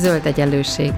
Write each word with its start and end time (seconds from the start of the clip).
Zöld 0.00 0.26
egyenlőség. 0.26 0.92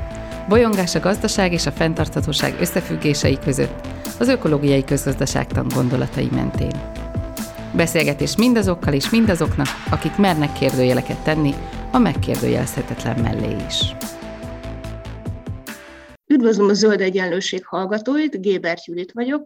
Bolyongás 0.49 0.95
a 0.95 1.01
gazdaság 1.01 1.53
és 1.53 1.67
a 1.67 1.71
fenntarthatóság 1.71 2.57
összefüggései 2.61 3.39
között, 3.45 3.87
az 4.19 4.29
ökológiai 4.29 4.85
közgazdaságtan 4.85 5.67
gondolatai 5.75 6.29
mentén. 6.33 6.81
Beszélgetés 7.75 8.37
mindazokkal 8.37 8.93
és 8.93 9.11
mindazoknak, 9.11 9.67
akik 9.91 10.17
mernek 10.17 10.53
kérdőjeleket 10.53 11.25
tenni 11.25 11.55
a 11.91 11.99
megkérdőjelezhetetlen 11.99 13.21
mellé 13.21 13.57
is. 13.69 13.95
Üdvözlöm 16.27 16.69
a 16.69 16.75
Zöld 16.75 17.01
Egyenlőség 17.01 17.67
hallgatóit, 17.67 18.41
Gébert 18.41 18.85
Judit 18.85 19.13
vagyok, 19.13 19.43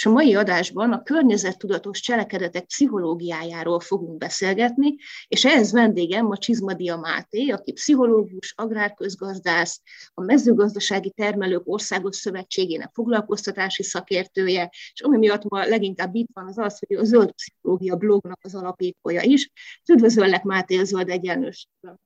és 0.00 0.06
a 0.06 0.10
mai 0.10 0.34
adásban 0.34 0.92
a 0.92 1.02
környezettudatos 1.02 2.00
cselekedetek 2.00 2.64
pszichológiájáról 2.64 3.80
fogunk 3.80 4.18
beszélgetni, 4.18 4.94
és 5.28 5.44
ehhez 5.44 5.72
vendégem 5.72 6.30
a 6.30 6.36
Csizmadia 6.36 6.96
Máté, 6.96 7.48
aki 7.48 7.72
pszichológus, 7.72 8.52
agrárközgazdász, 8.56 9.80
a 10.14 10.22
mezőgazdasági 10.22 11.10
termelők 11.10 11.62
országos 11.64 12.16
szövetségének 12.16 12.90
foglalkoztatási 12.92 13.82
szakértője, 13.82 14.68
és 14.92 15.00
ami 15.00 15.16
miatt 15.16 15.44
ma 15.44 15.64
leginkább 15.64 16.14
itt 16.14 16.28
van 16.32 16.46
az 16.46 16.58
az, 16.58 16.78
hogy 16.78 16.96
a 16.96 17.04
Zöld 17.04 17.32
Pszichológia 17.32 17.96
blognak 17.96 18.38
az 18.42 18.54
alapítója 18.54 19.22
is. 19.22 19.50
Üdvözöllek 19.92 20.42
Máté 20.42 20.78
a 20.78 20.84
Zöld 20.84 21.08
Egyenlőségben. 21.08 22.00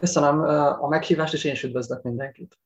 Köszönöm 0.00 0.40
a 0.80 0.88
meghívást, 0.88 1.34
és 1.34 1.44
én 1.44 1.52
is 1.52 1.62
üdvözlök 1.62 2.02
mindenkit. 2.02 2.58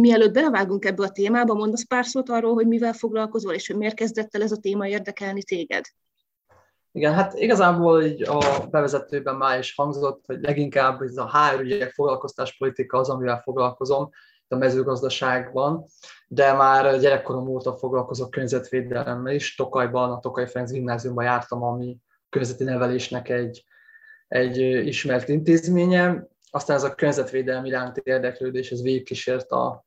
Mielőtt 0.00 0.32
belevágunk 0.32 0.84
ebbe 0.84 1.04
a 1.04 1.10
témába, 1.10 1.54
mondasz 1.54 1.86
pár 1.86 2.04
szót 2.04 2.28
arról, 2.28 2.54
hogy 2.54 2.66
mivel 2.66 2.92
foglalkozol, 2.92 3.54
és 3.54 3.66
hogy 3.66 3.76
miért 3.76 3.94
kezdett 3.94 4.34
el 4.34 4.42
ez 4.42 4.52
a 4.52 4.56
téma 4.56 4.86
érdekelni 4.86 5.42
téged? 5.42 5.84
Igen, 6.92 7.14
hát 7.14 7.34
igazából 7.34 8.02
így 8.02 8.22
a 8.22 8.66
bevezetőben 8.70 9.36
már 9.36 9.58
is 9.58 9.74
hangzott, 9.74 10.22
hogy 10.26 10.40
leginkább 10.40 11.02
ez 11.02 11.16
a 11.16 11.30
HR 11.30 11.60
ügyek 11.60 11.90
foglalkoztáspolitika 11.90 12.98
az, 12.98 13.08
amivel 13.08 13.40
foglalkozom 13.40 14.10
a 14.48 14.56
mezőgazdaságban, 14.56 15.84
de 16.28 16.52
már 16.52 16.98
gyerekkorom 17.00 17.48
óta 17.48 17.76
foglalkozok 17.76 18.30
környezetvédelemmel 18.30 19.34
is. 19.34 19.54
Tokajban, 19.54 20.10
a 20.12 20.20
Tokaj 20.20 20.48
Ferenc 20.48 20.70
gimnáziumban 20.70 21.24
jártam, 21.24 21.62
ami 21.62 21.96
környezeti 22.28 22.64
nevelésnek 22.64 23.28
egy, 23.28 23.64
egy 24.28 24.58
ismert 24.86 25.28
intézménye. 25.28 26.28
Aztán 26.50 26.76
ez 26.76 26.82
a 26.82 26.94
környezetvédelmi 26.94 27.68
iránti 27.68 28.00
érdeklődés, 28.04 28.70
ez 28.70 28.82
végigkísért 28.82 29.50
a, 29.50 29.86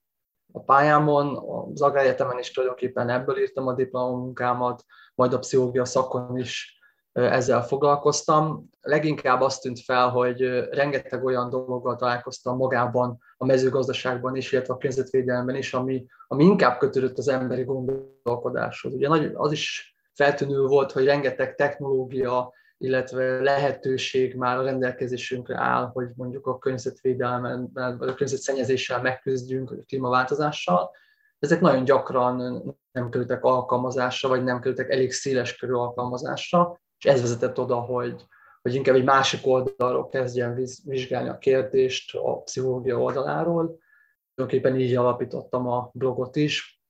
a 0.51 0.59
pályámon, 0.59 1.37
az 1.73 1.81
agrárjetemen 1.81 2.39
is 2.39 2.51
tulajdonképpen 2.51 3.09
ebből 3.09 3.39
írtam 3.39 3.67
a 3.67 3.73
diplomunkámat, 3.73 4.83
majd 5.15 5.33
a 5.33 5.39
pszichológia 5.39 5.85
szakon 5.85 6.37
is 6.37 6.79
ezzel 7.11 7.63
foglalkoztam. 7.63 8.69
Leginkább 8.81 9.41
azt 9.41 9.61
tűnt 9.61 9.79
fel, 9.79 10.09
hogy 10.09 10.41
rengeteg 10.69 11.23
olyan 11.23 11.49
dologgal 11.49 11.95
találkoztam 11.95 12.57
magában 12.57 13.19
a 13.37 13.45
mezőgazdaságban 13.45 14.35
is, 14.35 14.51
illetve 14.51 14.73
a 14.73 14.77
környezetvédelemben 14.77 15.55
is, 15.55 15.73
ami, 15.73 16.05
ami 16.27 16.43
inkább 16.43 16.77
kötődött 16.77 17.17
az 17.17 17.27
emberi 17.27 17.63
gondolkodáshoz. 17.63 18.93
Ugye 18.93 19.07
nagy, 19.07 19.31
az 19.33 19.51
is 19.51 19.95
feltűnő 20.13 20.65
volt, 20.65 20.91
hogy 20.91 21.05
rengeteg 21.05 21.55
technológia, 21.55 22.53
illetve 22.81 23.41
lehetőség 23.41 24.35
már 24.35 24.57
a 24.57 24.63
rendelkezésünkre 24.63 25.57
áll, 25.57 25.89
hogy 25.93 26.07
mondjuk 26.15 26.47
a 26.47 26.57
környezetvédelmen, 26.57 27.69
vagy 27.73 28.09
a 28.09 28.13
környezetszennyezéssel 28.13 29.01
megküzdjünk, 29.01 29.69
vagy 29.69 29.79
a 29.79 29.85
klímaváltozással. 29.87 30.91
Ezek 31.39 31.61
nagyon 31.61 31.83
gyakran 31.83 32.63
nem 32.91 33.09
kerültek 33.09 33.43
alkalmazásra, 33.43 34.29
vagy 34.29 34.43
nem 34.43 34.59
kerültek 34.59 34.89
elég 34.89 35.11
széles 35.11 35.55
körű 35.55 35.71
alkalmazásra, 35.71 36.79
és 36.97 37.05
ez 37.05 37.21
vezetett 37.21 37.59
oda, 37.59 37.75
hogy, 37.75 38.25
hogy 38.61 38.75
inkább 38.75 38.95
egy 38.95 39.03
másik 39.03 39.47
oldalról 39.47 40.07
kezdjen 40.07 40.53
vizsgálni 40.85 41.29
a 41.29 41.37
kérdést 41.37 42.15
a 42.15 42.41
pszichológia 42.41 42.97
oldaláról. 42.97 43.79
Tulajdonképpen 44.35 44.79
így 44.79 44.95
alapítottam 44.95 45.67
a 45.67 45.89
blogot 45.93 46.35
is. 46.35 46.81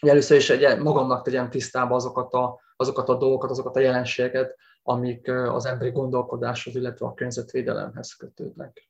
Először 0.00 0.36
is 0.36 0.50
egy, 0.50 0.78
magamnak 0.78 1.24
tegyem 1.24 1.50
tisztába 1.50 1.94
azokat 1.94 2.32
a, 2.32 2.60
azokat 2.76 3.08
a 3.08 3.16
dolgokat, 3.16 3.50
azokat 3.50 3.76
a 3.76 3.80
jelenségeket, 3.80 4.56
amik 4.82 5.28
az 5.28 5.64
emberi 5.64 5.90
gondolkodáshoz, 5.90 6.74
illetve 6.74 7.06
a 7.06 7.14
környezetvédelemhez 7.14 8.12
kötődnek. 8.12 8.88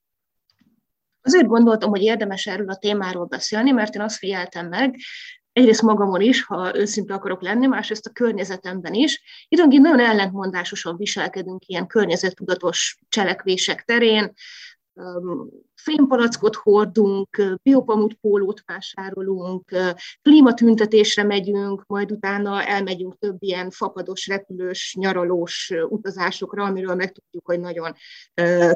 Azért 1.23 1.47
gondoltam, 1.47 1.91
hogy 1.91 2.03
érdemes 2.03 2.47
erről 2.47 2.71
a 2.71 2.77
témáról 2.77 3.25
beszélni, 3.25 3.71
mert 3.71 3.95
én 3.95 4.01
azt 4.01 4.17
figyeltem 4.17 4.69
meg, 4.69 4.97
egyrészt 5.53 5.83
magamon 5.83 6.21
is, 6.21 6.45
ha 6.45 6.77
őszinte 6.77 7.15
akarok 7.15 7.43
lenni, 7.43 7.67
másrészt 7.67 8.07
a 8.07 8.11
környezetemben 8.11 8.95
is. 8.95 9.23
Időnként 9.49 9.83
nagyon 9.83 10.01
ellentmondásosan 10.01 10.97
viselkedünk 10.97 11.67
ilyen 11.67 11.87
környezettudatos 11.87 12.99
cselekvések 13.09 13.83
terén, 13.83 14.33
fémpalackot 15.75 16.55
hordunk, 16.55 17.59
biopamut 17.63 18.15
pólót 18.15 18.63
vásárolunk, 18.67 19.71
klímatüntetésre 20.23 21.23
megyünk, 21.23 21.85
majd 21.87 22.13
utána 22.13 22.65
elmegyünk 22.65 23.19
több 23.19 23.37
ilyen 23.39 23.71
fapados, 23.71 24.27
repülős, 24.27 24.95
nyaralós 24.99 25.73
utazásokra, 25.89 26.65
amiről 26.65 26.95
megtudjuk, 26.95 27.47
hogy 27.47 27.61
nagyon 27.61 27.95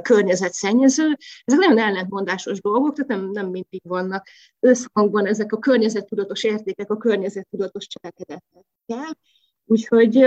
környezetszennyező. 0.03 1.17
Ezek 1.45 1.61
nagyon 1.61 1.79
ellentmondásos 1.79 2.61
dolgok, 2.61 2.95
tehát 2.95 3.11
nem, 3.11 3.31
nem 3.31 3.47
mindig 3.51 3.83
vannak 3.83 4.29
összhangban 4.61 5.27
ezek 5.27 5.53
a 5.53 5.59
környezettudatos 5.59 6.45
értékek, 6.45 6.91
a 6.91 6.97
környezettudatos 6.97 7.87
cselekedetekkel. 7.87 9.19
Úgyhogy 9.67 10.27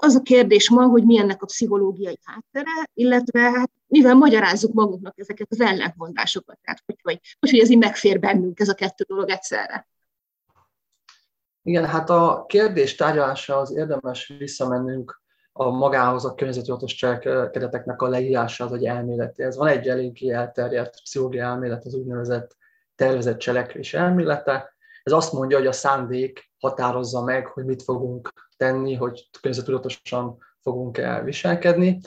az 0.00 0.14
a 0.14 0.22
kérdés 0.22 0.70
ma, 0.70 0.86
hogy 0.86 1.04
mi 1.04 1.18
ennek 1.18 1.42
a 1.42 1.46
pszichológiai 1.46 2.18
háttere, 2.24 2.88
illetve 2.94 3.40
hát 3.40 3.70
mivel 3.86 4.14
magyarázzuk 4.14 4.72
magunknak 4.72 5.18
ezeket 5.18 5.46
az 5.50 5.60
ellentmondásokat, 5.60 6.58
tehát 6.62 6.82
hogy, 6.86 6.98
hogy, 7.02 7.20
hogy, 7.40 7.50
hogy 7.50 7.60
ez 7.60 7.70
így 7.70 7.78
megfér 7.78 8.20
bennünk 8.20 8.60
ez 8.60 8.68
a 8.68 8.74
kettő 8.74 9.04
dolog 9.08 9.28
egyszerre. 9.28 9.88
Igen, 11.62 11.86
hát 11.86 12.10
a 12.10 12.44
kérdés 12.48 12.94
tárgyalása 12.94 13.56
az 13.56 13.72
érdemes 13.72 14.32
visszamennünk 14.38 15.22
a 15.52 15.70
magához 15.70 16.24
a 16.24 16.34
környezettudatos 16.34 16.94
cselekedeteknek 16.94 18.02
a 18.02 18.08
leírásához, 18.08 18.72
vagy 18.72 18.84
elméletéhez. 18.84 19.56
Van 19.56 19.68
egy 19.68 19.88
eléggé 19.88 20.30
elterjedt 20.30 21.02
pszichológiai 21.02 21.44
elmélet, 21.44 21.84
az 21.84 21.94
úgynevezett 21.94 22.56
tervezett 22.94 23.38
cselekvés 23.38 23.94
elmélete. 23.94 24.74
Ez 25.02 25.12
azt 25.12 25.32
mondja, 25.32 25.56
hogy 25.56 25.66
a 25.66 25.72
szándék 25.72 26.49
határozza 26.60 27.22
meg, 27.22 27.46
hogy 27.46 27.64
mit 27.64 27.82
fogunk 27.82 28.32
tenni, 28.56 28.94
hogy 28.94 29.28
környezetudatosan 29.40 30.38
fogunk 30.62 30.98
el 30.98 31.22
viselkedni. 31.22 31.98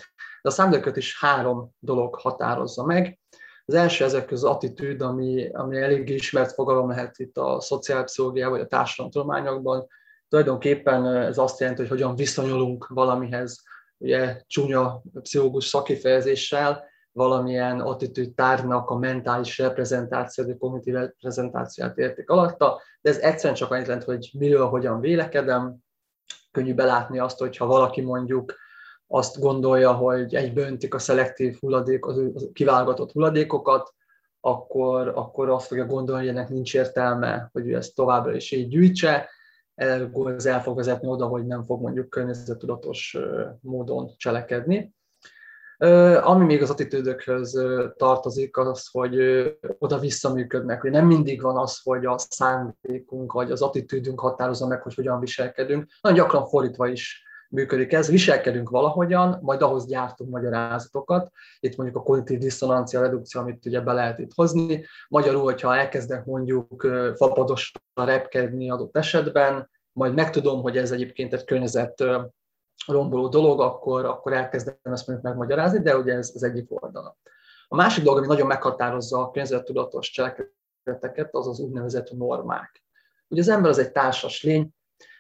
De 0.41 0.49
a 0.49 0.51
szándékot 0.51 0.97
is 0.97 1.19
három 1.19 1.71
dolog 1.79 2.15
határozza 2.15 2.85
meg. 2.85 3.19
Az 3.65 3.73
első 3.73 4.03
ezek 4.03 4.31
az 4.31 4.43
attitűd, 4.43 5.01
ami, 5.01 5.49
ami 5.51 5.77
elég 5.77 6.09
ismert 6.09 6.51
fogalom 6.51 6.89
lehet 6.89 7.19
itt 7.19 7.37
a 7.37 7.61
szociálpszichológia 7.61 8.49
vagy 8.49 8.59
a 8.59 8.67
társadalomtudományokban. 8.67 9.87
Tulajdonképpen 10.29 11.05
ez 11.05 11.37
azt 11.37 11.59
jelenti, 11.59 11.81
hogy 11.81 11.91
hogyan 11.91 12.15
viszonyulunk 12.15 12.87
valamihez, 12.87 13.63
ugye 13.97 14.41
csúnya 14.47 15.01
pszichológus 15.21 15.65
szakifejezéssel, 15.65 16.91
valamilyen 17.13 17.79
attitűd 17.79 18.33
tárgynak 18.33 18.89
a 18.89 18.97
mentális 18.97 19.57
reprezentáció, 19.57 20.45
vagy 20.45 20.57
kognitív 20.57 20.93
reprezentációját 20.93 21.97
érték 21.97 22.29
alatta, 22.29 22.81
de 23.01 23.09
ez 23.09 23.17
egyszerűen 23.17 23.55
csak 23.55 23.71
annyit 23.71 23.85
jelent, 23.85 24.03
hogy 24.03 24.29
miről, 24.33 24.67
hogyan 24.67 24.99
vélekedem, 24.99 25.75
könnyű 26.51 26.73
belátni 26.73 27.19
azt, 27.19 27.39
hogyha 27.39 27.65
valaki 27.65 28.01
mondjuk 28.01 28.53
azt 29.07 29.39
gondolja, 29.39 29.93
hogy 29.93 30.35
egy 30.35 30.53
böntik 30.53 30.93
a 30.93 30.99
szelektív 30.99 31.57
hulladék, 31.59 32.05
az 32.05 32.49
kiválogatott 32.53 33.11
hulladékokat, 33.11 33.93
akkor, 34.39 35.07
akkor 35.07 35.49
azt 35.49 35.67
fogja 35.67 35.85
gondolni, 35.85 36.21
hogy 36.21 36.35
ennek 36.35 36.49
nincs 36.49 36.75
értelme, 36.75 37.49
hogy 37.51 37.67
ő 37.67 37.75
ezt 37.75 37.95
továbbra 37.95 38.35
is 38.35 38.51
így 38.51 38.67
gyűjtse, 38.67 39.29
ez 39.75 40.45
el 40.45 40.61
fog 40.61 40.75
vezetni 40.75 41.07
oda, 41.07 41.25
hogy 41.25 41.45
nem 41.45 41.63
fog 41.63 41.81
mondjuk 41.81 42.09
környezettudatos 42.09 43.17
módon 43.61 44.11
cselekedni. 44.17 44.93
Ami 46.21 46.45
még 46.45 46.61
az 46.61 46.69
attitűdökhöz 46.69 47.61
tartozik, 47.97 48.57
az, 48.57 48.87
hogy 48.91 49.17
oda 49.77 49.99
visszaműködnek, 49.99 50.81
hogy 50.81 50.91
nem 50.91 51.05
mindig 51.05 51.41
van 51.41 51.57
az, 51.57 51.79
hogy 51.83 52.05
a 52.05 52.17
szándékunk 52.17 53.31
vagy 53.31 53.51
az 53.51 53.61
attitűdünk 53.61 54.19
határozza 54.19 54.67
meg, 54.67 54.81
hogy 54.81 54.93
hogyan 54.93 55.19
viselkedünk. 55.19 55.85
Nagyon 56.01 56.17
gyakran 56.17 56.45
fordítva 56.45 56.87
is 56.87 57.23
működik 57.49 57.93
ez, 57.93 58.09
viselkedünk 58.09 58.69
valahogyan, 58.69 59.39
majd 59.41 59.61
ahhoz 59.61 59.85
gyártunk 59.85 60.29
magyarázatokat. 60.29 61.31
Itt 61.59 61.75
mondjuk 61.75 61.97
a 61.97 62.03
kognitív 62.03 62.39
diszonancia 62.39 63.01
redukció, 63.01 63.41
amit 63.41 63.65
ugye 63.65 63.81
be 63.81 63.93
lehet 63.93 64.19
itt 64.19 64.33
hozni. 64.35 64.85
Magyarul, 65.07 65.43
hogyha 65.43 65.75
elkezdek 65.75 66.25
mondjuk 66.25 66.87
fapadosra 67.15 67.79
repkedni 67.93 68.69
adott 68.69 68.97
esetben, 68.97 69.69
majd 69.91 70.13
megtudom, 70.13 70.61
hogy 70.61 70.77
ez 70.77 70.91
egyébként 70.91 71.33
egy 71.33 71.43
környezet 71.43 72.03
romboló 72.87 73.27
dolog, 73.27 73.61
akkor, 73.61 74.05
akkor 74.05 74.33
elkezdem 74.33 74.77
ezt 74.81 75.07
mondjuk 75.07 75.27
megmagyarázni, 75.27 75.79
de 75.79 75.97
ugye 75.97 76.13
ez 76.13 76.31
az 76.33 76.43
egyik 76.43 76.83
oldala. 76.83 77.17
A 77.67 77.75
másik 77.75 78.03
dolog, 78.03 78.17
ami 78.17 78.27
nagyon 78.27 78.47
meghatározza 78.47 79.19
a 79.19 79.31
környezettudatos 79.31 80.09
cselekedeteket, 80.09 81.35
az 81.35 81.47
az 81.47 81.59
úgynevezett 81.59 82.11
normák. 82.11 82.83
Ugye 83.27 83.41
az 83.41 83.49
ember 83.49 83.69
az 83.69 83.77
egy 83.77 83.91
társas 83.91 84.43
lény, 84.43 84.69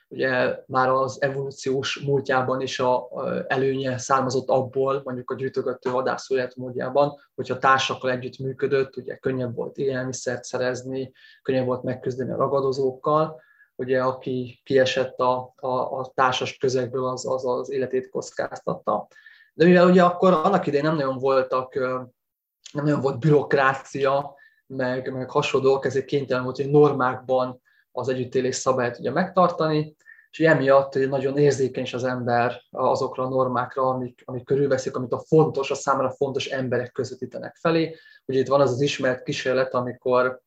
ugye 0.07 0.59
már 0.67 0.89
az 0.89 1.21
evolúciós 1.21 1.99
múltjában 1.99 2.61
is 2.61 2.79
a, 2.79 3.09
előnye 3.47 3.97
származott 3.97 4.49
abból, 4.49 5.01
mondjuk 5.03 5.31
a 5.31 5.35
gyűjtögető 5.35 5.91
vadászó 5.91 6.35
módjában, 6.55 7.19
hogyha 7.35 7.57
társakkal 7.57 8.11
együtt 8.11 8.37
működött, 8.37 8.97
ugye 8.97 9.15
könnyebb 9.15 9.55
volt 9.55 9.77
élelmiszert 9.77 10.43
szerezni, 10.43 11.11
könnyebb 11.41 11.65
volt 11.65 11.83
megküzdeni 11.83 12.31
a 12.31 12.37
ragadozókkal, 12.37 13.41
ugye 13.75 14.01
aki 14.01 14.61
kiesett 14.63 15.19
a, 15.19 15.53
a, 15.55 15.67
a 15.67 16.11
társas 16.13 16.57
közegből, 16.57 17.05
az, 17.05 17.25
az 17.27 17.45
az 17.45 17.71
életét 17.71 18.09
kockáztatta. 18.09 19.07
De 19.53 19.65
mivel 19.65 19.89
ugye 19.89 20.03
akkor 20.03 20.33
annak 20.33 20.67
idején 20.67 20.85
nem 20.85 20.95
nagyon 20.95 21.17
voltak, 21.17 21.73
nem 22.73 22.83
nagyon 22.83 23.01
volt 23.01 23.19
bürokrácia, 23.19 24.35
meg, 24.67 25.13
meg 25.13 25.29
hasonlók, 25.29 25.85
ezért 25.85 26.05
kénytelen 26.05 26.43
volt, 26.43 26.55
hogy 26.55 26.69
normákban 26.69 27.61
az 27.91 28.09
együttélés 28.09 28.55
szabályt 28.55 28.99
ugye 28.99 29.11
megtartani, 29.11 29.95
és 30.31 30.39
emiatt 30.39 30.93
nagyon 30.93 31.37
érzékeny 31.37 31.87
az 31.91 32.03
ember 32.03 32.61
azokra 32.69 33.23
a 33.23 33.29
normákra, 33.29 33.81
amik, 33.81 34.21
amik 34.25 34.45
körülveszik, 34.45 34.95
amit 34.95 35.11
a 35.11 35.19
fontos, 35.19 35.71
a 35.71 35.75
számára 35.75 36.11
fontos 36.11 36.45
emberek 36.45 36.91
közvetítenek 36.91 37.55
felé. 37.55 37.95
Ugye 38.25 38.39
itt 38.39 38.47
van 38.47 38.61
az 38.61 38.71
az 38.71 38.81
ismert 38.81 39.23
kísérlet, 39.23 39.73
amikor 39.73 40.41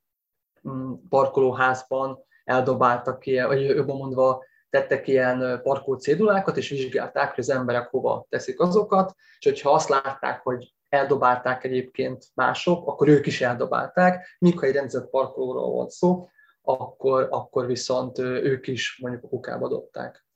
mm, 0.68 0.92
parkolóházban 1.08 2.24
eldobáltak 2.46 3.18
ki, 3.18 3.40
vagy 3.40 3.64
jobban 3.64 3.96
mondva 3.96 4.44
tettek 4.70 5.08
ilyen 5.08 5.60
parkoló 5.62 5.98
cédulákat, 5.98 6.56
és 6.56 6.68
vizsgálták, 6.68 7.28
hogy 7.28 7.38
az 7.38 7.50
emberek 7.50 7.88
hova 7.88 8.26
teszik 8.28 8.60
azokat, 8.60 9.14
és 9.38 9.44
hogyha 9.44 9.70
azt 9.70 9.88
látták, 9.88 10.42
hogy 10.42 10.74
eldobálták 10.88 11.64
egyébként 11.64 12.24
mások, 12.34 12.86
akkor 12.86 13.08
ők 13.08 13.26
is 13.26 13.40
eldobálták, 13.40 14.36
míg 14.38 14.58
ha 14.58 14.66
egy 14.66 14.74
rendezett 14.74 15.10
parkolóról 15.10 15.70
volt 15.70 15.90
szó, 15.90 16.28
akkor, 16.62 17.26
akkor 17.30 17.66
viszont 17.66 18.18
ők 18.18 18.66
is 18.66 18.98
mondjuk 19.02 19.24
a 19.24 19.28
kukába 19.28 19.68
dobták. 19.68 20.26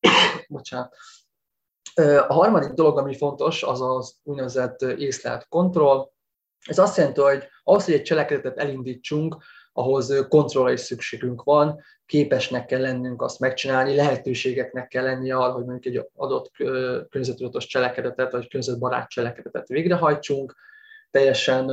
Bocsánat. 0.48 0.96
A 2.28 2.32
harmadik 2.32 2.70
dolog, 2.70 2.98
ami 2.98 3.16
fontos, 3.16 3.62
az 3.62 3.80
az 3.80 4.16
úgynevezett 4.22 4.82
észlelt 4.82 5.48
kontroll. 5.48 6.10
Ez 6.66 6.78
azt 6.78 6.96
jelenti, 6.96 7.20
hogy 7.20 7.44
ahhoz, 7.62 7.84
hogy 7.84 7.94
egy 7.94 8.02
cselekedetet 8.02 8.58
elindítsunk, 8.58 9.36
ahhoz 9.72 10.26
kontrollra 10.28 10.72
is 10.72 10.80
szükségünk 10.80 11.42
van, 11.42 11.80
képesnek 12.06 12.66
kell 12.66 12.80
lennünk 12.80 13.22
azt 13.22 13.40
megcsinálni, 13.40 13.94
lehetőségeknek 13.94 14.88
kell 14.88 15.04
lennie 15.04 15.36
arra, 15.36 15.52
hogy 15.52 15.64
mondjuk 15.64 15.94
egy 15.94 16.08
adott 16.14 16.50
környezetudatos 17.08 17.66
cselekedetet, 17.66 18.32
vagy 18.32 18.48
környezetbarát 18.48 19.08
cselekedetet 19.08 19.68
végrehajtsunk, 19.68 20.54
teljesen 21.10 21.66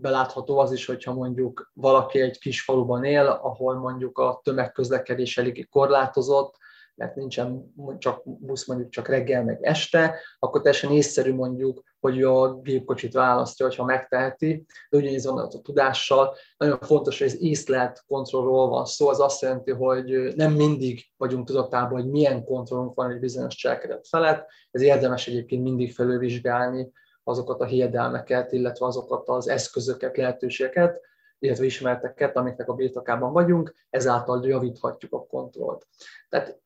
belátható 0.00 0.58
az 0.58 0.72
is, 0.72 0.86
hogyha 0.86 1.14
mondjuk 1.14 1.70
valaki 1.74 2.20
egy 2.20 2.38
kis 2.38 2.62
faluban 2.62 3.04
él, 3.04 3.26
ahol 3.26 3.74
mondjuk 3.74 4.18
a 4.18 4.40
tömegközlekedés 4.44 5.38
eléggé 5.38 5.62
korlátozott, 5.62 6.56
mert 7.00 7.14
nincsen 7.14 7.74
csak 7.98 8.22
busz 8.24 8.66
mondjuk 8.66 8.90
csak 8.90 9.08
reggel 9.08 9.44
meg 9.44 9.58
este, 9.62 10.14
akkor 10.38 10.60
teljesen 10.60 10.92
észszerű 10.92 11.34
mondjuk, 11.34 11.82
hogy 12.00 12.22
a 12.22 12.54
gépkocsit 12.54 13.12
választja, 13.12 13.66
hogyha 13.66 13.84
megteheti, 13.84 14.66
de 14.90 14.98
ugyanígy 14.98 15.22
van 15.24 15.38
a 15.38 15.48
tudással. 15.48 16.36
Nagyon 16.56 16.78
fontos, 16.80 17.18
hogy 17.18 17.26
ez 17.26 17.42
észlelt 17.42 18.04
kontrollról 18.06 18.68
van 18.68 18.84
szó, 18.84 19.08
az 19.08 19.20
azt 19.20 19.42
jelenti, 19.42 19.70
hogy 19.70 20.34
nem 20.36 20.52
mindig 20.52 21.04
vagyunk 21.16 21.46
tudatában, 21.46 22.00
hogy 22.00 22.10
milyen 22.10 22.44
kontrollunk 22.44 22.94
van 22.94 23.10
egy 23.10 23.18
bizonyos 23.18 23.54
cselekedet 23.54 24.08
felett, 24.08 24.46
ez 24.70 24.82
érdemes 24.82 25.26
egyébként 25.26 25.62
mindig 25.62 25.92
felülvizsgálni, 25.92 26.92
azokat 27.24 27.60
a 27.60 27.64
hiedelmeket, 27.64 28.52
illetve 28.52 28.86
azokat 28.86 29.28
az 29.28 29.48
eszközöket, 29.48 30.16
lehetőségeket, 30.16 31.00
illetve 31.38 31.64
ismerteket, 31.64 32.36
amiknek 32.36 32.68
a 32.68 32.74
birtokában 32.74 33.32
vagyunk, 33.32 33.74
ezáltal 33.90 34.46
javíthatjuk 34.46 35.12
a 35.12 35.26
kontrollt. 35.26 35.86
Tehát 36.28 36.60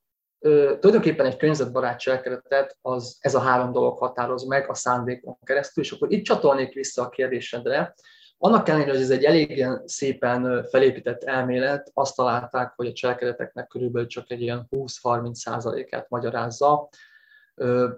tulajdonképpen 0.44 1.26
egy 1.26 1.37
környezetbarát 1.37 1.99
cselekedetet 1.99 2.76
az, 2.82 3.17
ez 3.20 3.35
a 3.35 3.41
három 3.41 3.73
dolog 3.73 3.99
határoz 3.99 4.44
meg 4.44 4.70
a 4.70 4.75
szándékon 4.75 5.38
keresztül, 5.43 5.85
és 5.85 5.93
akkor 5.93 6.12
itt 6.12 6.25
csatolnék 6.25 6.73
vissza 6.73 7.02
a 7.02 7.08
kérdésedre. 7.08 7.94
Annak 8.38 8.69
ellenére, 8.69 8.91
hogy 8.91 9.00
ez 9.00 9.11
egy 9.11 9.25
elég 9.25 9.67
szépen 9.85 10.64
felépített 10.70 11.23
elmélet, 11.23 11.91
azt 11.94 12.17
találták, 12.17 12.73
hogy 12.76 12.87
a 12.87 12.93
cselekedeteknek 12.93 13.67
körülbelül 13.67 14.08
csak 14.08 14.31
egy 14.31 14.43
ilyen 14.43 14.69
20-30 14.70 15.32
százalékát 15.32 16.08
magyarázza. 16.08 16.88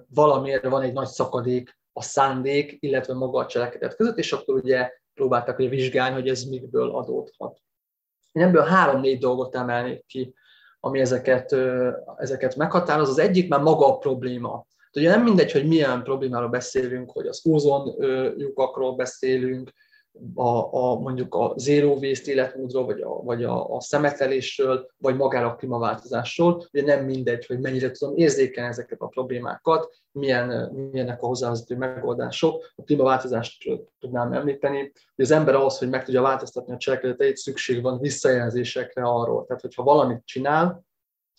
Valamiért 0.09 0.65
van 0.65 0.83
egy 0.83 0.93
nagy 0.93 1.09
szakadék 1.09 1.79
a 1.93 2.03
szándék, 2.03 2.77
illetve 2.81 3.15
maga 3.15 3.39
a 3.39 3.47
cselekedet 3.47 3.97
között, 3.97 4.19
és 4.19 4.33
akkor 4.33 4.55
ugye 4.55 4.91
próbáltak 5.15 5.59
ugye 5.59 5.69
vizsgálni, 5.69 6.15
hogy 6.15 6.29
ez 6.29 6.43
mikből 6.43 6.91
adódhat. 6.91 7.59
Én 8.33 8.43
ebből 8.43 8.63
három-négy 8.63 9.19
dolgot 9.19 9.55
emelnék 9.55 10.07
ki, 10.07 10.35
ami 10.87 11.01
ezeket, 11.01 11.57
ezeket 12.17 12.57
meghatároz. 12.57 13.09
Az 13.09 13.19
egyik 13.19 13.49
már 13.49 13.61
maga 13.61 13.87
a 13.87 13.99
probléma. 13.99 14.67
Ugye 14.95 15.09
nem 15.11 15.23
mindegy, 15.23 15.53
hogy 15.53 15.67
milyen 15.67 16.03
problémáról 16.03 16.49
beszélünk, 16.49 17.11
hogy 17.11 17.27
az 17.27 17.43
ózon 17.49 17.95
lyukakról 18.37 18.97
beszélünk, 18.97 19.73
a, 20.35 20.75
a, 20.75 20.99
mondjuk 20.99 21.35
a 21.35 21.53
zero 21.57 21.93
waste 21.93 22.31
életmódról, 22.31 22.85
vagy 22.85 23.01
a, 23.01 23.23
vagy 23.23 23.45
a, 23.45 23.75
a 23.75 23.81
szemetelésről, 23.81 24.91
vagy 24.99 25.17
magára 25.17 25.47
a 25.47 25.55
klímaváltozásról. 25.55 26.67
Ugye 26.73 26.83
nem 26.83 27.05
mindegy, 27.05 27.47
hogy 27.47 27.61
mennyire 27.61 27.91
tudom 27.91 28.17
érzékelni 28.17 28.71
ezeket 28.71 29.01
a 29.01 29.07
problémákat, 29.07 29.91
milyen, 30.13 30.73
milyenek 30.91 31.23
a 31.23 31.27
hozzávezető 31.27 31.77
megoldások. 31.77 32.73
A 32.77 32.83
klímaváltozást 32.83 33.65
tudnám 33.99 34.33
említeni, 34.33 34.93
hogy 35.17 35.25
az 35.25 35.31
ember 35.31 35.55
ahhoz, 35.55 35.79
hogy 35.79 35.89
meg 35.89 36.05
tudja 36.05 36.23
változtatni 36.23 36.73
a 36.73 36.77
cselekedeteit, 36.77 37.37
szükség 37.37 37.83
van 37.83 38.01
visszajelzésekre 38.01 39.03
arról. 39.03 39.47
Tehát, 39.47 39.63
hogyha 39.63 39.83
valamit 39.83 40.25
csinál, 40.25 40.85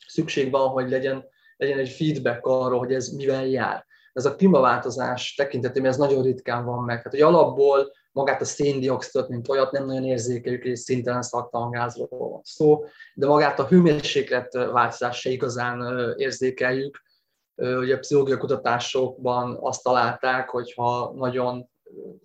szükség 0.07 0.51
van, 0.51 0.69
hogy 0.69 0.89
legyen, 0.89 1.25
legyen 1.57 1.79
egy 1.79 1.89
feedback 1.89 2.45
arról, 2.45 2.79
hogy 2.79 2.93
ez 2.93 3.07
mivel 3.07 3.45
jár. 3.45 3.85
Ez 4.13 4.25
a 4.25 4.35
klímaváltozás 4.35 5.33
tekintetében 5.33 5.89
ez 5.89 5.97
nagyon 5.97 6.23
ritkán 6.23 6.65
van 6.65 6.83
meg. 6.83 7.01
Hát, 7.03 7.11
hogy 7.11 7.21
alapból 7.21 7.91
magát 8.17 8.41
a 8.41 8.45
széndiokszidot, 8.45 9.29
mint 9.29 9.49
olyat 9.49 9.71
nem 9.71 9.85
nagyon 9.85 10.03
érzékeljük, 10.03 10.61
hogy 10.61 10.75
szintelen 10.75 11.21
szaktalangázról 11.21 12.07
van 12.29 12.41
szó, 12.43 12.83
de 13.13 13.27
magát 13.27 13.59
a 13.59 13.65
hőmérséklet 13.65 14.53
változást 14.53 15.19
se 15.19 15.29
igazán 15.29 16.13
érzékeljük. 16.17 17.01
Ugye 17.55 17.95
a 17.95 17.99
pszichológiai 17.99 18.37
kutatásokban 18.37 19.57
azt 19.61 19.83
találták, 19.83 20.49
hogy 20.49 20.73
ha 20.73 21.13
nagyon 21.15 21.69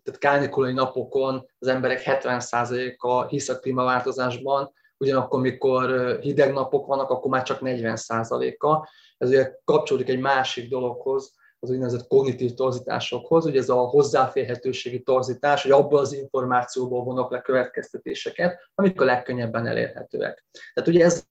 tehát 0.02 0.20
kánikulai 0.20 0.72
napokon 0.72 1.46
az 1.58 1.68
emberek 1.68 2.02
70%-a 2.04 3.26
hisz 3.26 3.48
a 3.48 3.58
klímaváltozásban, 3.58 4.72
ugyanakkor, 4.96 5.40
mikor 5.40 6.18
hideg 6.20 6.52
napok 6.52 6.86
vannak, 6.86 7.10
akkor 7.10 7.30
már 7.30 7.42
csak 7.42 7.58
40%-a. 7.60 8.88
Ez 9.18 9.28
ugye 9.28 9.52
kapcsolódik 9.64 10.08
egy 10.08 10.20
másik 10.20 10.68
dologhoz, 10.68 11.34
az 11.62 11.70
úgynevezett 11.70 12.06
kognitív 12.06 12.54
torzításokhoz, 12.54 13.46
ugye 13.46 13.58
ez 13.58 13.68
a 13.68 13.76
hozzáférhetőségi 13.76 15.02
torzítás, 15.02 15.62
hogy 15.62 15.70
abból 15.70 15.98
az 15.98 16.12
információból 16.12 17.04
vonok 17.04 17.30
le 17.30 17.40
következtetéseket, 17.40 18.70
amik 18.74 19.00
a 19.00 19.04
legkönnyebben 19.04 19.66
elérhetőek. 19.66 20.44
Tehát 20.74 20.88
ugye 20.88 21.04
ez 21.04 21.26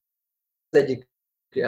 az 0.70 0.80
egyik 0.80 1.10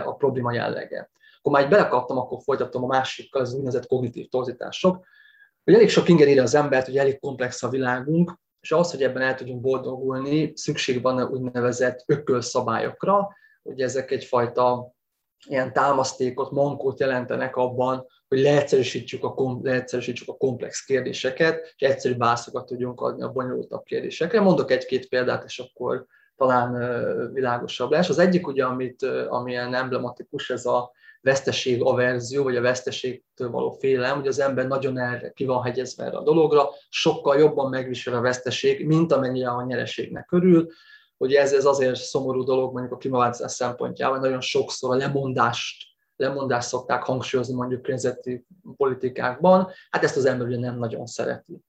a 0.04 0.16
probléma 0.16 0.54
jellege. 0.54 1.12
Akkor 1.38 1.52
már 1.52 1.70
belekaptam, 1.70 2.18
akkor 2.18 2.42
folytatom 2.44 2.84
a 2.84 2.88
másikkal, 2.88 3.42
az 3.42 3.54
úgynevezett 3.54 3.88
kognitív 3.88 4.30
torzítások, 4.30 5.06
hogy 5.64 5.74
elég 5.74 5.90
sok 5.90 6.10
inger 6.10 6.38
az 6.38 6.56
embert, 6.56 6.86
hogy 6.86 6.98
elég 6.98 7.20
komplex 7.20 7.64
a 7.64 7.70
világunk, 7.70 8.40
és 8.62 8.72
ahhoz, 8.72 8.92
hogy 8.92 9.04
ebben 9.04 9.22
el 9.22 9.36
tudjunk 9.36 9.62
boldogulni, 9.62 10.52
szükség 10.56 11.02
van 11.02 11.24
úgynevezett 11.24 12.04
ökölszabályokra, 12.06 13.36
ugye 13.62 13.84
ezek 13.84 14.12
egyfajta 14.12 14.94
ilyen 15.46 15.74
támasztékot, 15.74 16.52
mankót 16.52 17.00
jelentenek 17.00 17.56
abban, 17.56 18.06
hogy 18.28 18.40
leegyszerűsítsük 18.40 19.24
a, 19.24 19.34
kom- 19.34 19.66
leegyszerűsítsük 19.66 20.28
a 20.28 20.38
komplex 20.38 20.86
kérdéseket, 20.86 21.74
és 21.78 21.88
egyszerű 21.88 22.18
válaszokat 22.18 22.66
tudjunk 22.66 23.02
adni 23.02 23.24
a 23.24 23.32
bonyolultabb 23.32 23.84
kérdésekre. 23.84 24.42
Mondok 24.42 24.72
egy-két 24.72 25.08
példát, 25.08 25.44
és 25.44 25.60
akkor 25.60 26.06
talán 26.36 26.74
világosabb 27.34 27.92
lesz. 27.92 28.10
Az 28.10 28.20
egyik 28.20 28.48
ugye, 28.48 28.66
amit, 28.66 29.04
amilyen 29.30 29.74
emblematikus, 29.74 30.50
ez 30.50 30.66
a 30.66 30.92
veszteség 31.22 31.84
averzió, 31.84 32.44
vagy 32.44 32.56
a 32.56 32.62
veszteségtől 32.62 33.50
való 33.50 33.72
félelem, 33.72 34.16
hogy 34.16 34.28
az 34.28 34.40
ember 34.40 34.68
nagyon 34.68 35.00
erre 35.00 35.30
ki 35.30 35.46
van 35.46 35.64
hegyezve 35.64 36.06
erre 36.06 36.18
a 36.18 36.24
dologra, 36.24 36.70
sokkal 36.90 37.38
jobban 37.38 37.70
megvisel 37.70 38.14
a 38.14 38.22
veszteség, 38.22 38.86
mint 38.86 39.12
amennyire 39.12 39.50
a 39.50 39.66
nyereségnek 39.66 40.26
körül. 40.26 40.68
Ugye 41.18 41.40
ez, 41.40 41.54
ez 41.54 41.66
azért 41.66 41.96
szomorú 41.96 42.44
dolog 42.44 42.72
mondjuk 42.72 42.94
a 42.94 42.98
klímaváltozás 42.98 43.52
szempontjában, 43.52 44.20
nagyon 44.20 44.42
sokszor 44.42 44.94
a 44.94 44.98
lemondást 44.98 45.92
lemondást 46.16 46.68
szokták 46.68 47.04
hangsúlyozni 47.04 47.54
mondjuk 47.54 47.82
környezeti 47.82 48.46
politikákban, 48.78 49.72
hát 49.90 50.04
ezt 50.04 50.18
az 50.18 50.26
ember 50.26 50.48
ugye 50.48 50.60
nem 50.60 50.78
nagyon 50.78 51.06
szereti. 51.06 51.60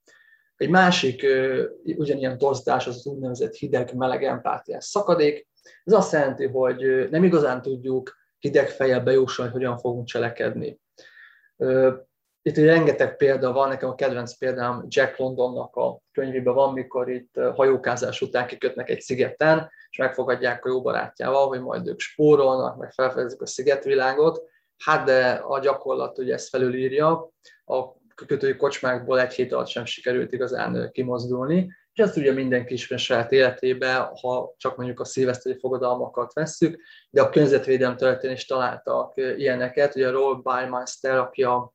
Egy 0.56 0.68
másik 0.68 1.26
ugyanilyen 1.84 2.38
torzítás 2.38 2.86
az 2.86 2.96
az 2.96 3.06
úgynevezett 3.06 3.54
hideg-meleg 3.54 4.24
empátiás 4.24 4.84
szakadék. 4.84 5.48
Ez 5.84 5.92
azt 5.92 6.12
jelenti, 6.12 6.46
hogy 6.46 7.08
nem 7.10 7.24
igazán 7.24 7.62
tudjuk 7.62 8.16
hideg 8.38 8.68
fejjel 8.68 9.00
bejósolni, 9.00 9.52
hogy 9.52 9.60
hogyan 9.60 9.78
fogunk 9.78 10.06
cselekedni. 10.06 10.80
Itt 12.46 12.56
rengeteg 12.56 13.16
példa 13.16 13.52
van, 13.52 13.68
nekem 13.68 13.88
a 13.88 13.94
kedvenc 13.94 14.38
példám 14.38 14.84
Jack 14.88 15.16
Londonnak 15.16 15.76
a 15.76 16.00
könyvében 16.12 16.54
van, 16.54 16.72
mikor 16.72 17.10
itt 17.10 17.34
hajókázás 17.54 18.20
után 18.20 18.46
kikötnek 18.46 18.90
egy 18.90 19.00
szigeten, 19.00 19.70
és 19.90 19.96
megfogadják 19.96 20.64
a 20.64 20.68
jó 20.68 20.82
barátjával, 20.82 21.48
hogy 21.48 21.60
majd 21.60 21.86
ők 21.86 22.00
spórolnak, 22.00 22.76
meg 22.76 22.92
felfedezik 22.92 23.40
a 23.40 23.46
szigetvilágot. 23.46 24.42
Hát 24.84 25.04
de 25.04 25.30
a 25.30 25.58
gyakorlat 25.58 26.18
ugye 26.18 26.34
ezt 26.34 26.48
felülírja, 26.48 27.30
a 27.64 27.84
kötői 28.14 28.56
kocsmákból 28.56 29.20
egy 29.20 29.32
hét 29.32 29.52
alatt 29.52 29.68
sem 29.68 29.84
sikerült 29.84 30.32
igazán 30.32 30.90
kimozdulni, 30.92 31.72
és 31.92 32.02
ezt 32.02 32.16
ugye 32.16 32.32
mindenki 32.32 32.72
ismer 32.72 32.98
saját 32.98 33.32
életébe, 33.32 33.94
ha 34.20 34.54
csak 34.56 34.76
mondjuk 34.76 35.00
a 35.00 35.04
szilveszteri 35.04 35.58
fogadalmakat 35.58 36.32
vesszük, 36.32 36.80
de 37.10 37.22
a 37.22 37.28
környezetvédelem 37.28 37.96
területén 37.96 38.30
is 38.30 38.46
találtak 38.46 39.12
ilyeneket. 39.16 39.94
Ugye 39.94 40.10
Roll 40.10 40.42
Bymeister, 40.42 41.18
aki 41.18 41.42
a 41.42 41.72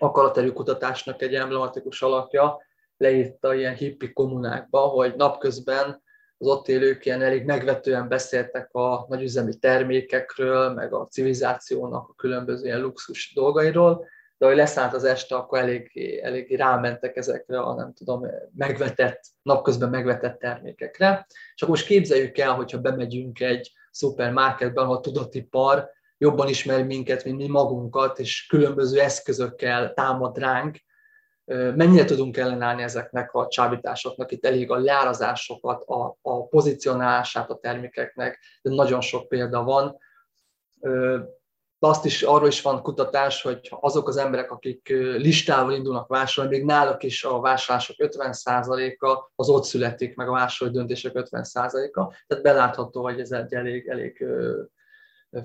akaraterő 0.00 0.52
kutatásnak 0.52 1.22
egy 1.22 1.34
emblematikus 1.34 2.02
alakja, 2.02 2.62
leírta 2.96 3.54
ilyen 3.54 3.74
hippi 3.74 4.12
kommunákba, 4.12 4.78
hogy 4.78 5.14
napközben 5.16 6.02
az 6.38 6.46
ott 6.46 6.68
élők 6.68 7.04
ilyen 7.04 7.22
elég 7.22 7.44
megvetően 7.44 8.08
beszéltek 8.08 8.74
a 8.74 9.06
nagyüzemi 9.08 9.54
termékekről, 9.58 10.72
meg 10.72 10.92
a 10.92 11.06
civilizációnak 11.06 12.08
a 12.08 12.14
különböző 12.14 12.64
ilyen 12.64 12.80
luxus 12.80 13.32
dolgairól, 13.34 14.06
de 14.38 14.46
hogy 14.46 14.56
leszállt 14.56 14.94
az 14.94 15.04
este, 15.04 15.36
akkor 15.36 15.58
elég, 15.58 16.18
elég 16.22 16.56
rámentek 16.56 17.16
ezekre 17.16 17.60
a 17.60 17.74
nem 17.74 17.92
tudom, 17.92 18.26
megvetett, 18.56 19.20
napközben 19.42 19.90
megvetett 19.90 20.38
termékekre. 20.38 21.26
Akkor 21.54 21.68
most 21.68 21.86
képzeljük 21.86 22.38
el, 22.38 22.54
hogyha 22.54 22.80
bemegyünk 22.80 23.40
egy 23.40 23.72
szupermarketben, 23.90 24.84
ahol 24.84 25.00
tudatipar 25.00 25.90
jobban 26.20 26.48
ismer 26.48 26.84
minket, 26.84 27.24
mint 27.24 27.36
mi 27.36 27.48
magunkat, 27.48 28.18
és 28.18 28.46
különböző 28.46 29.00
eszközökkel 29.00 29.92
támad 29.92 30.38
ránk, 30.38 30.78
mennyire 31.74 32.04
tudunk 32.04 32.36
ellenállni 32.36 32.82
ezeknek 32.82 33.34
a 33.34 33.48
csábításoknak, 33.48 34.32
itt 34.32 34.44
elég 34.44 34.70
a 34.70 34.78
leárazásokat, 34.78 35.82
a, 35.82 36.18
a 36.22 36.46
pozicionálását 36.46 37.50
a 37.50 37.58
termékeknek, 37.58 38.38
de 38.62 38.70
nagyon 38.70 39.00
sok 39.00 39.28
példa 39.28 39.62
van. 39.62 39.96
Azt 41.78 42.04
is, 42.04 42.22
arról 42.22 42.48
is 42.48 42.62
van 42.62 42.82
kutatás, 42.82 43.42
hogy 43.42 43.68
azok 43.80 44.08
az 44.08 44.16
emberek, 44.16 44.50
akik 44.50 44.88
listával 45.16 45.72
indulnak 45.72 46.08
vásárolni, 46.08 46.56
még 46.56 46.66
náluk 46.66 47.02
is 47.02 47.24
a 47.24 47.40
vásárlások 47.40 47.96
50%-a 47.98 49.30
az 49.34 49.48
ott 49.48 49.64
születik, 49.64 50.16
meg 50.16 50.28
a 50.28 50.32
vásárolói 50.32 50.78
döntések 50.78 51.12
50%-a, 51.14 52.14
tehát 52.26 52.42
belátható, 52.42 53.02
hogy 53.02 53.20
ez 53.20 53.30
egy 53.30 53.54
elég, 53.54 53.88
elég 53.88 54.24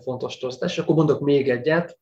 fontos 0.02 0.38
torzítás. 0.38 0.72
És 0.72 0.84
akkor 0.84 0.96
mondok 0.96 1.20
még 1.20 1.50
egyet, 1.50 2.00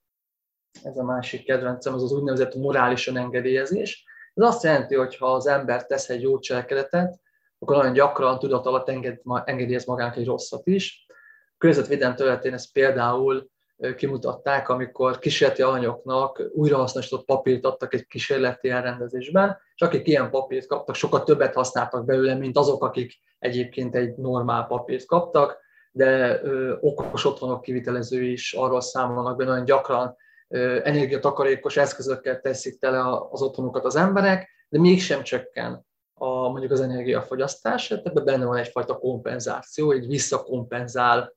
ez 0.84 0.98
a 0.98 1.04
másik 1.04 1.46
kedvencem, 1.46 1.94
az 1.94 2.04
az 2.04 2.12
úgynevezett 2.12 2.56
morális 2.56 3.08
önengedélyezés. 3.08 4.06
Ez 4.34 4.44
azt 4.44 4.64
jelenti, 4.64 4.96
hogy 4.96 5.18
ha 5.18 5.34
az 5.34 5.48
ember 5.48 5.86
tesz 5.86 6.10
egy 6.10 6.22
jó 6.22 6.40
cselekedetet, 6.40 7.20
akkor 7.60 7.76
nagyon 7.76 7.94
gyakran 7.94 8.40
tudat 8.40 8.66
alatt 8.66 8.90
enged, 8.90 9.20
engedélyez 9.46 9.86
magának 9.86 10.16
egy 10.16 10.26
rosszat 10.26 10.68
is. 10.68 11.06
A 11.46 11.56
környezetvédelem 11.58 12.16
területén 12.16 12.54
ez 12.54 12.72
például 12.72 13.52
kimutatták, 13.96 14.70
amikor 14.70 15.20
kísérleti 15.20 15.62
alanyoknak 15.62 16.44
újrahasznosított 16.54 17.26
papírt 17.26 17.66
adtak 17.66 17.94
egy 17.94 18.08
kísérleti 18.08 18.70
elrendezésben, 18.70 19.58
és 19.76 19.82
akik 19.82 20.08
ilyen 20.08 20.30
papírt 20.30 20.68
kaptak, 20.68 20.96
sokkal 20.96 21.24
többet 21.24 21.54
használtak 21.54 22.06
belőle, 22.06 22.36
mint 22.36 22.58
azok, 22.58 22.84
akik 22.84 23.20
egyébként 23.40 23.96
egy 23.96 24.16
normál 24.16 24.66
papírt 24.68 25.06
kaptak, 25.06 25.63
de 25.96 26.42
okos 26.80 27.26
otthonok 27.26 27.62
kivitelezői 27.62 28.32
is 28.32 28.54
arról 28.54 28.82
számolnak 28.82 29.38
be, 29.38 29.46
nagyon 29.46 29.66
gyakran 29.66 30.16
ö, 30.48 30.80
energiatakarékos 30.84 31.78
eszközökkel 31.78 32.40
teszik 32.40 32.80
tele 32.80 33.28
az 33.30 33.42
otthonukat 33.42 33.86
az 33.86 33.96
emberek, 33.96 34.50
de 34.70 34.80
mégsem 34.80 35.24
csökken 35.24 35.86
a, 36.14 36.26
mondjuk 36.26 36.72
az 36.72 36.82
energiafogyasztás, 36.82 37.88
tehát 37.88 38.06
ebben 38.06 38.24
benne 38.24 38.46
van 38.46 38.58
egyfajta 38.58 38.98
kompenzáció, 38.98 39.92
egy 39.92 40.08
visszakompenzál 40.08 41.36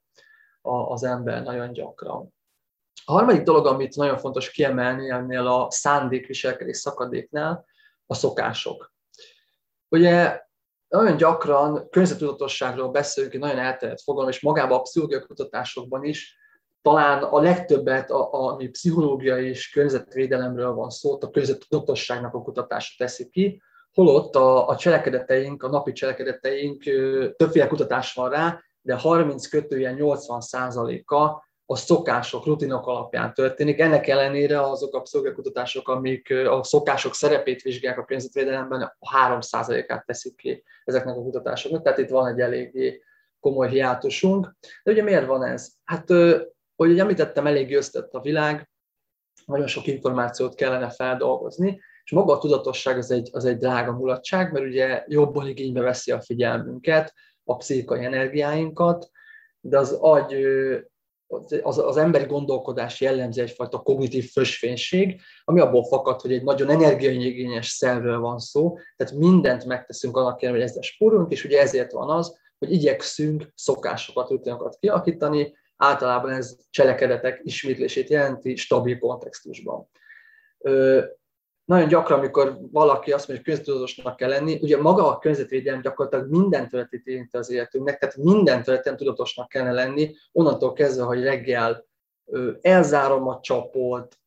az 0.62 1.04
ember 1.04 1.42
nagyon 1.42 1.72
gyakran. 1.72 2.34
A 3.04 3.12
harmadik 3.12 3.42
dolog, 3.42 3.66
amit 3.66 3.96
nagyon 3.96 4.18
fontos 4.18 4.50
kiemelni 4.50 5.10
ennél 5.10 5.46
a 5.46 5.70
szándékviselkedés 5.70 6.76
szakadéknál, 6.76 7.64
a 8.06 8.14
szokások. 8.14 8.92
Ugye 9.88 10.45
nagyon 10.88 11.16
gyakran 11.16 11.88
környezetudatosságról 11.90 12.90
beszélünk, 12.90 13.34
egy 13.34 13.40
nagyon 13.40 13.58
elterjedt 13.58 14.02
fogalom, 14.02 14.30
és 14.30 14.40
magában 14.40 14.78
a 14.78 14.82
pszichológiai 14.82 15.26
kutatásokban 15.26 16.04
is 16.04 16.36
talán 16.82 17.22
a 17.22 17.40
legtöbbet, 17.40 18.10
a, 18.10 18.32
a, 18.32 18.52
ami 18.52 18.68
pszichológiai 18.68 19.48
és 19.48 19.70
környezetvédelemről 19.70 20.72
van 20.72 20.90
szó, 20.90 21.18
a 21.20 21.30
környezetudatosságnak 21.30 22.34
a 22.34 22.42
kutatása 22.42 22.94
teszi 22.98 23.28
ki, 23.30 23.62
holott 23.92 24.34
a, 24.34 24.68
a 24.68 24.76
cselekedeteink, 24.76 25.62
a 25.62 25.68
napi 25.68 25.92
cselekedeteink, 25.92 26.82
többféle 27.36 27.66
kutatás 27.66 28.14
van 28.14 28.30
rá, 28.30 28.60
de 28.82 28.94
30 28.94 29.46
kötőjen 29.48 29.94
80 29.94 30.40
százaléka 30.40 31.45
a 31.66 31.76
szokások, 31.76 32.46
rutinok 32.46 32.86
alapján 32.86 33.34
történik. 33.34 33.78
Ennek 33.78 34.06
ellenére 34.06 34.60
azok 34.60 34.94
a 34.94 35.00
pszichológiai 35.00 35.82
amik 35.84 36.34
a 36.48 36.62
szokások 36.62 37.14
szerepét 37.14 37.62
vizsgálják 37.62 38.00
a 38.00 38.04
környezetvédelemben, 38.04 38.82
a 38.98 39.16
3%-át 39.16 40.06
teszik 40.06 40.36
ki 40.36 40.64
ezeknek 40.84 41.16
a 41.16 41.22
kutatásoknak, 41.22 41.82
tehát 41.82 41.98
itt 41.98 42.08
van 42.08 42.26
egy 42.26 42.40
eléggé 42.40 43.02
komoly 43.40 43.68
hiátusunk. 43.68 44.56
De 44.82 44.90
ugye 44.90 45.02
miért 45.02 45.26
van 45.26 45.44
ez? 45.44 45.72
Hát, 45.84 46.08
hogy 46.76 46.98
említettem, 46.98 47.46
elég 47.46 47.76
összetett 47.76 48.12
a 48.12 48.20
világ, 48.20 48.70
nagyon 49.46 49.66
sok 49.66 49.86
információt 49.86 50.54
kellene 50.54 50.90
feldolgozni, 50.90 51.80
és 52.04 52.12
maga 52.12 52.32
a 52.32 52.38
tudatosság 52.38 52.98
az 52.98 53.10
egy, 53.10 53.28
az 53.32 53.44
egy 53.44 53.56
drága 53.56 53.92
mulatság, 53.92 54.52
mert 54.52 54.64
ugye 54.64 55.04
jobban 55.06 55.46
igénybe 55.46 55.80
veszi 55.80 56.12
a 56.12 56.20
figyelmünket, 56.20 57.14
a 57.44 57.56
pszichikai 57.56 58.04
energiáinkat, 58.04 59.10
de 59.60 59.78
az 59.78 59.92
agy 59.92 60.36
az, 61.62 61.78
az 61.78 61.96
emberi 61.96 62.24
gondolkodás 62.24 63.00
jellemzi 63.00 63.40
egyfajta 63.40 63.78
kognitív 63.78 64.30
fösvénység, 64.30 65.20
ami 65.44 65.60
abból 65.60 65.84
fakad, 65.84 66.20
hogy 66.20 66.32
egy 66.32 66.42
nagyon 66.42 66.70
energiaigényes 66.70 67.68
szervről 67.68 68.18
van 68.18 68.38
szó, 68.38 68.78
tehát 68.96 69.14
mindent 69.14 69.64
megteszünk 69.64 70.16
annak 70.16 70.42
érdekében, 70.42 70.54
hogy 70.54 70.68
ezzel 70.70 70.82
spórolunk, 70.82 71.32
és 71.32 71.44
ugye 71.44 71.60
ezért 71.60 71.92
van 71.92 72.10
az, 72.10 72.38
hogy 72.58 72.72
igyekszünk 72.72 73.52
szokásokat, 73.54 74.30
rutinokat 74.30 74.76
kialakítani, 74.80 75.56
általában 75.76 76.30
ez 76.30 76.56
cselekedetek 76.70 77.40
ismétlését 77.42 78.08
jelenti 78.08 78.56
stabil 78.56 78.98
kontextusban 78.98 79.88
nagyon 81.66 81.88
gyakran, 81.88 82.18
amikor 82.18 82.58
valaki 82.72 83.12
azt 83.12 83.28
mondja, 83.28 83.34
hogy 83.34 83.44
környezettudatosnak 83.44 84.16
kell 84.16 84.28
lenni, 84.28 84.58
ugye 84.62 84.80
maga 84.80 85.08
a 85.08 85.18
környezetvédelem 85.18 85.80
gyakorlatilag 85.80 86.30
minden 86.30 86.68
területét 86.68 87.06
érinti 87.06 87.36
az 87.36 87.50
életünknek, 87.50 87.98
tehát 87.98 88.16
minden 88.16 88.62
területen 88.62 88.96
tudatosnak 88.96 89.48
kellene 89.48 89.72
lenni, 89.72 90.14
onnantól 90.32 90.72
kezdve, 90.72 91.04
hogy 91.04 91.22
reggel 91.22 91.86
elzárom 92.60 93.28
a 93.28 93.40
csapot, 93.40 94.18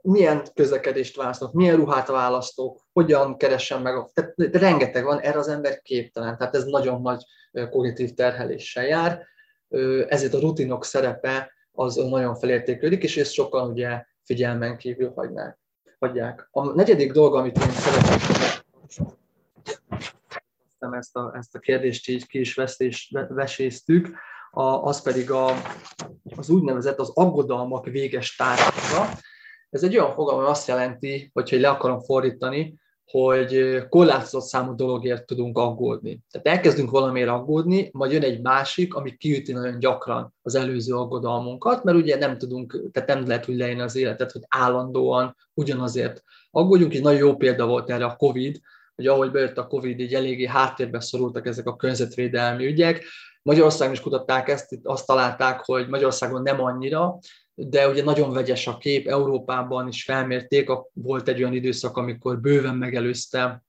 milyen 0.00 0.42
közlekedést 0.54 1.16
választok, 1.16 1.52
milyen 1.52 1.76
ruhát 1.76 2.08
választok, 2.08 2.80
hogyan 2.92 3.36
keresem 3.36 3.82
meg, 3.82 4.10
tehát 4.12 4.34
rengeteg 4.36 5.04
van, 5.04 5.20
erre 5.20 5.38
az 5.38 5.48
ember 5.48 5.82
képtelen, 5.82 6.38
tehát 6.38 6.54
ez 6.54 6.64
nagyon 6.64 7.00
nagy 7.00 7.24
kognitív 7.70 8.14
terheléssel 8.14 8.86
jár, 8.86 9.26
ezért 10.08 10.34
a 10.34 10.40
rutinok 10.40 10.84
szerepe 10.84 11.52
az 11.72 11.94
nagyon 11.94 12.34
felértékelődik, 12.34 13.02
és 13.02 13.16
ezt 13.16 13.32
sokan 13.32 13.70
ugye 13.70 14.04
figyelmen 14.22 14.76
kívül 14.76 15.12
hagynák 15.14 15.63
hagyják. 16.06 16.48
A 16.50 16.72
negyedik 16.72 17.12
dolog, 17.12 17.34
amit 17.34 17.56
én 17.56 17.70
szeretnék 17.70 18.52
ezt 20.92 21.16
a, 21.16 21.32
ezt 21.36 21.54
a 21.54 21.58
kérdést 21.58 22.08
így 22.08 22.26
ki 22.26 22.40
is 22.40 22.54
veszés, 22.54 23.12
veséztük, 23.28 24.16
a, 24.50 24.62
az 24.62 25.02
pedig 25.02 25.30
a, 25.30 25.50
az 26.36 26.50
úgynevezett 26.50 26.98
az 26.98 27.10
aggodalmak 27.14 27.86
véges 27.86 28.36
tárgya. 28.36 29.18
Ez 29.70 29.82
egy 29.82 29.96
olyan 29.96 30.12
fogalom, 30.12 30.40
ami 30.40 30.48
azt 30.48 30.68
jelenti, 30.68 31.30
hogyha 31.32 31.60
le 31.60 31.68
akarom 31.68 32.00
fordítani, 32.00 32.74
hogy 33.10 33.78
korlátozott 33.88 34.42
számú 34.42 34.74
dologért 34.74 35.26
tudunk 35.26 35.58
aggódni. 35.58 36.20
Tehát 36.30 36.46
elkezdünk 36.46 36.90
valamiért 36.90 37.28
aggódni, 37.28 37.90
majd 37.92 38.12
jön 38.12 38.22
egy 38.22 38.40
másik, 38.40 38.94
ami 38.94 39.16
kiüti 39.16 39.52
nagyon 39.52 39.78
gyakran 39.78 40.34
az 40.42 40.54
előző 40.54 40.94
aggodalmunkat, 40.94 41.84
mert 41.84 41.98
ugye 41.98 42.16
nem 42.16 42.38
tudunk, 42.38 42.90
tehát 42.92 43.08
nem 43.08 43.26
lehet 43.26 43.48
úgy 43.48 43.56
leírni 43.56 43.80
az 43.80 43.96
életet, 43.96 44.32
hogy 44.32 44.42
állandóan 44.48 45.36
ugyanazért 45.54 46.22
aggódjunk. 46.50 46.94
Egy 46.94 47.02
nagyon 47.02 47.18
jó 47.18 47.36
példa 47.36 47.66
volt 47.66 47.90
erre 47.90 48.04
a 48.04 48.16
COVID, 48.16 48.60
hogy 48.94 49.06
ahogy 49.06 49.30
bejött 49.30 49.58
a 49.58 49.66
COVID, 49.66 50.00
így 50.00 50.14
eléggé 50.14 50.46
háttérbe 50.46 51.00
szorultak 51.00 51.46
ezek 51.46 51.66
a 51.66 51.76
környezetvédelmi 51.76 52.66
ügyek. 52.66 53.04
Magyarországon 53.42 53.94
is 53.94 54.00
kutatták 54.00 54.48
ezt, 54.48 54.72
itt 54.72 54.86
azt 54.86 55.06
találták, 55.06 55.60
hogy 55.64 55.88
Magyarországon 55.88 56.42
nem 56.42 56.60
annyira, 56.60 57.18
de 57.54 57.88
ugye 57.88 58.04
nagyon 58.04 58.32
vegyes 58.32 58.66
a 58.66 58.76
kép, 58.76 59.08
Európában 59.08 59.88
is 59.88 60.04
felmérték, 60.04 60.70
volt 60.92 61.28
egy 61.28 61.40
olyan 61.40 61.54
időszak, 61.54 61.96
amikor 61.96 62.40
bőven 62.40 62.74
megelőzte 62.74 63.64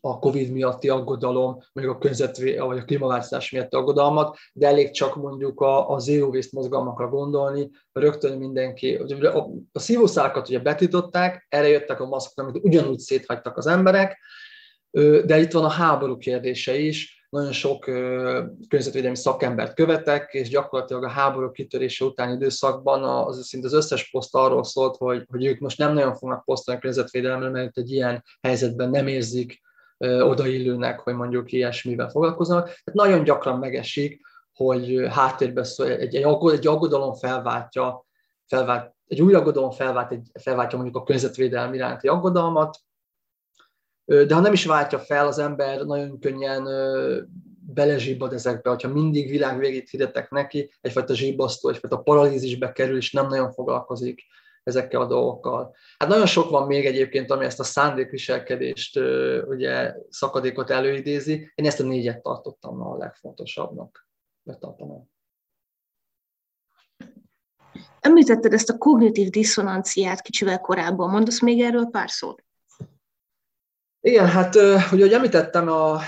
a 0.00 0.18
Covid 0.18 0.50
miatti 0.50 0.88
aggodalom, 0.88 1.58
mondjuk 1.72 1.96
a 1.96 1.98
környezetvé, 1.98 2.58
vagy 2.58 2.78
a 2.78 2.84
klímaváltozás 2.84 3.50
miatti 3.50 3.76
aggodalmat, 3.76 4.36
de 4.52 4.66
elég 4.66 4.90
csak 4.90 5.16
mondjuk 5.16 5.60
a, 5.60 5.90
a 5.90 5.98
zero 5.98 6.26
waste 6.26 6.50
mozgalmakra 6.52 7.08
gondolni, 7.08 7.70
rögtön 7.92 8.38
mindenki, 8.38 8.94
a, 8.94 9.46
a 9.72 9.78
szívószálakat 9.78 10.48
ugye 10.48 10.58
betították, 10.58 11.46
erre 11.48 11.68
jöttek 11.68 12.00
a 12.00 12.06
maszkok, 12.06 12.44
amit 12.44 12.64
ugyanúgy 12.64 12.98
széthagytak 12.98 13.56
az 13.56 13.66
emberek, 13.66 14.18
de 15.24 15.38
itt 15.38 15.52
van 15.52 15.64
a 15.64 15.68
háború 15.68 16.16
kérdése 16.16 16.78
is, 16.78 17.21
nagyon 17.32 17.52
sok 17.52 17.80
környezetvédelmi 18.68 19.16
szakembert 19.16 19.74
követek, 19.74 20.32
és 20.32 20.48
gyakorlatilag 20.48 21.04
a 21.04 21.08
háború 21.08 21.50
kitörése 21.50 22.04
utáni 22.04 22.32
időszakban 22.32 23.04
az, 23.04 23.46
szinte 23.46 23.66
az 23.66 23.72
összes 23.72 24.10
poszt 24.10 24.34
arról 24.34 24.64
szólt, 24.64 24.96
hogy, 24.96 25.24
hogy 25.30 25.44
ők 25.44 25.58
most 25.58 25.78
nem 25.78 25.92
nagyon 25.92 26.14
fognak 26.14 26.44
posztolni 26.44 26.80
a 26.80 26.82
környezetvédelemre, 26.82 27.48
mert 27.48 27.78
egy 27.78 27.90
ilyen 27.90 28.24
helyzetben 28.40 28.90
nem 28.90 29.06
érzik 29.06 29.60
odaillőnek, 29.98 31.00
hogy 31.00 31.14
mondjuk 31.14 31.52
ilyesmivel 31.52 32.08
foglalkoznak. 32.08 32.64
Tehát 32.64 32.92
nagyon 32.92 33.24
gyakran 33.24 33.58
megesik, 33.58 34.20
hogy 34.52 35.06
háttérben 35.10 35.64
szól, 35.64 35.86
egy, 35.86 36.14
egy, 36.14 36.24
egy 36.52 36.66
aggodalom 36.66 37.14
felváltja, 37.14 38.06
felvált, 38.46 38.94
egy 39.06 39.22
új 39.22 39.34
aggodalom 39.34 39.70
felvált, 39.70 40.12
egy, 40.12 40.30
felváltja 40.40 40.78
mondjuk 40.78 41.00
a 41.00 41.04
környezetvédelem 41.04 41.74
iránti 41.74 42.08
aggodalmat, 42.08 42.78
de 44.12 44.34
ha 44.34 44.40
nem 44.40 44.52
is 44.52 44.64
váltja 44.64 44.98
fel, 44.98 45.26
az 45.26 45.38
ember 45.38 45.84
nagyon 45.84 46.18
könnyen 46.18 46.68
belezsibbad 47.74 48.32
ezekbe, 48.32 48.70
hogyha 48.70 48.88
mindig 48.88 49.30
világ 49.30 49.58
végét 49.58 49.90
hirdetek 49.90 50.30
neki, 50.30 50.70
egyfajta 50.80 51.14
zsibbasztó, 51.14 51.68
egyfajta 51.68 51.98
paralízisbe 51.98 52.72
kerül, 52.72 52.96
és 52.96 53.12
nem 53.12 53.26
nagyon 53.26 53.52
foglalkozik 53.52 54.22
ezekkel 54.62 55.00
a 55.00 55.06
dolgokkal. 55.06 55.74
Hát 55.98 56.08
nagyon 56.08 56.26
sok 56.26 56.50
van 56.50 56.66
még 56.66 56.86
egyébként, 56.86 57.30
ami 57.30 57.44
ezt 57.44 57.60
a 57.60 57.64
szándékviselkedést, 57.64 59.00
ugye 59.46 59.94
szakadékot 60.08 60.70
előidézi. 60.70 61.52
Én 61.54 61.66
ezt 61.66 61.80
a 61.80 61.84
négyet 61.84 62.22
tartottam 62.22 62.82
a 62.82 62.96
legfontosabbnak. 62.96 64.08
Betartanám. 64.42 65.10
Említetted 68.00 68.52
ezt 68.52 68.70
a 68.70 68.78
kognitív 68.78 69.28
diszonanciát 69.28 70.20
kicsivel 70.20 70.60
korábban. 70.60 71.10
Mondasz 71.10 71.40
még 71.40 71.60
erről 71.60 71.86
pár 71.86 72.10
szót? 72.10 72.44
Igen, 74.04 74.26
hát 74.26 74.54
ugye, 74.54 74.74
ahogy 74.74 75.12
említettem, 75.12 75.68
a, 75.68 76.00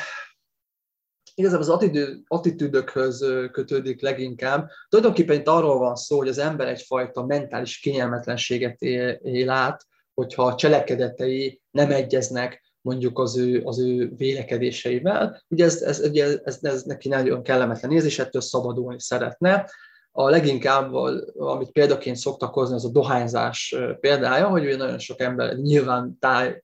igazából 1.34 1.66
az 1.70 2.02
attitűdökhöz 2.26 3.24
kötődik 3.52 4.02
leginkább. 4.02 4.68
Tulajdonképpen 4.88 5.36
itt 5.36 5.48
arról 5.48 5.78
van 5.78 5.94
szó, 5.94 6.16
hogy 6.16 6.28
az 6.28 6.38
ember 6.38 6.68
egyfajta 6.68 7.24
mentális 7.24 7.78
kényelmetlenséget 7.78 8.82
él, 8.82 9.08
él 9.22 9.50
át, 9.50 9.86
hogyha 10.14 10.42
a 10.42 10.54
cselekedetei 10.54 11.60
nem 11.70 11.90
egyeznek 11.90 12.72
mondjuk 12.80 13.18
az 13.18 13.36
ő, 13.36 13.62
az 13.64 13.78
ő 13.78 14.12
vélekedéseivel. 14.16 15.42
Ugye 15.48 15.64
ez, 15.64 15.82
ez, 15.82 16.00
ez, 16.00 16.40
ez, 16.44 16.58
ez 16.62 16.82
neki 16.82 17.08
nagyon 17.08 17.42
kellemetlen 17.42 17.92
érzés, 17.92 18.18
ettől 18.18 18.42
szabadulni 18.42 19.00
szeretne. 19.00 19.70
A 20.12 20.28
leginkább, 20.28 20.92
amit 21.34 21.72
példaként 21.72 22.16
szoktak 22.16 22.54
hozni, 22.54 22.74
az 22.74 22.84
a 22.84 22.90
dohányzás 22.90 23.76
példája, 24.00 24.48
hogy 24.48 24.64
ugye 24.64 24.76
nagyon 24.76 24.98
sok 24.98 25.20
ember 25.20 25.56
nyilván 25.56 26.18
táj, 26.18 26.63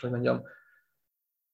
hogy 0.00 0.10
mondjam, 0.10 0.42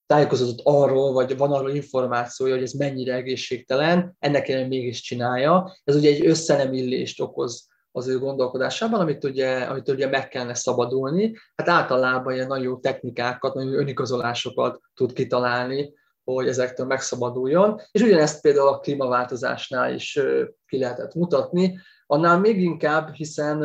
tájékozódott 0.06 0.60
arról, 0.62 1.12
vagy 1.12 1.36
van 1.36 1.52
arról 1.52 1.70
információja, 1.70 2.54
hogy 2.54 2.62
ez 2.62 2.72
mennyire 2.72 3.14
egészségtelen, 3.14 4.16
ennek 4.18 4.48
ellenére 4.48 4.68
mégis 4.68 5.00
csinálja. 5.00 5.76
Ez 5.84 5.96
ugye 5.96 6.10
egy 6.10 6.26
összenemillést 6.26 7.20
okoz 7.20 7.68
az 7.92 8.08
ő 8.08 8.18
gondolkodásában, 8.18 9.00
amit 9.00 9.24
ugye, 9.24 9.62
amit 9.62 9.88
ugye 9.88 10.06
meg 10.06 10.28
kellene 10.28 10.54
szabadulni. 10.54 11.36
Hát 11.54 11.68
általában 11.68 12.34
ilyen 12.34 12.46
nagyon 12.46 12.64
jó 12.64 12.78
technikákat, 12.78 13.54
nagyon 13.54 13.74
önigazolásokat 13.74 14.80
tud 14.94 15.12
kitalálni, 15.12 15.94
hogy 16.24 16.48
ezektől 16.48 16.86
megszabaduljon. 16.86 17.80
És 17.90 18.02
ugyanezt 18.02 18.40
például 18.40 18.68
a 18.68 18.78
klímaváltozásnál 18.78 19.94
is 19.94 20.20
ki 20.66 20.78
lehetett 20.78 21.14
mutatni, 21.14 21.78
annál 22.06 22.38
még 22.38 22.60
inkább, 22.60 23.14
hiszen 23.14 23.58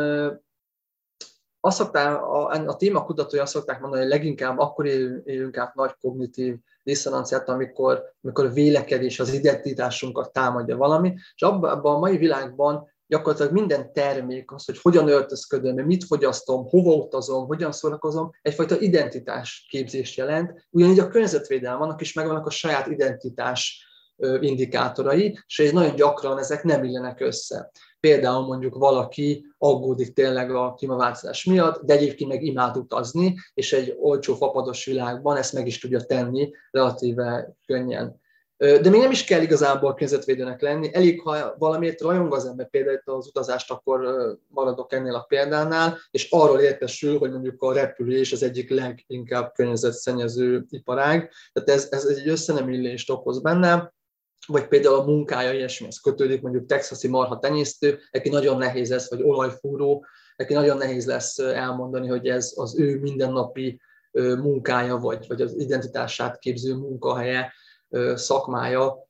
azt 1.66 1.78
szokták, 1.78 2.22
a, 2.22 2.50
a 2.50 2.76
téma 2.76 3.04
kutatói 3.04 3.40
azt 3.40 3.52
szokták 3.52 3.80
mondani, 3.80 4.02
hogy 4.02 4.12
leginkább 4.12 4.60
akkor 4.60 4.86
élünk 4.86 5.58
át 5.58 5.76
nagy 5.76 5.96
kognitív 6.02 6.56
diszonanciát, 6.84 7.50
amikor, 7.50 8.04
amikor 8.22 8.54
vélekedés, 8.54 9.20
az 9.20 9.34
identitásunkat 9.34 10.32
támadja 10.32 10.78
valami, 10.78 11.14
és 11.36 11.42
abban 11.42 11.96
a 11.96 11.98
mai 11.98 12.18
világban 12.18 12.92
gyakorlatilag 13.08 13.52
minden 13.52 13.94
termék, 13.94 14.52
az, 14.52 14.66
hogy 14.66 14.82
hogyan 14.82 15.08
öltözködöm, 15.08 15.86
mit 15.86 16.04
fogyasztom, 16.04 16.68
hova 16.70 16.94
utazom, 16.94 17.46
hogyan 17.48 17.72
szórakozom, 17.72 18.32
egyfajta 18.42 18.80
identitás 18.80 19.66
képzést 19.70 20.18
jelent. 20.18 20.68
Ugyanígy 20.70 21.00
a 21.00 21.08
környezetvédelem, 21.08 21.82
annak 21.82 22.02
is 22.02 22.14
megvannak 22.14 22.46
a 22.46 22.50
saját 22.50 22.88
identitás 22.88 23.88
indikátorai, 24.40 25.40
és 25.48 25.72
nagyon 25.72 25.96
gyakran 25.96 26.40
ezek 26.40 26.64
nem 26.64 26.84
illenek 26.84 27.20
össze. 27.20 27.72
Például 28.00 28.46
mondjuk 28.46 28.76
valaki 28.76 29.46
aggódik 29.58 30.14
tényleg 30.14 30.52
a 30.52 30.74
klímaváltozás 30.74 31.44
miatt, 31.46 31.82
de 31.82 31.94
egyébként 31.94 32.30
meg 32.30 32.44
imád 32.44 32.78
utazni, 32.78 33.36
és 33.54 33.74
egy 33.74 33.96
olcsó 34.00 34.36
fapados 34.36 34.86
világban 34.86 35.38
ezt 35.38 35.54
meg 35.54 35.68
is 35.68 35.80
tudja 35.80 36.02
tenni 36.02 36.52
relatíve 36.72 37.56
könnyen. 37.66 38.22
De 38.58 38.90
még 38.90 39.02
nem 39.02 39.12
is 39.12 39.24
kell 39.24 39.42
igazából 39.42 39.90
környezetvédőnek 39.90 40.62
lenni, 40.62 40.90
elég, 40.94 41.22
ha 41.22 41.56
valamiért 41.58 42.02
rajong 42.02 42.34
az 42.34 42.46
ember, 42.46 42.70
például 42.70 43.02
az 43.04 43.28
utazást, 43.28 43.72
akkor 43.72 44.00
maradok 44.48 44.94
ennél 44.94 45.16
a 45.16 45.26
példánál, 45.28 45.98
és 46.12 46.28
arról 46.32 46.60
értesül, 46.60 47.18
hogy 47.18 47.32
mondjuk 47.32 47.62
a 47.62 47.74
repülés 47.74 48.32
az 48.32 48.44
egyik 48.44 48.70
leginkább 48.70 49.52
környezetszennyező 49.54 50.66
iparág, 50.70 51.32
tehát 51.54 51.70
ez, 51.70 51.88
ez 51.92 52.06
egy 52.06 52.28
összenemillést 52.28 53.10
okoz 53.10 53.42
bennem, 53.42 53.92
vagy 54.48 54.68
például 54.68 54.96
a 54.96 55.06
munkája 55.06 55.54
ilyesmihez 55.54 56.00
kötődik, 56.00 56.42
mondjuk 56.42 56.66
texasi 56.66 57.08
marha 57.08 57.40
tenyésztő, 57.40 58.00
neki 58.12 58.30
nagyon 58.30 58.58
nehéz 58.58 58.90
lesz, 58.90 59.10
vagy 59.10 59.22
olajfúró, 59.22 60.06
neki 60.36 60.54
nagyon 60.54 60.78
nehéz 60.78 61.06
lesz 61.06 61.38
elmondani, 61.38 62.08
hogy 62.08 62.28
ez 62.28 62.54
az 62.56 62.80
ő 62.80 63.00
mindennapi 63.00 63.82
munkája, 64.38 64.98
vagy, 64.98 65.26
vagy 65.28 65.42
az 65.42 65.56
identitását 65.58 66.40
képző 66.40 66.76
munkahelye, 66.76 67.54
szakmája 68.16 69.08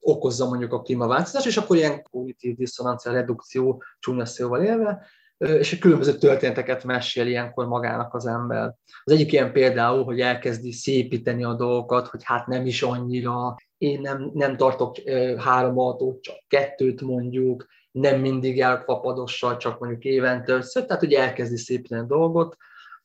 okozza 0.00 0.48
mondjuk 0.48 0.72
a 0.72 0.82
klímaváltozás, 0.82 1.46
és 1.46 1.56
akkor 1.56 1.76
ilyen 1.76 2.02
kognitív 2.02 2.56
diszonancia 2.56 3.12
redukció 3.12 3.82
csúnya 3.98 4.24
szóval 4.24 4.62
élve, 4.62 5.06
és 5.38 5.78
különböző 5.78 6.12
történeteket 6.12 6.84
mesél 6.84 7.26
ilyenkor 7.26 7.66
magának 7.66 8.14
az 8.14 8.26
ember. 8.26 8.74
Az 9.04 9.12
egyik 9.12 9.32
ilyen 9.32 9.52
például, 9.52 10.04
hogy 10.04 10.20
elkezdi 10.20 10.72
szépíteni 10.72 11.44
a 11.44 11.54
dolgokat, 11.54 12.06
hogy 12.06 12.20
hát 12.24 12.46
nem 12.46 12.66
is 12.66 12.82
annyira, 12.82 13.56
én 13.80 14.00
nem, 14.00 14.30
nem 14.34 14.56
tartok 14.56 14.96
három 15.38 15.78
autót, 15.78 16.22
csak 16.22 16.36
kettőt 16.48 17.00
mondjuk, 17.00 17.66
nem 17.90 18.20
mindig 18.20 18.56
járok 18.56 18.84
fapadossal, 18.84 19.56
csak 19.56 19.78
mondjuk 19.78 20.04
évente 20.04 20.52
össze, 20.52 20.84
tehát 20.84 21.02
hogy 21.02 21.12
elkezdi 21.12 21.56
szépíteni 21.56 22.00
a 22.00 22.04
dolgot. 22.04 22.56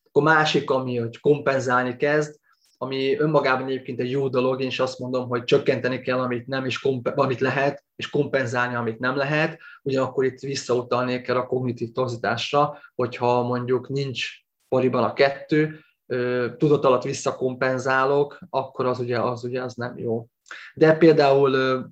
Akkor 0.08 0.24
másik, 0.24 0.70
ami, 0.70 0.98
hogy 0.98 1.20
kompenzálni 1.20 1.96
kezd, 1.96 2.36
ami 2.78 3.18
önmagában 3.18 3.68
egyébként 3.68 4.00
egy 4.00 4.12
jó 4.12 4.28
dolog, 4.28 4.62
én 4.62 4.68
is 4.68 4.80
azt 4.80 5.00
mondom, 5.00 5.28
hogy 5.28 5.44
csökkenteni 5.44 6.02
kell, 6.02 6.20
amit 6.20 6.48
nem, 6.48 6.66
és 6.66 6.80
komp- 6.80 7.18
amit 7.18 7.40
lehet, 7.40 7.84
és 7.96 8.10
kompenzálni, 8.10 8.76
amit 8.76 9.00
nem 9.00 9.16
lehet. 9.16 9.60
Ugyanakkor 9.84 10.26
itt 10.26 10.40
visszautalnék 10.40 11.22
kell 11.22 11.36
a 11.36 11.48
kognitív 11.48 11.92
torzításra, 11.92 12.78
hogyha 12.96 13.44
mondjuk 13.44 13.90
nincs 13.90 14.30
pariban 14.68 15.04
a 15.04 15.14
kettő, 15.14 15.80
tudat 16.58 16.86
alatt 16.86 17.04
visszakompenzálok, 17.04 18.40
akkor 18.50 18.86
az 18.86 19.00
ugye 19.00 19.20
az, 19.20 19.44
ugye 19.44 19.62
az 19.62 19.74
nem 19.74 19.98
jó. 19.98 20.28
De 20.74 20.94
például 20.94 21.84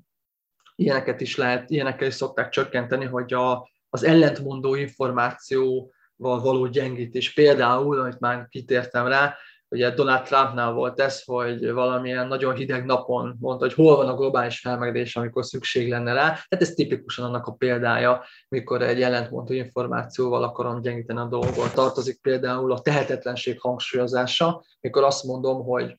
ilyeneket 0.76 1.22
is 1.22 1.38
lehet, 1.38 1.70
ilyenekkel 1.70 2.08
is 2.08 2.14
szokták 2.14 2.50
csökkenteni, 2.50 3.06
hogy 3.06 3.34
a, 3.34 3.70
az 3.90 4.04
ellentmondó 4.04 4.76
információval 4.76 6.42
való 6.42 6.68
gyengítés. 6.68 7.34
Például, 7.34 8.00
amit 8.00 8.20
már 8.20 8.48
kitértem 8.50 9.08
rá, 9.08 9.36
ugye 9.74 9.92
Donald 9.92 10.24
Trumpnál 10.24 10.72
volt 10.72 11.00
ez, 11.00 11.24
hogy 11.24 11.72
valamilyen 11.72 12.28
nagyon 12.28 12.56
hideg 12.56 12.86
napon 12.86 13.36
mondta, 13.40 13.66
hogy 13.66 13.74
hol 13.74 13.96
van 13.96 14.08
a 14.08 14.16
globális 14.16 14.60
felmelegedés, 14.60 15.16
amikor 15.16 15.46
szükség 15.46 15.90
lenne 15.90 16.14
rá. 16.14 16.24
Tehát 16.24 16.62
ez 16.62 16.74
tipikusan 16.74 17.26
annak 17.26 17.48
a 17.48 17.52
példája, 17.52 18.24
mikor 18.50 18.82
egy 18.82 19.02
ellentmondó 19.02 19.54
információval 19.54 20.44
akarom 20.44 20.82
gyengíteni 20.82 21.20
a 21.20 21.26
dolgot. 21.26 21.74
Tartozik 21.74 22.22
például 22.22 22.72
a 22.72 22.82
tehetetlenség 22.82 23.62
hangsúlyozása, 23.62 24.64
mikor 24.80 25.04
azt 25.04 25.24
mondom, 25.24 25.64
hogy 25.64 25.98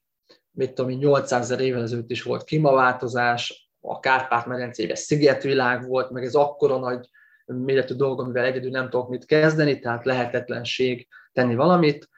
mit 0.54 0.72
tudom, 0.72 0.90
800 0.90 1.50
ezer 1.50 1.60
évvel 1.64 1.82
ezelőtt 1.82 2.10
is 2.10 2.22
volt 2.22 2.44
klímaváltozás, 2.44 3.68
a 3.80 4.00
Kárpát-medencében 4.00 4.96
szigetvilág 4.96 5.86
volt, 5.86 6.10
meg 6.10 6.24
ez 6.24 6.34
akkora 6.34 6.78
nagy 6.78 7.08
méretű 7.44 7.94
dolog, 7.94 8.20
amivel 8.20 8.44
egyedül 8.44 8.70
nem 8.70 8.90
tudok 8.90 9.08
mit 9.08 9.24
kezdeni, 9.24 9.78
tehát 9.78 10.04
lehetetlenség 10.04 11.08
tenni 11.32 11.54
valamit 11.54 12.08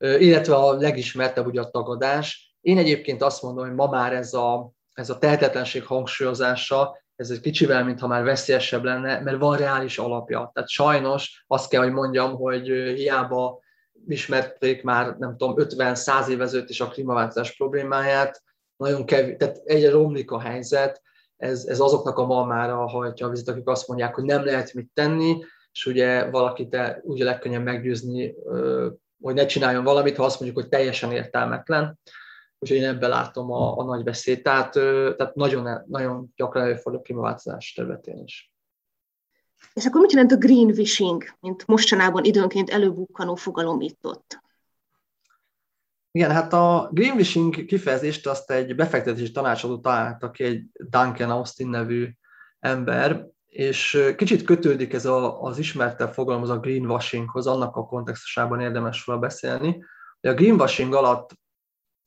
illetve 0.00 0.54
a 0.54 0.72
legismertebb 0.72 1.46
ugye 1.46 1.60
a 1.60 1.70
tagadás. 1.70 2.54
Én 2.60 2.78
egyébként 2.78 3.22
azt 3.22 3.42
mondom, 3.42 3.66
hogy 3.66 3.74
ma 3.74 3.86
már 3.86 4.12
ez 4.12 4.34
a, 4.34 4.72
ez 4.92 5.10
a 5.10 5.18
tehetetlenség 5.18 5.84
hangsúlyozása, 5.84 6.98
ez 7.16 7.30
egy 7.30 7.40
kicsivel, 7.40 7.84
mintha 7.84 8.06
már 8.06 8.22
veszélyesebb 8.22 8.84
lenne, 8.84 9.20
mert 9.20 9.38
van 9.38 9.56
reális 9.56 9.98
alapja. 9.98 10.50
Tehát 10.54 10.68
sajnos 10.68 11.44
azt 11.46 11.70
kell, 11.70 11.82
hogy 11.82 11.92
mondjam, 11.92 12.34
hogy 12.34 12.66
hiába 12.68 13.60
ismerték 14.08 14.82
már, 14.82 15.16
nem 15.18 15.36
tudom, 15.36 15.54
50-100 15.58 16.28
évezőt 16.28 16.70
is 16.70 16.80
a 16.80 16.88
klímaváltozás 16.88 17.56
problémáját, 17.56 18.42
nagyon 18.76 19.04
kevés, 19.04 19.36
tehát 19.38 19.60
egyre 19.64 19.90
romlik 19.90 20.30
a 20.30 20.40
helyzet, 20.40 21.02
ez, 21.36 21.64
ez 21.64 21.80
azoknak 21.80 22.18
a 22.18 22.26
malmára 22.26 22.88
hajtja 22.88 23.26
a 23.26 23.30
vizet, 23.30 23.48
akik 23.48 23.68
azt 23.68 23.88
mondják, 23.88 24.14
hogy 24.14 24.24
nem 24.24 24.44
lehet 24.44 24.74
mit 24.74 24.90
tenni, 24.94 25.44
és 25.72 25.86
ugye 25.86 26.30
valakit 26.30 26.76
úgy 27.02 27.20
a 27.20 27.24
legkönnyebb 27.24 27.62
meggyőzni, 27.62 28.34
hogy 29.20 29.34
ne 29.34 29.46
csináljon 29.46 29.84
valamit, 29.84 30.16
ha 30.16 30.24
azt 30.24 30.40
mondjuk, 30.40 30.60
hogy 30.60 30.70
teljesen 30.70 31.12
értelmetlen. 31.12 31.98
Úgyhogy 32.58 32.78
én 32.78 32.88
ebben 32.88 33.10
látom 33.10 33.52
a, 33.52 33.78
a 33.78 33.84
nagy 33.84 34.04
veszélyt. 34.04 34.42
Tehát, 34.42 34.72
tehát 35.16 35.34
nagyon, 35.34 35.84
nagyon 35.86 36.32
gyakran 36.36 36.64
előfordul 36.64 37.00
a 37.00 37.04
klímaváltozás 37.04 37.72
területén 37.72 38.22
is. 38.24 38.49
És 39.72 39.86
akkor 39.86 40.00
mit 40.00 40.12
jelent 40.12 40.32
a 40.32 40.36
greenwishing, 40.36 41.24
mint 41.40 41.66
mostanában 41.66 42.24
időnként 42.24 42.70
előbukkanó 42.70 43.34
fogalom 43.34 43.80
itt 43.80 44.06
ott? 44.06 44.40
Igen, 46.12 46.30
hát 46.30 46.52
a 46.52 46.88
greenwishing 46.92 47.64
kifejezést 47.64 48.26
azt 48.26 48.50
egy 48.50 48.74
befektetési 48.74 49.30
tanácsadó 49.30 49.78
találta 49.78 50.30
ki, 50.30 50.44
egy 50.44 50.64
Duncan 50.72 51.30
Austin 51.30 51.68
nevű 51.68 52.08
ember, 52.58 53.26
és 53.46 54.12
kicsit 54.16 54.42
kötődik 54.42 54.92
ez 54.92 55.06
a, 55.06 55.42
az 55.42 55.58
ismertebb 55.58 56.12
fogalom, 56.12 56.42
az 56.42 56.50
a 56.50 56.58
greenwashinghoz, 56.58 57.46
annak 57.46 57.76
a 57.76 57.86
kontextusában 57.86 58.60
érdemes 58.60 59.06
róla 59.06 59.18
beszélni. 59.18 59.84
A 60.20 60.32
greenwashing 60.32 60.94
alatt 60.94 61.30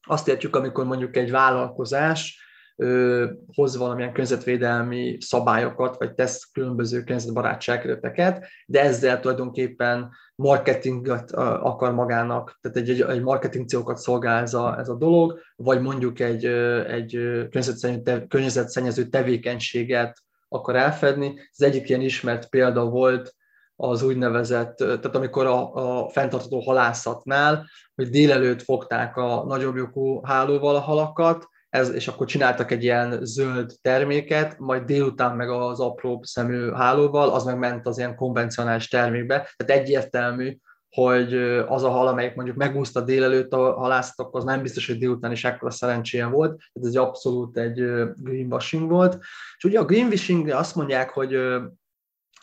azt 0.01 0.27
értjük, 0.27 0.55
amikor 0.55 0.85
mondjuk 0.85 1.15
egy 1.15 1.31
vállalkozás 1.31 2.41
ö, 2.75 3.25
hoz 3.55 3.77
valamilyen 3.77 4.11
környezetvédelmi 4.11 5.17
szabályokat, 5.19 5.97
vagy 5.97 6.13
tesz 6.13 6.49
különböző 6.51 7.03
környezetbarát 7.03 7.61
cselekedeteket, 7.61 8.47
de 8.65 8.81
ezzel 8.81 9.19
tulajdonképpen 9.19 10.11
marketinget 10.35 11.31
akar 11.31 11.93
magának, 11.93 12.59
tehát 12.61 12.77
egy, 12.77 12.89
egy, 12.89 13.01
egy 13.01 13.21
marketing 13.21 13.67
célokat 13.67 13.97
szolgál 13.97 14.41
ez 14.41 14.53
a, 14.53 14.79
ez 14.79 14.89
a 14.89 14.95
dolog, 14.95 15.39
vagy 15.55 15.81
mondjuk 15.81 16.19
egy, 16.19 16.45
egy 16.87 17.11
környezetszennyező, 17.49 18.25
környezetszennyező 18.27 19.03
tevékenységet 19.03 20.17
akar 20.47 20.75
elfedni. 20.75 21.33
Az 21.51 21.61
egyik 21.61 21.89
ilyen 21.89 22.01
ismert 22.01 22.49
példa 22.49 22.85
volt 22.85 23.35
az 23.75 24.03
úgynevezett, 24.03 24.75
tehát 24.75 25.15
amikor 25.15 25.45
a, 25.45 25.73
a 25.73 26.09
fenntartható 26.09 26.59
halászatnál, 26.59 27.69
hogy 27.95 28.09
délelőtt 28.09 28.61
fogták 28.61 29.17
a 29.17 29.43
nagyobb 29.47 29.75
lyukú 29.75 30.21
hálóval 30.23 30.75
a 30.75 30.79
halakat, 30.79 31.47
ez, 31.73 31.89
és 31.89 32.07
akkor 32.07 32.27
csináltak 32.27 32.71
egy 32.71 32.83
ilyen 32.83 33.19
zöld 33.21 33.71
terméket, 33.81 34.59
majd 34.59 34.83
délután 34.83 35.35
meg 35.35 35.49
az 35.49 35.79
apróbb 35.79 36.23
szemű 36.23 36.71
hálóval, 36.71 37.29
az 37.29 37.43
meg 37.43 37.57
ment 37.57 37.87
az 37.87 37.97
ilyen 37.97 38.15
konvencionális 38.15 38.87
termékbe. 38.87 39.35
Tehát 39.55 39.81
egyértelmű, 39.81 40.57
hogy 40.89 41.33
az 41.67 41.83
a 41.83 41.89
hal, 41.89 42.07
amelyik 42.07 42.35
mondjuk 42.35 42.57
megúszta 42.57 43.01
délelőtt 43.01 43.53
a 43.53 43.73
halászatok, 43.73 44.35
az 44.35 44.43
nem 44.43 44.61
biztos, 44.61 44.87
hogy 44.87 44.97
délután 44.97 45.31
is 45.31 45.43
ekkora 45.43 45.71
szerencséje 45.71 46.25
volt, 46.25 46.61
ez 46.73 46.87
egy 46.87 46.97
abszolút 46.97 47.57
egy 47.57 47.83
greenwashing 48.15 48.89
volt. 48.89 49.17
És 49.57 49.63
ugye 49.63 49.79
a 49.79 49.85
greenwashing 49.85 50.49
azt 50.49 50.75
mondják, 50.75 51.09
hogy 51.09 51.37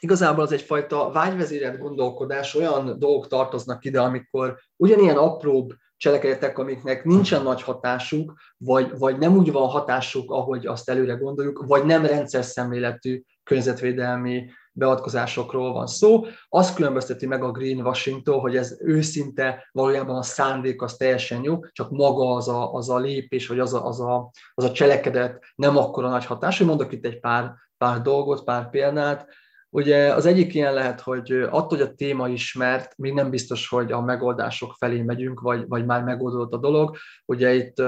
igazából 0.01 0.45
az 0.45 0.53
egyfajta 0.53 1.11
vágyvezérelt 1.13 1.79
gondolkodás, 1.79 2.55
olyan 2.55 2.99
dolgok 2.99 3.29
tartoznak 3.29 3.85
ide, 3.85 4.01
amikor 4.01 4.59
ugyanilyen 4.77 5.17
apróbb 5.17 5.73
cselekedetek, 6.01 6.59
amiknek 6.59 7.05
nincsen 7.05 7.43
nagy 7.43 7.63
hatásuk, 7.63 8.35
vagy, 8.57 8.99
vagy 8.99 9.19
nem 9.19 9.37
úgy 9.37 9.53
van 9.53 9.69
hatásuk, 9.69 10.31
ahogy 10.31 10.67
azt 10.67 10.89
előre 10.89 11.15
gondoljuk, 11.15 11.65
vagy 11.67 11.85
nem 11.85 12.07
rendszer 12.07 12.45
szemléletű 12.45 13.23
környezetvédelmi 13.43 14.51
beavatkozásokról 14.73 15.73
van 15.73 15.87
szó. 15.87 16.25
Az 16.49 16.75
különbözteti 16.75 17.27
meg 17.27 17.43
a 17.43 17.51
greenwashing-tól, 17.51 18.41
hogy 18.41 18.57
ez 18.57 18.77
őszinte, 18.81 19.69
valójában 19.73 20.17
a 20.17 20.23
szándék 20.23 20.83
az 20.83 20.97
teljesen 20.97 21.43
jó, 21.43 21.65
csak 21.73 21.91
maga 21.91 22.35
az 22.35 22.49
a, 22.49 22.73
az 22.73 22.91
a 22.91 22.99
lépés, 22.99 23.47
vagy 23.47 23.59
az 23.59 23.75
a, 23.75 23.87
az, 23.87 24.01
a, 24.01 24.31
az 24.55 24.65
a 24.65 24.73
cselekedet 24.73 25.45
nem 25.55 25.77
akkora 25.77 26.09
nagy 26.09 26.25
hatás. 26.25 26.59
Hogy 26.59 26.67
mondok 26.67 26.93
itt 26.93 27.05
egy 27.05 27.21
pár, 27.21 27.55
pár 27.79 28.03
dolgot, 28.03 28.45
pár 28.45 28.71
példát. 28.71 29.29
Ugye 29.73 30.15
az 30.15 30.27
egyik 30.27 30.55
ilyen 30.55 30.75
lehet, 30.75 31.01
hogy 31.01 31.33
attól, 31.33 31.79
hogy 31.79 31.81
a 31.81 31.95
téma 31.95 32.29
ismert, 32.29 32.97
még 32.97 33.13
nem 33.13 33.31
biztos, 33.31 33.69
hogy 33.69 33.93
a 33.93 34.01
megoldások 34.01 34.75
felé 34.79 35.03
megyünk, 35.03 35.41
vagy, 35.41 35.69
vagy 35.69 35.85
már 35.85 36.03
megoldódott 36.03 36.53
a 36.53 36.57
dolog. 36.57 36.97
Ugye 37.25 37.55
itt 37.55 37.83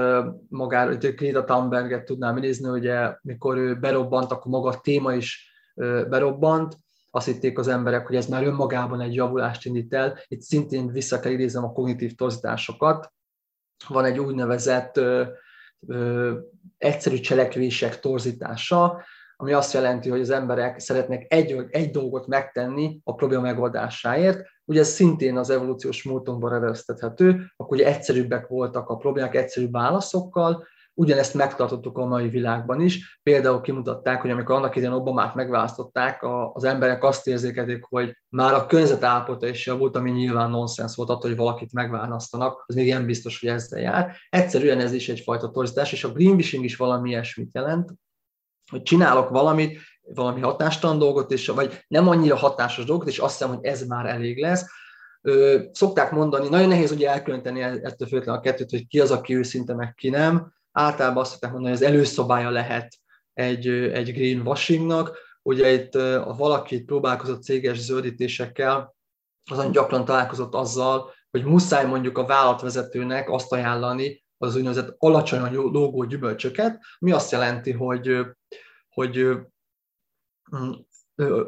magára, 0.49 0.91
itt 0.91 1.15
Greta 1.15 1.43
Thunberget 1.43 2.05
tudnám 2.05 2.35
nézni, 2.39 2.69
ugye 2.69 3.15
mikor 3.21 3.57
ő 3.57 3.75
berobbant, 3.75 4.31
akkor 4.31 4.51
maga 4.51 4.69
a 4.69 4.79
téma 4.79 5.13
is 5.13 5.51
berobbant, 6.09 6.77
azt 7.15 7.25
hitték 7.25 7.59
az 7.59 7.67
emberek, 7.67 8.07
hogy 8.07 8.15
ez 8.15 8.27
már 8.27 8.43
önmagában 8.43 9.01
egy 9.01 9.15
javulást 9.15 9.65
indít 9.65 9.93
el. 9.93 10.19
Itt 10.27 10.41
szintén 10.41 10.91
vissza 10.91 11.19
kell 11.19 11.31
idéznem 11.31 11.63
a 11.63 11.71
kognitív 11.71 12.15
torzításokat. 12.15 13.13
Van 13.87 14.05
egy 14.05 14.19
úgynevezett 14.19 14.97
ö, 14.97 15.23
ö, 15.87 16.37
egyszerű 16.77 17.19
cselekvések 17.19 17.99
torzítása, 17.99 19.03
ami 19.43 19.53
azt 19.53 19.73
jelenti, 19.73 20.09
hogy 20.09 20.19
az 20.19 20.29
emberek 20.29 20.79
szeretnek 20.79 21.25
egy, 21.27 21.65
egy 21.69 21.91
dolgot 21.91 22.27
megtenni 22.27 22.99
a 23.03 23.13
probléma 23.13 23.41
megoldásáért. 23.41 24.45
Ugye 24.65 24.79
ez 24.79 24.87
szintén 24.87 25.37
az 25.37 25.49
evolúciós 25.49 26.03
múltunkban 26.03 26.51
reveztethető, 26.51 27.45
akkor 27.55 27.77
ugye 27.77 27.87
egyszerűbbek 27.87 28.47
voltak 28.47 28.89
a 28.89 28.95
problémák 28.95 29.35
egyszerű 29.35 29.69
válaszokkal, 29.69 30.67
Ugyanezt 30.95 31.33
megtartottuk 31.33 31.97
a 31.97 32.05
mai 32.05 32.29
világban 32.29 32.81
is. 32.81 33.19
Például 33.23 33.61
kimutatták, 33.61 34.21
hogy 34.21 34.29
amikor 34.29 34.55
annak 34.55 34.75
idején 34.75 34.95
Obamát 34.95 35.35
megválasztották, 35.35 36.25
az 36.53 36.63
emberek 36.63 37.03
azt 37.03 37.27
érzékelik, 37.27 37.83
hogy 37.83 38.17
már 38.29 38.53
a 38.53 38.65
környezet 38.65 39.03
állapota 39.03 39.47
is 39.47 39.65
javult, 39.65 39.95
ami 39.95 40.11
nyilván 40.11 40.49
nonsens 40.49 40.95
volt 40.95 41.09
attól, 41.09 41.29
hogy 41.29 41.39
valakit 41.39 41.73
megválasztanak, 41.73 42.63
az 42.67 42.75
még 42.75 42.85
ilyen 42.85 43.05
biztos, 43.05 43.39
hogy 43.39 43.49
ezzel 43.49 43.79
jár. 43.79 44.15
Egyszerűen 44.29 44.79
ez 44.79 44.91
is 44.91 45.09
egyfajta 45.09 45.51
torzítás, 45.51 45.91
és 45.91 46.03
a 46.03 46.11
greenwishing 46.11 46.63
is 46.63 46.75
valami 46.75 47.09
ilyesmit 47.09 47.49
jelent, 47.53 47.91
hogy 48.73 48.83
csinálok 48.83 49.29
valamit, 49.29 49.79
valami 50.01 50.41
hatástalan 50.41 50.99
dolgot, 50.99 51.31
és, 51.31 51.47
vagy 51.47 51.83
nem 51.87 52.07
annyira 52.07 52.35
hatásos 52.35 52.85
dolgot, 52.85 53.07
és 53.07 53.17
azt 53.17 53.37
hiszem, 53.37 53.55
hogy 53.55 53.65
ez 53.65 53.81
már 53.87 54.05
elég 54.05 54.41
lesz. 54.41 54.65
Ö, 55.21 55.59
szokták 55.71 56.11
mondani, 56.11 56.49
nagyon 56.49 56.67
nehéz 56.67 56.91
ugye 56.91 57.09
elkülöníteni 57.09 57.61
ettől 57.61 58.07
függetlenül 58.07 58.39
a 58.39 58.43
kettőt, 58.43 58.69
hogy 58.69 58.87
ki 58.87 58.99
az, 58.99 59.11
aki 59.11 59.35
őszinte, 59.35 59.73
meg 59.73 59.93
ki 59.93 60.09
nem 60.09 60.53
általában 60.71 61.21
azt 61.21 61.31
szokták 61.31 61.51
mondani, 61.51 61.73
hogy 61.73 61.83
az 61.83 61.89
előszobája 61.89 62.49
lehet 62.49 62.95
egy, 63.33 63.67
egy 63.67 64.13
greenwashingnak. 64.13 65.17
Ugye 65.41 65.71
itt 65.71 65.93
ha 65.93 66.35
valaki 66.37 66.81
próbálkozott 66.81 67.43
céges 67.43 67.79
zöldítésekkel, 67.79 68.95
azon 69.51 69.71
gyakran 69.71 70.05
találkozott 70.05 70.53
azzal, 70.53 71.13
hogy 71.31 71.43
muszáj 71.43 71.85
mondjuk 71.85 72.17
a 72.17 72.25
vállalatvezetőnek 72.25 73.29
azt 73.29 73.51
ajánlani, 73.51 74.23
az 74.37 74.55
úgynevezett 74.55 74.95
alacsonyan 74.97 75.53
lógó 75.53 76.03
gyümölcsöket, 76.03 76.79
mi 76.99 77.11
azt 77.11 77.31
jelenti, 77.31 77.71
hogy, 77.71 78.17
hogy 78.93 79.37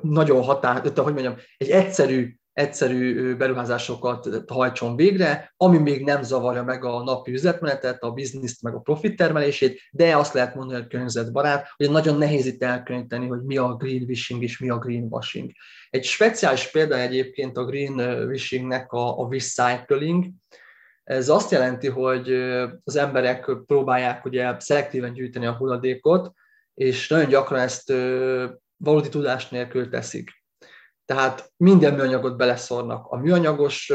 nagyon 0.01 0.43
határ, 0.43 0.81
hogy 0.81 1.13
mondjam, 1.13 1.35
egy 1.57 1.69
egyszerű 1.69 2.35
egyszerű 2.55 3.35
beruházásokat 3.35 4.29
hajtson 4.47 4.95
végre, 4.95 5.53
ami 5.57 5.77
még 5.77 6.03
nem 6.03 6.23
zavarja 6.23 6.63
meg 6.63 6.83
a 6.83 7.03
napi 7.03 7.31
üzletmenetet, 7.31 8.03
a 8.03 8.11
bizniszt, 8.11 8.61
meg 8.61 8.73
a 8.73 8.79
profit 8.79 9.15
termelését, 9.15 9.79
de 9.91 10.17
azt 10.17 10.33
lehet 10.33 10.55
mondani, 10.55 10.79
hogy 10.79 10.89
környezetbarát, 10.89 11.67
hogy 11.75 11.91
nagyon 11.91 12.17
nehéz 12.17 12.45
itt 12.45 12.63
elkönyvteni, 12.63 13.27
hogy 13.27 13.41
mi 13.41 13.57
a 13.57 13.75
greenwishing 13.75 14.43
és 14.43 14.59
mi 14.59 14.69
a 14.69 14.77
greenwashing. 14.77 15.51
Egy 15.89 16.03
speciális 16.03 16.71
példa 16.71 16.97
egyébként 16.97 17.57
a 17.57 17.65
greenwishingnek 17.65 18.91
a, 18.91 19.19
a 19.19 19.27
recycling, 19.29 20.25
ez 21.03 21.29
azt 21.29 21.51
jelenti, 21.51 21.87
hogy 21.87 22.31
az 22.83 22.95
emberek 22.95 23.51
próbálják 23.65 24.25
ugye 24.25 24.59
szelektíven 24.59 25.13
gyűjteni 25.13 25.45
a 25.45 25.55
hulladékot, 25.55 26.33
és 26.75 27.07
nagyon 27.07 27.29
gyakran 27.29 27.59
ezt 27.59 27.93
valódi 28.77 29.09
tudás 29.09 29.49
nélkül 29.49 29.89
teszik 29.89 30.43
tehát 31.05 31.51
minden 31.57 31.93
műanyagot 31.93 32.37
beleszornak 32.37 33.07
a 33.07 33.17
műanyagos 33.17 33.93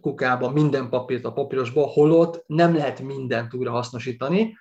kukába, 0.00 0.50
minden 0.50 0.88
papírt 0.88 1.24
a 1.24 1.32
papírosba, 1.32 1.82
holott 1.82 2.44
nem 2.46 2.76
lehet 2.76 3.00
mindent 3.00 3.54
újra 3.54 3.70
hasznosítani. 3.70 4.56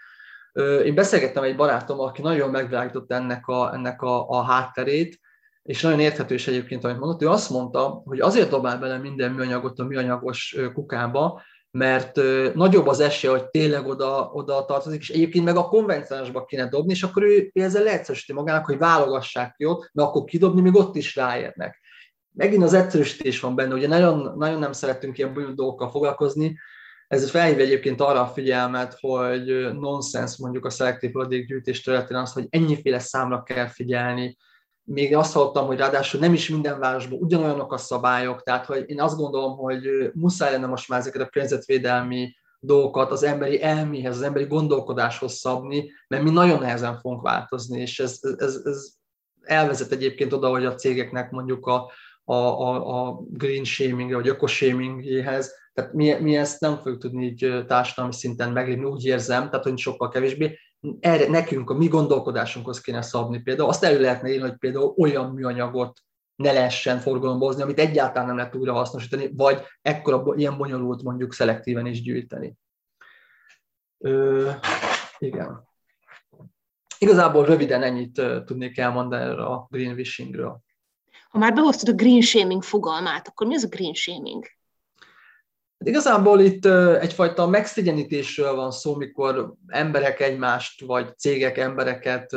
Én 0.83 0.95
beszélgettem 0.95 1.43
egy 1.43 1.55
barátom, 1.55 1.99
aki 1.99 2.21
nagyon 2.21 2.49
megvilágította 2.49 3.15
ennek 3.15 3.47
a, 3.47 3.73
ennek 3.73 4.01
a, 4.01 4.29
a 4.29 4.41
hátterét, 4.41 5.19
és 5.63 5.81
nagyon 5.81 5.99
érthető 5.99 6.33
is 6.33 6.47
egyébként, 6.47 6.83
amit 6.83 6.99
mondott. 6.99 7.21
Ő 7.21 7.29
azt 7.29 7.49
mondta, 7.49 8.01
hogy 8.05 8.19
azért 8.19 8.49
dobál 8.49 8.79
bele 8.79 8.97
minden 8.97 9.31
műanyagot 9.31 9.79
a 9.79 9.83
műanyagos 9.83 10.57
kukába, 10.73 11.41
mert 11.71 12.15
nagyobb 12.53 12.88
az 12.88 12.99
esély, 12.99 13.32
hogy 13.32 13.45
tényleg 13.49 13.88
oda, 13.88 14.30
oda 14.34 14.65
tartozik, 14.65 15.01
és 15.01 15.10
egyébként 15.10 15.45
meg 15.45 15.58
a 15.58 15.67
konvencionálisba 15.67 16.45
kéne 16.45 16.67
dobni, 16.67 16.91
és 16.91 17.03
akkor 17.03 17.23
ő 17.23 17.49
ezzel 17.53 17.84
leegyszerűsíti 17.84 18.34
magának, 18.34 18.65
hogy 18.65 18.77
válogassák 18.77 19.56
ki 19.56 19.65
ott, 19.65 19.89
mert 19.93 20.08
akkor 20.08 20.23
kidobni, 20.23 20.62
még 20.62 20.75
ott 20.75 20.95
is 20.95 21.15
ráérnek. 21.15 21.80
Megint 22.32 22.63
az 22.63 22.73
egyszerűsítés 22.73 23.39
van 23.39 23.56
benne, 23.56 23.73
ugye 23.73 23.88
nagyon, 23.88 24.38
nagyon 24.38 24.60
nem 24.60 24.71
szeretünk 24.71 25.17
ilyen 25.17 25.34
bonyolult 25.34 25.58
dolgokkal 25.58 25.89
foglalkozni, 25.89 26.58
ez 27.08 27.30
felhívja 27.30 27.63
egyébként 27.63 28.01
arra 28.01 28.21
a 28.21 28.27
figyelmet, 28.27 28.97
hogy 28.99 29.73
nonsens 29.73 30.38
mondjuk 30.38 30.65
a 30.65 30.69
szelektív 30.69 31.12
hulladékgyűjtés 31.12 31.82
területén 31.82 32.17
az, 32.17 32.34
hogy 32.34 32.47
ennyiféle 32.49 32.99
számra 32.99 33.43
kell 33.43 33.67
figyelni, 33.67 34.38
még 34.89 35.15
azt 35.15 35.34
hallottam, 35.34 35.65
hogy 35.65 35.78
ráadásul 35.78 36.19
nem 36.19 36.34
is 36.34 36.50
minden 36.50 36.80
városban 36.80 37.19
ugyanolyanok 37.19 37.73
a 37.73 37.78
szabályok, 37.78 38.43
tehát 38.43 38.65
hogy 38.65 38.84
én 38.89 39.02
azt 39.02 39.17
gondolom, 39.17 39.58
hogy 39.58 40.12
muszáj 40.13 40.52
lenne 40.52 40.65
most 40.67 40.89
már 40.89 41.00
ezeket 41.00 41.21
a 41.21 41.30
környezetvédelmi 41.30 42.36
dolgokat 42.60 43.12
az 43.12 43.23
emberi 43.23 43.63
elméhez, 43.63 44.15
az 44.15 44.21
emberi 44.21 44.45
gondolkodáshoz 44.45 45.34
szabni, 45.34 45.91
mert 46.08 46.23
mi 46.23 46.30
nagyon 46.30 46.60
nehezen 46.60 47.00
fogunk 47.00 47.21
változni, 47.21 47.82
és 47.82 48.00
ez, 48.00 48.19
ez, 48.38 48.62
ez 48.63 48.88
elvezet 49.41 49.91
egyébként 49.91 50.34
oda, 50.34 50.50
hogy 50.50 50.65
a 50.65 50.76
cégeknek 50.76 51.32
mondjuk 51.32 51.65
a, 51.65 51.91
a, 52.23 52.34
a, 52.34 53.08
a 53.08 53.21
green 53.30 53.63
shaming 53.63 54.13
vagy 54.13 54.28
ökoshamingéhez, 54.28 55.54
tehát 55.73 55.93
mi, 55.93 56.13
mi 56.13 56.38
ezt 56.38 56.60
nem 56.60 56.76
fogjuk 56.76 57.02
tudni 57.02 57.26
így 57.26 57.63
társadalmi 57.67 58.13
szinten 58.13 58.52
meglépni, 58.52 58.84
úgy 58.84 59.06
érzem, 59.06 59.50
tehát 59.50 59.65
hogy 59.65 59.78
sokkal 59.78 60.10
kevésbé. 60.10 60.58
Erre, 60.99 61.27
nekünk 61.29 61.69
a 61.69 61.73
mi 61.73 61.87
gondolkodásunkhoz 61.87 62.81
kéne 62.81 63.01
szabni 63.01 63.41
például. 63.41 63.69
Azt 63.69 63.83
elő 63.83 63.99
lehetne 63.99 64.29
írni, 64.29 64.47
hogy 64.47 64.57
például 64.57 64.93
olyan 64.97 65.31
műanyagot 65.31 65.99
ne 66.35 66.51
lehessen 66.51 66.99
forgalombozni, 66.99 67.61
amit 67.61 67.79
egyáltalán 67.79 68.27
nem 68.27 68.37
lehet 68.37 68.55
újra 68.55 68.73
hasznosítani, 68.73 69.31
vagy 69.35 69.61
ekkora 69.81 70.33
ilyen 70.35 70.57
bonyolult 70.57 71.03
mondjuk 71.03 71.33
szelektíven 71.33 71.85
is 71.85 72.01
gyűjteni. 72.01 72.57
Ö, 73.97 74.51
igen. 75.17 75.67
Igazából 76.97 77.45
röviden 77.45 77.83
ennyit 77.83 78.21
tudnék 78.45 78.77
elmondani 78.77 79.23
erre 79.23 79.45
a 79.45 79.67
greenwashingről. 79.69 80.61
Ha 81.29 81.37
már 81.37 81.53
behoztad 81.53 81.89
a 81.89 81.95
green 81.95 82.21
shaming 82.21 82.63
fogalmát, 82.63 83.27
akkor 83.27 83.47
mi 83.47 83.55
az 83.55 83.63
a 83.63 83.67
green 83.67 83.93
shaming? 83.93 84.45
Hát 85.79 85.87
igazából 85.87 86.39
itt 86.39 86.65
egyfajta 86.99 87.47
megszigyenítésről 87.47 88.55
van 88.55 88.71
szó, 88.71 88.95
mikor 88.95 89.53
emberek 89.67 90.19
egymást, 90.19 90.85
vagy 90.85 91.17
cégek 91.17 91.57
embereket, 91.57 92.31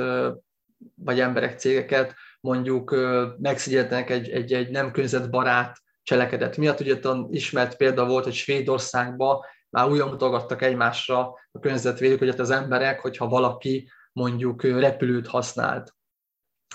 vagy 0.95 1.21
emberek 1.21 1.59
cégeket 1.59 2.15
mondjuk 2.41 2.97
megszigyenítenek 3.39 4.11
egy, 4.11 4.29
egy, 4.29 4.53
egy 4.53 4.71
nem 4.71 4.91
környezetbarát 4.91 5.77
cselekedet 6.03 6.57
miatt. 6.57 6.81
Ugye 6.81 6.99
ismert 7.31 7.77
példa 7.77 8.07
volt, 8.07 8.25
hogy 8.25 8.35
Svédországban 8.35 9.41
már 9.71 9.89
újra 9.89 10.07
mutogattak 10.07 10.63
egymásra 10.63 11.19
a 11.53 11.59
környezetvédők, 11.61 12.19
hogy 12.19 12.29
hát 12.29 12.39
az 12.39 12.51
emberek, 12.51 13.01
hogyha 13.01 13.29
valaki 13.29 13.91
mondjuk 14.13 14.63
repülőt 14.63 15.27
használt. 15.27 15.95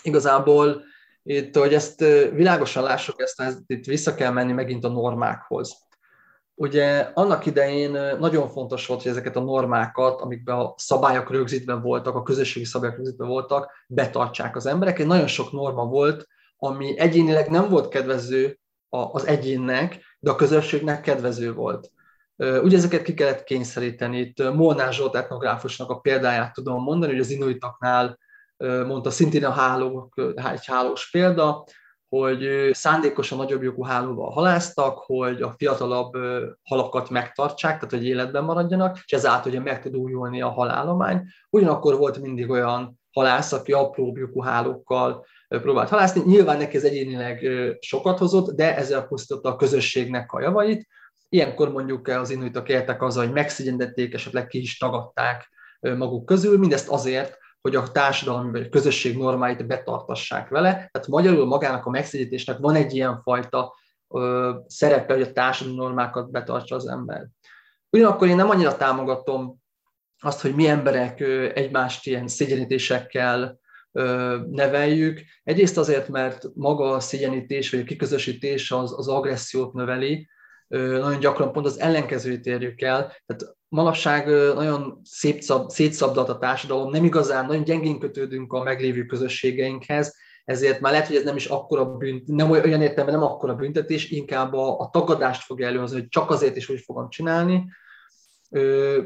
Igazából 0.01 0.83
itt, 1.23 1.55
hogy 1.55 1.73
ezt 1.73 1.99
világosan 2.31 2.83
lássuk, 2.83 3.21
ezt, 3.21 3.41
ezt 3.41 3.59
itt 3.67 3.85
vissza 3.85 4.15
kell 4.15 4.31
menni 4.31 4.51
megint 4.51 4.83
a 4.83 4.89
normákhoz. 4.89 5.84
Ugye 6.57 7.11
annak 7.13 7.45
idején 7.45 7.91
nagyon 8.19 8.49
fontos 8.49 8.87
volt, 8.87 9.01
hogy 9.01 9.11
ezeket 9.11 9.35
a 9.35 9.43
normákat, 9.43 10.21
amikben 10.21 10.59
a 10.59 10.73
szabályok 10.77 11.31
rögzítve 11.31 11.73
voltak, 11.73 12.15
a 12.15 12.23
közösségi 12.23 12.65
szabályok 12.65 12.95
rögzítve 12.95 13.25
voltak, 13.25 13.71
betartsák 13.87 14.55
az 14.55 14.65
emberek. 14.65 14.99
Egy 14.99 15.07
nagyon 15.07 15.27
sok 15.27 15.51
norma 15.51 15.85
volt, 15.85 16.27
ami 16.57 16.99
egyénileg 16.99 17.49
nem 17.49 17.69
volt 17.69 17.87
kedvező 17.87 18.59
az 18.89 19.25
egyénnek, 19.27 19.99
de 20.19 20.31
a 20.31 20.35
közösségnek 20.35 21.01
kedvező 21.01 21.53
volt. 21.53 21.91
Ugye 22.37 22.77
ezeket 22.77 23.01
ki 23.01 23.13
kellett 23.13 23.43
kényszeríteni. 23.43 24.19
Itt 24.19 24.53
Molnár 24.53 24.93
Zsolt 24.93 25.15
etnográfusnak 25.15 25.89
a 25.89 25.99
példáját 25.99 26.53
tudom 26.53 26.83
mondani, 26.83 27.11
hogy 27.11 27.21
az 27.21 27.29
inuitaknál 27.29 28.19
mondta 28.57 29.09
szintén 29.09 29.45
a 29.45 29.51
háló, 29.51 30.13
egy 30.35 30.65
hálós 30.65 31.09
példa, 31.09 31.65
hogy 32.09 32.69
szándékosan 32.71 33.37
nagyobb 33.37 33.61
lyukú 33.61 33.83
hálóval 33.83 34.31
haláztak, 34.31 34.97
hogy 34.97 35.41
a 35.41 35.53
fiatalabb 35.57 36.13
halakat 36.63 37.09
megtartsák, 37.09 37.73
tehát 37.73 37.91
hogy 37.91 38.05
életben 38.05 38.43
maradjanak, 38.43 38.99
és 39.05 39.13
ezáltal 39.13 39.51
ugye 39.51 39.61
meg 39.61 39.81
tud 39.81 39.95
újulni 39.95 40.41
a 40.41 40.49
halálomány. 40.49 41.21
Ugyanakkor 41.49 41.97
volt 41.97 42.21
mindig 42.21 42.49
olyan 42.49 42.99
halász, 43.11 43.51
aki 43.51 43.71
apró 43.71 44.13
lyukú 44.15 44.41
hálókkal 44.41 45.25
próbált 45.47 45.89
halászni. 45.89 46.21
Nyilván 46.25 46.57
neki 46.57 46.77
ez 46.77 46.83
egyénileg 46.83 47.47
sokat 47.79 48.17
hozott, 48.17 48.55
de 48.55 48.75
ezzel 48.75 49.07
pusztította 49.07 49.49
a 49.49 49.55
közösségnek 49.55 50.31
a 50.31 50.41
javait. 50.41 50.87
Ilyenkor 51.29 51.71
mondjuk 51.71 52.07
az 52.07 52.29
inuitok 52.29 52.69
éltek 52.69 53.01
azzal, 53.01 53.25
hogy 53.25 53.33
megszigyentették, 53.33 54.13
esetleg 54.13 54.47
ki 54.47 54.59
is 54.59 54.77
tagadták 54.77 55.49
maguk 55.79 56.25
közül, 56.25 56.57
mindezt 56.57 56.89
azért, 56.89 57.37
hogy 57.65 57.75
a 57.75 57.91
társadalmi 57.91 58.51
vagy 58.51 58.61
a 58.61 58.69
közösség 58.69 59.17
normáit 59.17 59.67
betartassák 59.67 60.49
vele. 60.49 60.71
Tehát 60.71 61.07
magyarul 61.07 61.45
magának 61.45 61.85
a 61.85 61.89
megszegyítésnek 61.89 62.57
van 62.57 62.75
egy 62.75 62.93
ilyen 62.93 63.21
fajta 63.21 63.75
szerepe, 64.67 65.13
hogy 65.13 65.21
a 65.21 65.31
társadalmi 65.31 65.79
normákat 65.79 66.31
betartsa 66.31 66.75
az 66.75 66.87
ember. 66.87 67.27
Ugyanakkor 67.89 68.27
én 68.27 68.35
nem 68.35 68.49
annyira 68.49 68.77
támogatom 68.77 69.57
azt, 70.19 70.41
hogy 70.41 70.55
mi 70.55 70.67
emberek 70.67 71.19
ö, 71.19 71.49
egymást 71.53 72.07
ilyen 72.07 72.27
szégyenítésekkel 72.27 73.59
ö, 73.91 74.37
neveljük. 74.51 75.21
Egyrészt 75.43 75.77
azért, 75.77 76.07
mert 76.07 76.43
maga 76.53 76.91
a 76.91 76.99
szégyenítés 76.99 77.69
vagy 77.71 77.79
a 77.79 77.83
kiközösítés 77.83 78.71
az, 78.71 78.93
az 78.97 79.07
agressziót 79.07 79.73
növeli, 79.73 80.27
nagyon 80.77 81.19
gyakran 81.19 81.51
pont 81.51 81.65
az 81.65 81.79
ellenkezőt 81.79 82.45
érjük 82.45 82.81
el. 82.81 83.13
Tehát 83.25 83.55
manapság 83.75 84.27
nagyon 84.55 85.01
szép 85.03 85.41
szab, 85.41 85.69
szétszabdalt 85.69 86.29
a 86.29 86.37
társadalom, 86.37 86.91
nem 86.91 87.03
igazán, 87.03 87.45
nagyon 87.45 87.63
gyengén 87.63 87.99
kötődünk 87.99 88.53
a 88.53 88.63
meglévő 88.63 89.05
közösségeinkhez, 89.05 90.15
ezért 90.45 90.79
már 90.79 90.91
lehet, 90.91 91.07
hogy 91.07 91.15
ez 91.15 91.23
nem 91.23 91.35
is 91.35 91.45
akkora 91.45 91.85
bünt, 91.85 92.27
nem 92.27 92.51
olyan 92.51 92.81
értelemben 92.81 93.19
nem 93.19 93.23
akkora 93.23 93.55
büntetés, 93.55 94.09
inkább 94.09 94.53
a, 94.53 94.79
a 94.79 94.89
tagadást 94.89 95.43
fog 95.43 95.61
előhozni, 95.61 95.99
hogy 95.99 96.07
csak 96.07 96.29
azért 96.29 96.55
is 96.55 96.69
úgy 96.69 96.81
fogom 96.85 97.09
csinálni. 97.09 97.65
Ö, 98.49 99.01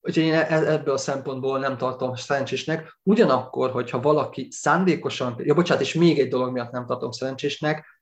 úgyhogy 0.00 0.22
én 0.22 0.34
e, 0.34 0.46
e, 0.48 0.72
ebből 0.72 0.94
a 0.94 0.98
szempontból 0.98 1.58
nem 1.58 1.76
tartom 1.76 2.14
szerencsésnek. 2.14 2.98
Ugyanakkor, 3.02 3.70
hogyha 3.70 4.00
valaki 4.00 4.48
szándékosan, 4.50 5.34
ja 5.38 5.54
bocsánat, 5.54 5.82
és 5.82 5.94
még 5.94 6.18
egy 6.18 6.28
dolog 6.28 6.52
miatt 6.52 6.70
nem 6.70 6.86
tartom 6.86 7.10
szerencsésnek, 7.10 7.99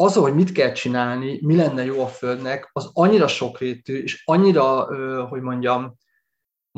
az, 0.00 0.14
hogy 0.14 0.34
mit 0.34 0.52
kell 0.52 0.72
csinálni, 0.72 1.38
mi 1.42 1.56
lenne 1.56 1.84
jó 1.84 2.02
a 2.02 2.06
Földnek, 2.06 2.70
az 2.72 2.90
annyira 2.92 3.28
sokrétű, 3.28 4.02
és 4.02 4.22
annyira, 4.24 4.84
hogy 5.26 5.40
mondjam, 5.40 5.96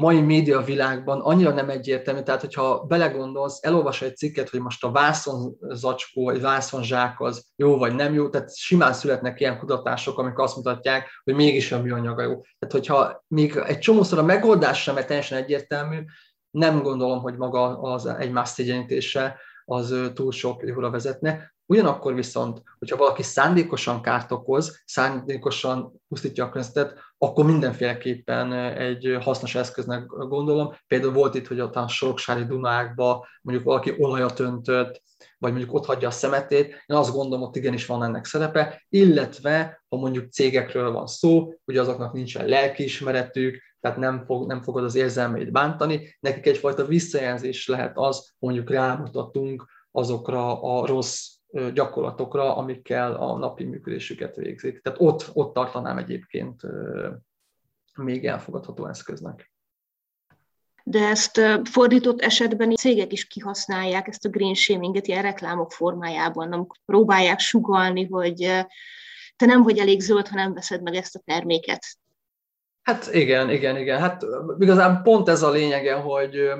mai 0.01 0.21
média 0.21 0.61
világban 0.61 1.21
annyira 1.21 1.51
nem 1.53 1.71
egyértelmű, 1.71 2.23
tehát 2.23 2.41
hogyha 2.41 2.85
belegondolsz, 2.85 3.59
elolvas 3.63 4.03
egy 4.03 4.17
cikket, 4.17 4.49
hogy 4.49 4.61
most 4.61 4.85
a 4.85 4.91
vászonzacskó, 4.91 6.25
vagy 6.25 6.41
vászonzsák 6.41 7.21
az 7.21 7.47
jó 7.57 7.77
vagy 7.77 7.95
nem 7.95 8.15
jó, 8.15 8.29
tehát 8.29 8.57
simán 8.57 8.93
születnek 8.93 9.41
ilyen 9.41 9.59
kutatások, 9.59 10.19
amik 10.19 10.39
azt 10.39 10.57
mutatják, 10.57 11.09
hogy 11.25 11.35
mégis 11.35 11.73
a 11.73 11.83
műanyaga 11.83 12.23
jó. 12.23 12.41
Tehát 12.41 12.75
hogyha 12.75 13.25
még 13.29 13.57
egy 13.57 13.79
csomószor 13.79 14.19
a 14.19 14.23
megoldás 14.23 14.83
sem 14.83 14.95
teljesen 14.95 15.39
egyértelmű, 15.39 15.99
nem 16.51 16.83
gondolom, 16.83 17.21
hogy 17.21 17.37
maga 17.37 17.79
az 17.79 18.07
egymás 18.07 18.49
szégyenítése 18.49 19.37
az 19.65 20.11
túl 20.15 20.33
sok 20.33 20.63
jóra 20.67 20.91
vezetne. 20.91 21.55
Ugyanakkor 21.71 22.15
viszont, 22.15 22.63
hogyha 22.79 22.97
valaki 22.97 23.23
szándékosan 23.23 24.03
kárt 24.03 24.33
okoz, 24.33 24.83
szándékosan 24.85 26.01
pusztítja 26.09 26.45
a 26.45 26.49
környezetet, 26.49 26.99
akkor 27.19 27.45
mindenféleképpen 27.45 28.53
egy 28.53 29.17
hasznos 29.21 29.55
eszköznek 29.55 30.07
gondolom. 30.07 30.75
Például 30.87 31.13
volt 31.13 31.35
itt, 31.35 31.47
hogy 31.47 31.61
a 31.61 31.89
soroksári 31.89 32.45
Dunákba 32.45 33.27
mondjuk 33.43 33.67
valaki 33.67 33.95
olajat 33.99 34.41
öntött, 34.41 35.03
vagy 35.39 35.51
mondjuk 35.53 35.75
ott 35.75 35.87
hagyja 35.87 36.09
a 36.09 36.11
szemetét, 36.11 36.67
én 36.67 36.97
azt 36.97 37.13
gondolom, 37.13 37.45
ott 37.45 37.57
igenis 37.57 37.87
van 37.87 38.03
ennek 38.03 38.25
szerepe, 38.25 38.83
illetve 38.89 39.83
ha 39.89 39.97
mondjuk 39.97 40.33
cégekről 40.33 40.93
van 40.93 41.07
szó, 41.07 41.53
hogy 41.65 41.77
azoknak 41.77 42.13
nincsen 42.13 42.47
lelkiismeretük, 42.47 43.63
tehát 43.81 43.99
nem, 43.99 44.25
fog, 44.25 44.47
nem 44.47 44.63
fogod 44.63 44.85
az 44.85 44.95
érzelmeit 44.95 45.53
bántani, 45.53 46.17
nekik 46.21 46.47
egyfajta 46.47 46.85
visszajelzés 46.85 47.67
lehet 47.67 47.93
az, 47.95 48.31
mondjuk 48.39 48.71
rámutatunk 48.71 49.65
azokra 49.91 50.63
a 50.63 50.87
rossz 50.87 51.39
gyakorlatokra, 51.75 52.57
amikkel 52.57 53.15
a 53.15 53.39
napi 53.39 53.65
működésüket 53.65 54.37
végzik. 54.37 54.81
Tehát 54.81 55.01
ott, 55.01 55.31
ott 55.33 55.55
tartanám 55.55 55.99
egyébként 55.99 56.63
még 57.95 58.27
elfogadható 58.27 58.87
eszköznek. 58.87 59.53
De 60.85 61.09
ezt 61.09 61.41
fordított 61.65 62.21
esetben 62.21 62.75
cégek 62.75 63.13
is 63.13 63.27
kihasználják 63.27 64.09
ezt 64.09 64.25
a 64.25 64.29
green 64.29 64.55
shaminget 64.55 65.07
ilyen 65.07 65.23
reklámok 65.23 65.73
formájában, 65.73 66.53
amikor 66.53 66.79
próbálják 66.85 67.39
sugalni, 67.39 68.07
hogy 68.07 68.37
te 69.37 69.47
nem 69.47 69.63
vagy 69.63 69.79
elég 69.79 70.01
zöld, 70.01 70.29
ha 70.29 70.35
nem 70.35 70.55
veszed 70.55 70.83
meg 70.83 70.95
ezt 70.95 71.17
a 71.17 71.23
terméket. 71.25 71.87
Hát 72.83 73.15
igen, 73.15 73.51
igen, 73.51 73.77
igen. 73.77 74.01
Hát 74.01 74.23
igazán 74.59 75.03
pont 75.03 75.29
ez 75.29 75.43
a 75.43 75.51
lényege, 75.51 75.95
hogy 75.95 76.51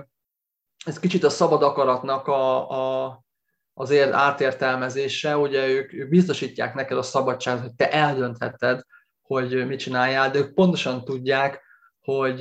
ez 0.85 0.99
kicsit 0.99 1.25
a 1.25 1.31
szabad 1.31 1.63
akaratnak 1.63 2.27
a, 2.27 2.71
a 3.05 3.23
az 3.81 3.93
átértelmezése, 4.13 5.37
ugye 5.37 5.69
ők, 5.69 5.93
ők 5.93 6.09
biztosítják 6.09 6.75
neked 6.75 6.99
a 6.99 7.03
szabadságot, 7.03 7.63
hogy 7.63 7.75
te 7.75 7.91
eldöntheted, 7.93 8.83
hogy 9.23 9.67
mit 9.67 9.79
csináljál, 9.79 10.31
de 10.31 10.39
ők 10.39 10.55
pontosan 10.55 11.05
tudják, 11.05 11.63
hogy 12.01 12.39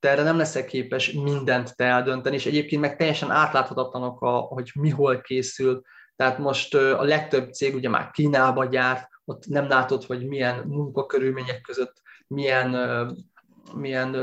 te 0.00 0.10
erre 0.10 0.22
nem 0.22 0.36
leszel 0.36 0.64
képes 0.64 1.12
mindent 1.12 1.76
te 1.76 1.84
eldönteni, 1.84 2.36
és 2.36 2.46
egyébként 2.46 2.80
meg 2.80 2.96
teljesen 2.96 3.30
átláthatatlanok, 3.30 4.20
a, 4.20 4.30
hogy 4.30 4.70
mi 4.74 4.90
hol 4.90 5.20
készül. 5.20 5.82
Tehát 6.16 6.38
most 6.38 6.74
a 6.74 7.02
legtöbb 7.02 7.52
cég 7.52 7.74
ugye 7.74 7.88
már 7.88 8.10
Kínába 8.10 8.64
gyárt, 8.64 9.08
ott 9.24 9.46
nem 9.46 9.68
látod, 9.68 10.04
hogy 10.04 10.26
milyen 10.26 10.64
munkakörülmények 10.66 11.60
között, 11.60 12.02
milyen, 12.26 12.76
milyen 13.74 14.16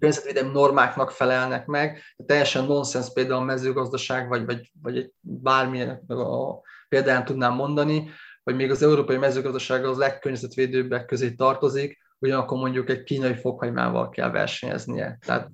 környezetvédelmi 0.00 0.52
normáknak 0.52 1.10
felelnek 1.10 1.66
meg. 1.66 2.02
Teljesen 2.26 2.64
nonsens 2.64 3.12
például 3.12 3.40
a 3.40 3.44
mezőgazdaság, 3.44 4.28
vagy, 4.28 4.44
vagy, 4.44 4.70
vagy 4.82 4.96
egy 4.96 5.12
bármilyen 5.20 6.04
a 6.08 6.60
példán 6.88 7.24
tudnám 7.24 7.54
mondani, 7.54 8.10
hogy 8.42 8.54
még 8.54 8.70
az 8.70 8.82
európai 8.82 9.16
mezőgazdaság 9.16 9.84
az 9.84 9.98
legkörnyezetvédőbbek 9.98 11.06
közé 11.06 11.30
tartozik, 11.30 11.98
ugyanakkor 12.18 12.58
mondjuk 12.58 12.90
egy 12.90 13.02
kínai 13.02 13.34
fokhagymával 13.34 14.08
kell 14.08 14.30
versenyeznie. 14.30 15.18
Tehát, 15.26 15.48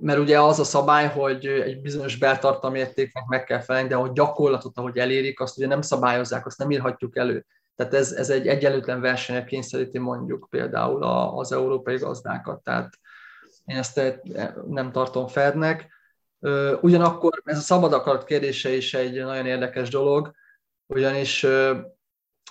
mert 0.00 0.18
ugye 0.18 0.40
az 0.40 0.58
a 0.58 0.64
szabály, 0.64 1.08
hogy 1.08 1.46
egy 1.46 1.80
bizonyos 1.80 2.16
beltartalmi 2.16 2.78
értéknek 2.78 3.24
meg 3.26 3.44
kell 3.44 3.60
felelni, 3.60 3.88
de 3.88 3.96
a 3.96 4.12
gyakorlatot, 4.12 4.78
ahogy 4.78 4.98
elérik, 4.98 5.40
azt 5.40 5.56
ugye 5.56 5.66
nem 5.66 5.80
szabályozzák, 5.80 6.46
azt 6.46 6.58
nem 6.58 6.70
írhatjuk 6.70 7.16
elő. 7.16 7.46
Tehát 7.76 7.94
ez, 7.94 8.12
ez 8.12 8.30
egy 8.30 8.46
egyenlőtlen 8.46 9.00
versenyre 9.00 9.44
kényszeríti 9.44 9.98
mondjuk 9.98 10.46
például 10.50 11.02
az 11.38 11.52
európai 11.52 11.96
gazdákat. 11.96 12.62
Tehát 12.62 12.98
én 13.64 13.76
ezt 13.76 14.20
nem 14.68 14.92
tartom 14.92 15.26
fednek. 15.26 15.94
Ugyanakkor 16.80 17.42
ez 17.44 17.58
a 17.58 17.60
szabad 17.60 17.92
akarat 17.92 18.24
kérdése 18.24 18.70
is 18.76 18.94
egy 18.94 19.24
nagyon 19.24 19.46
érdekes 19.46 19.88
dolog, 19.88 20.32
ugyanis 20.86 21.46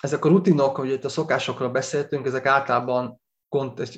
ezek 0.01 0.25
a 0.25 0.29
rutinok, 0.29 0.75
hogy 0.75 0.89
itt 0.89 1.05
a 1.05 1.09
szokásokról 1.09 1.69
beszéltünk, 1.69 2.25
ezek 2.25 2.45
általában 2.45 3.21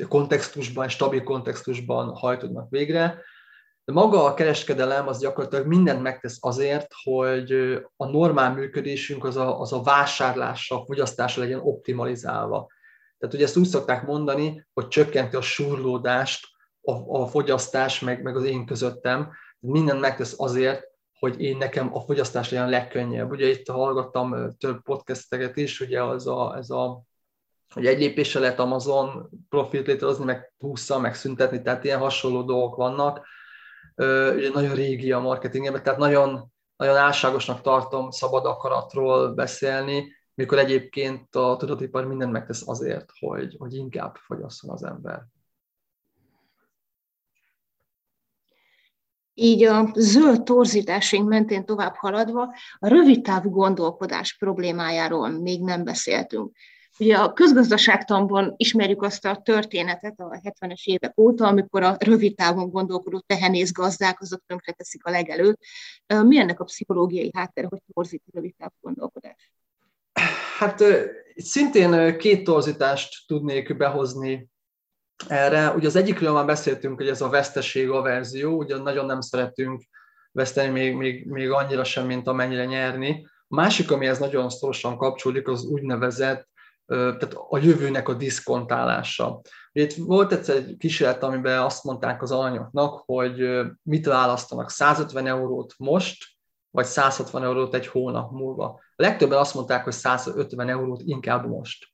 kontextusban, 0.08 0.90
stabil 0.90 1.24
kontextusban 1.24 2.16
hajtodnak 2.16 2.70
végre, 2.70 3.22
de 3.88 3.94
maga 3.94 4.24
a 4.24 4.34
kereskedelem 4.34 5.08
az 5.08 5.20
gyakorlatilag 5.20 5.66
mindent 5.66 6.02
megtesz 6.02 6.38
azért, 6.40 6.88
hogy 7.04 7.52
a 7.96 8.06
normál 8.06 8.54
működésünk 8.54 9.24
az 9.24 9.36
a, 9.38 9.60
az 9.60 9.74
a 9.74 9.82
vásárlásra, 9.82 10.86
fogyasztásra 10.86 11.42
legyen 11.42 11.60
optimalizálva. 11.60 12.68
Tehát 13.18 13.36
ugye 13.36 13.44
ezt 13.44 13.58
úgy 13.58 13.68
szokták 13.68 14.06
mondani, 14.06 14.68
hogy 14.74 14.88
csökkenti 14.88 15.36
a 15.36 15.42
surlódást 15.42 16.48
a, 16.82 17.22
a 17.22 17.28
fogyasztás 17.28 18.00
meg, 18.00 18.22
meg 18.22 18.36
az 18.36 18.44
én 18.44 18.66
közöttem. 18.66 19.32
Mindent 19.60 20.00
megtesz 20.00 20.36
azért, 20.38 20.84
hogy 21.20 21.42
én 21.42 21.58
nekem 21.58 21.96
a 21.96 22.02
fogyasztás 22.02 22.50
legyen 22.50 22.70
legkönnyebb. 22.70 23.32
Ugye 23.32 23.50
itt 23.50 23.68
hallgattam 23.68 24.56
több 24.58 24.82
podcasteket 24.82 25.58
is, 25.58 25.80
ugye 25.80 26.04
az 26.04 26.28
a, 26.28 26.56
ez 26.58 26.70
a 26.70 27.02
hogy 27.74 27.86
egy 27.86 28.00
lépéssel 28.00 28.42
lehet 28.42 28.60
Amazon 28.60 29.30
profilt 29.50 29.88
létrehozni, 29.88 30.26
meg 30.26 30.54
20 30.58 30.98
meg 30.98 31.16
szüntetni, 31.16 31.62
tehát 31.62 31.84
ilyen 31.84 32.00
hasonló 32.00 32.42
dolgok 32.42 32.76
vannak. 32.76 33.26
Ugye 34.36 34.50
nagyon 34.54 34.76
régi 34.76 35.12
a 35.12 35.20
marketingben, 35.20 35.84
tehát 35.84 36.00
nagyon, 36.00 36.52
nagyon 36.76 36.96
álságosnak 36.96 37.62
tartom 37.62 38.10
szabad 38.10 38.46
akaratról 38.46 39.34
beszélni, 39.34 40.16
mikor 40.34 40.58
egyébként 40.58 41.36
a 41.36 41.56
tudatipar 41.58 42.06
mindent 42.06 42.32
megtesz 42.32 42.68
azért, 42.68 43.10
hogy, 43.20 43.56
hogy 43.58 43.74
inkább 43.74 44.16
fogyasszon 44.16 44.72
az 44.72 44.84
ember. 44.84 45.26
Így 49.34 49.64
a 49.64 49.90
zöld 49.94 50.44
torzításunk 50.44 51.28
mentén 51.30 51.66
tovább 51.66 51.96
haladva, 51.96 52.42
a 52.78 52.88
rövidtávú 52.88 53.50
gondolkodás 53.50 54.38
problémájáról 54.38 55.30
még 55.30 55.64
nem 55.64 55.84
beszéltünk. 55.84 56.56
Ugye 57.00 57.18
a 57.18 57.34
közgazdaságtanban 57.34 58.54
ismerjük 58.58 59.02
azt 59.02 59.26
a 59.26 59.42
történetet 59.44 60.20
a 60.20 60.40
70-es 60.44 60.84
évek 60.84 61.20
óta, 61.20 61.48
amikor 61.48 61.84
a 61.84 61.96
rövid 62.00 62.36
távon 62.36 62.70
gondolkodó 62.70 63.24
tehenész 63.26 63.72
gazdák 63.72 64.22
azok 64.22 64.42
tönkreteszik 64.46 65.06
a 65.06 65.10
legelőtt. 65.10 65.60
Mi 66.08 66.40
ennek 66.40 66.60
a 66.60 66.64
pszichológiai 66.64 67.32
háttere, 67.36 67.68
hogy 67.68 67.80
torzít 67.94 68.24
a 68.26 68.32
rövid 68.34 68.56
távú 68.58 68.74
gondolkodás? 68.82 69.52
Hát 70.58 70.84
szintén 71.36 72.18
két 72.18 72.44
torzítást 72.44 73.28
tudnék 73.28 73.78
behozni 73.78 74.50
erre. 75.28 75.72
Ugye 75.72 75.88
az 75.88 75.96
egyikről 75.96 76.32
már 76.34 76.46
beszéltünk, 76.46 76.98
hogy 76.98 77.08
ez 77.08 77.22
a 77.22 77.30
veszteség 77.30 77.90
a 77.90 78.02
verzió, 78.02 78.58
ugye 78.58 78.78
nagyon 78.78 79.06
nem 79.06 79.22
szeretünk 79.22 79.84
veszteni 80.32 80.70
még, 80.70 80.96
még, 80.96 81.26
még 81.26 81.52
annyira 81.52 81.84
sem, 81.84 82.06
mint 82.06 82.28
amennyire 82.28 82.66
nyerni. 82.66 83.28
A 83.48 83.56
másik, 83.56 83.92
amihez 83.92 84.20
nagyon 84.20 84.50
szorosan 84.50 84.98
kapcsolódik, 84.98 85.48
az 85.48 85.66
úgynevezett 85.66 86.48
tehát 86.88 87.34
a 87.50 87.58
jövőnek 87.58 88.10
a 88.10 88.14
diszkontálása. 88.14 89.42
Itt 89.72 89.94
volt 89.94 90.32
egyszer 90.32 90.56
egy 90.56 90.76
kísérlet, 90.78 91.24
amiben 91.24 91.60
azt 91.60 91.84
mondták 91.84 92.22
az 92.22 92.32
alanyoknak, 92.32 93.04
hogy 93.06 93.62
mit 93.84 94.06
választanak, 94.06 94.70
150 94.70 95.28
eurót 95.28 95.74
most, 95.78 96.26
vagy 96.70 96.86
160 96.86 97.44
eurót 97.44 97.74
egy 97.74 97.88
hónap 97.88 98.32
múlva. 98.32 98.66
A 98.66 99.04
legtöbben 99.04 99.40
azt 99.40 99.54
mondták, 99.54 99.84
hogy 99.84 99.94
150 99.94 100.70
eurót 100.70 101.02
inkább 101.06 101.48
most. 101.48 101.88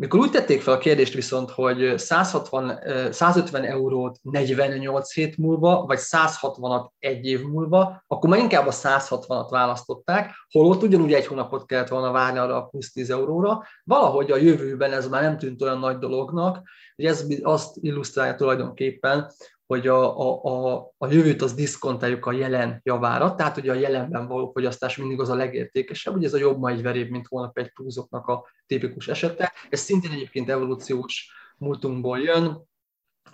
Mikor 0.00 0.20
úgy 0.20 0.30
tették 0.30 0.62
fel 0.62 0.74
a 0.74 0.78
kérdést 0.78 1.14
viszont, 1.14 1.50
hogy 1.50 1.98
160, 1.98 2.78
150 3.10 3.64
eurót 3.64 4.18
48 4.22 5.12
hét 5.12 5.36
múlva, 5.36 5.84
vagy 5.86 5.98
160-at 6.00 6.88
egy 6.98 7.26
év 7.26 7.42
múlva, 7.42 8.04
akkor 8.06 8.30
már 8.30 8.38
inkább 8.38 8.66
a 8.66 8.72
160-at 8.72 9.46
választották, 9.50 10.30
holott 10.50 10.82
ugyanúgy 10.82 11.12
egy 11.12 11.26
hónapot 11.26 11.66
kellett 11.66 11.88
volna 11.88 12.10
várni 12.10 12.38
arra 12.38 12.56
a 12.56 12.62
plusz 12.62 12.92
10 12.92 13.10
euróra. 13.10 13.62
Valahogy 13.84 14.30
a 14.30 14.36
jövőben 14.36 14.92
ez 14.92 15.08
már 15.08 15.22
nem 15.22 15.38
tűnt 15.38 15.62
olyan 15.62 15.78
nagy 15.78 15.98
dolognak, 15.98 16.62
hogy 16.96 17.04
ez 17.04 17.26
azt 17.42 17.76
illusztrálja 17.80 18.34
tulajdonképpen, 18.34 19.32
hogy 19.68 19.86
a, 19.86 20.20
a, 20.20 20.44
a, 20.44 20.90
a 20.98 21.06
jövőt 21.06 21.42
az 21.42 21.54
diszkontáljuk 21.54 22.26
a 22.26 22.32
jelen 22.32 22.80
javára, 22.82 23.34
tehát 23.34 23.54
hogy 23.54 23.68
a 23.68 23.74
jelenben 23.74 24.26
való 24.26 24.50
fogyasztás 24.50 24.96
mindig 24.96 25.20
az 25.20 25.28
a 25.28 25.34
legértékesebb, 25.34 26.16
ugye 26.16 26.26
ez 26.26 26.34
a 26.34 26.38
jobb 26.38 26.58
ma 26.58 26.70
egy 26.70 26.82
veréb, 26.82 27.10
mint 27.10 27.26
holnap 27.26 27.58
egy 27.58 27.72
túlzoknak 27.72 28.26
a 28.26 28.44
tipikus 28.66 29.08
esete. 29.08 29.52
Ez 29.70 29.80
szintén 29.80 30.10
egyébként 30.10 30.48
evolúciós 30.50 31.32
múltunkból 31.58 32.18
jön, 32.18 32.42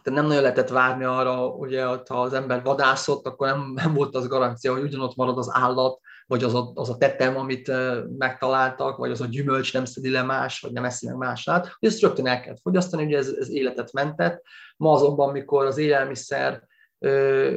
tehát 0.03 0.21
nem 0.21 0.27
nagyon 0.27 0.43
lehetett 0.43 0.69
várni 0.69 1.05
arra, 1.05 1.47
ugye, 1.47 1.85
ha 1.85 2.21
az 2.21 2.33
ember 2.33 2.63
vadászott, 2.63 3.27
akkor 3.27 3.49
nem, 3.49 3.73
nem 3.75 3.95
volt 3.95 4.15
az 4.15 4.29
garancia, 4.29 4.73
hogy 4.73 4.83
ugyanott 4.83 5.17
marad 5.17 5.39
az 5.39 5.51
állat, 5.53 6.01
vagy 6.27 6.45
az 6.45 6.55
a, 6.55 6.71
az 6.75 6.91
a 6.91 6.97
tetem, 6.97 7.37
amit 7.37 7.73
megtaláltak, 8.19 8.97
vagy 8.97 9.11
az 9.11 9.21
a 9.21 9.27
gyümölcs 9.27 9.73
nem 9.73 9.85
szedi 9.85 10.11
le 10.11 10.23
más, 10.23 10.61
vagy 10.61 10.73
nem 10.73 10.85
eszi 10.85 11.07
meg 11.07 11.17
mását, 11.17 11.77
hogy 11.79 11.89
ezt 11.89 12.01
rögtön 12.01 12.27
el 12.27 12.41
kellett 12.41 12.61
fogyasztani, 12.61 13.05
ugye 13.05 13.17
ez, 13.17 13.29
ez 13.29 13.51
életet 13.51 13.93
mentett. 13.93 14.43
Ma 14.77 14.93
azonban, 14.93 15.33
mikor 15.33 15.67
az 15.67 15.79
élelmiszer 15.79 16.63
ö, 16.99 17.57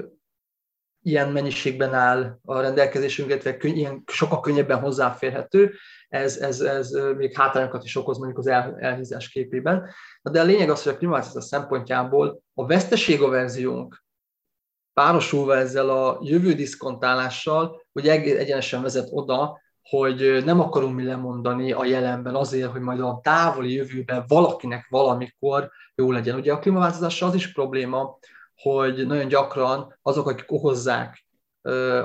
ilyen 1.02 1.32
mennyiségben 1.32 1.94
áll 1.94 2.40
a 2.46 2.60
rendelkezésünkre, 2.60 3.34
illetve 3.34 3.58
könny- 3.58 3.78
ilyen 3.78 4.04
sokkal 4.08 4.40
könnyebben 4.40 4.80
hozzáférhető, 4.80 5.74
ez, 6.08 6.38
ez, 6.38 6.62
ez 6.62 6.92
még 7.18 7.36
hátrányokat 7.36 7.84
is 7.84 7.96
okoz 7.96 8.18
mondjuk 8.18 8.38
az 8.38 8.48
el, 8.48 8.78
elhízás 8.80 9.30
képében. 9.30 9.90
De 10.22 10.42
a 10.42 10.44
lényeg 10.44 10.70
az, 10.70 10.84
hogy 10.84 10.94
a 10.94 10.98
klímaváltozás 10.98 11.44
szempontjából 11.44 12.42
a 12.54 12.66
veszteségaverziónk 12.66 14.06
párosulva 14.98 15.56
ezzel 15.56 15.90
a 15.90 16.20
jövő 16.22 16.54
diszkontálással, 16.54 17.82
hogy 17.94 18.08
egyenesen 18.08 18.82
vezet 18.82 19.08
oda, 19.12 19.62
hogy 19.82 20.42
nem 20.46 20.60
akarunk 20.60 20.96
mi 20.96 21.04
lemondani 21.04 21.72
a 21.72 21.86
jelenben 21.86 22.36
azért, 22.36 22.72
hogy 22.72 22.82
majd 22.82 23.00
a 23.00 23.20
távoli 23.24 23.74
jövőben 23.74 24.24
valakinek 24.28 24.88
valamikor 24.90 25.70
jó 25.96 26.12
legyen. 26.12 26.36
Ugye 26.36 26.54
a 26.54 26.60
klímaváltozással 26.60 27.30
az 27.30 27.36
is 27.36 27.52
probléma, 27.52 28.18
hogy 28.56 29.08
nagyon 29.08 29.28
gyakran 29.28 29.98
azok, 30.02 30.28
akik 30.30 30.52
okozzák 30.52 31.26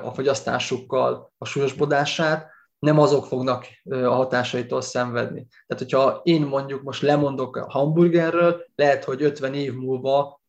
a 0.02 0.10
fogyasztásukkal 0.14 1.32
a 1.38 1.44
súlyosbodását, 1.44 2.50
nem 2.78 2.98
azok 2.98 3.26
fognak 3.26 3.66
a 3.84 3.96
hatásaitól 3.96 4.80
szenvedni. 4.80 5.46
Tehát, 5.66 5.82
hogyha 5.82 6.20
én 6.22 6.42
mondjuk 6.42 6.82
most 6.82 7.02
lemondok 7.02 7.56
a 7.56 7.70
hamburgerről, 7.70 8.64
lehet, 8.74 9.04
hogy 9.04 9.22
50 9.22 9.54
év 9.54 9.74
múlva 9.74 10.40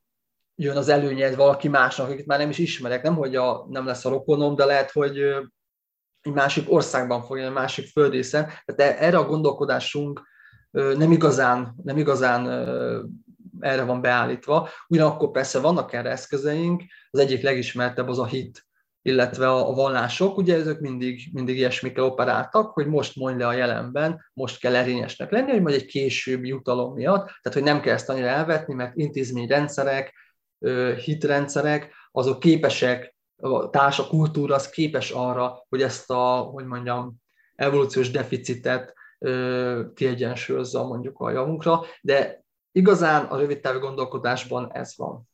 jön 0.55 0.77
az 0.77 0.89
előnye 0.89 1.35
valaki 1.35 1.67
másnak, 1.67 2.09
akit 2.09 2.25
már 2.25 2.39
nem 2.39 2.49
is 2.49 2.57
ismerek, 2.57 3.03
nem, 3.03 3.15
hogy 3.15 3.35
a, 3.35 3.65
nem 3.69 3.85
lesz 3.85 4.05
a 4.05 4.09
rokonom, 4.09 4.55
de 4.55 4.65
lehet, 4.65 4.91
hogy 4.91 5.17
egy 6.21 6.33
másik 6.33 6.71
országban 6.71 7.21
fog, 7.23 7.37
egy 7.37 7.51
másik 7.51 7.87
földrészen. 7.87 8.49
Tehát 8.65 9.01
erre 9.01 9.17
a 9.17 9.25
gondolkodásunk 9.25 10.21
nem 10.71 11.11
igazán, 11.11 11.75
nem 11.83 11.97
igazán 11.97 12.47
erre 13.59 13.83
van 13.83 14.01
beállítva. 14.01 14.69
Ugyanakkor 14.87 15.31
persze 15.31 15.59
vannak 15.59 15.93
erre 15.93 16.09
eszközeink, 16.09 16.83
az 17.09 17.19
egyik 17.19 17.41
legismertebb 17.41 18.07
az 18.07 18.19
a 18.19 18.25
hit, 18.25 18.65
illetve 19.01 19.49
a 19.49 19.73
vallások, 19.73 20.37
ugye 20.37 20.55
ezek 20.55 20.79
mindig, 20.79 21.29
mindig 21.33 21.57
ilyesmikkel 21.57 22.03
operáltak, 22.03 22.71
hogy 22.71 22.87
most 22.87 23.15
mondj 23.15 23.39
le 23.39 23.47
a 23.47 23.53
jelenben, 23.53 24.29
most 24.33 24.59
kell 24.59 24.75
erényesnek 24.75 25.31
lenni, 25.31 25.51
hogy 25.51 25.61
majd 25.61 25.75
egy 25.75 25.85
későbbi 25.85 26.47
jutalom 26.47 26.93
miatt, 26.93 27.25
tehát 27.25 27.53
hogy 27.53 27.63
nem 27.63 27.81
kell 27.81 27.93
ezt 27.93 28.09
annyira 28.09 28.27
elvetni, 28.27 28.73
mert 28.73 28.95
intézményrendszerek, 28.95 30.13
hitrendszerek, 31.03 31.93
azok 32.11 32.39
képesek, 32.39 33.15
a 33.37 33.69
társa 33.69 34.07
kultúra 34.07 34.55
az 34.55 34.69
képes 34.69 35.11
arra, 35.11 35.65
hogy 35.69 35.81
ezt 35.81 36.09
a, 36.09 36.37
hogy 36.37 36.65
mondjam, 36.65 37.15
evolúciós 37.55 38.11
deficitet 38.11 38.93
kiegyensúlyozza 39.93 40.83
mondjuk 40.83 41.19
a 41.19 41.31
javunkra, 41.31 41.81
de 42.01 42.43
igazán 42.71 43.25
a 43.25 43.37
rövid 43.37 43.59
távú 43.59 43.79
gondolkodásban 43.79 44.71
ez 44.73 44.93
van. 44.97 45.27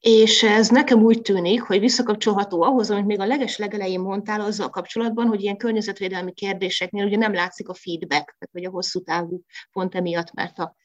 És 0.00 0.42
ez 0.42 0.68
nekem 0.68 1.02
úgy 1.02 1.22
tűnik, 1.22 1.62
hogy 1.62 1.80
visszakapcsolható 1.80 2.62
ahhoz, 2.62 2.90
amit 2.90 3.06
még 3.06 3.20
a 3.20 3.26
leges 3.26 3.56
legelején 3.56 4.00
mondtál 4.00 4.40
azzal 4.40 4.70
kapcsolatban, 4.70 5.26
hogy 5.26 5.42
ilyen 5.42 5.56
környezetvédelmi 5.56 6.32
kérdéseknél 6.32 7.06
ugye 7.06 7.16
nem 7.16 7.34
látszik 7.34 7.68
a 7.68 7.74
feedback, 7.74 8.08
tehát 8.08 8.48
hogy 8.52 8.64
a 8.64 8.70
hosszú 8.70 9.02
távú 9.02 9.42
pont 9.72 9.94
emiatt, 9.94 10.32
mert 10.32 10.58
a 10.58 10.76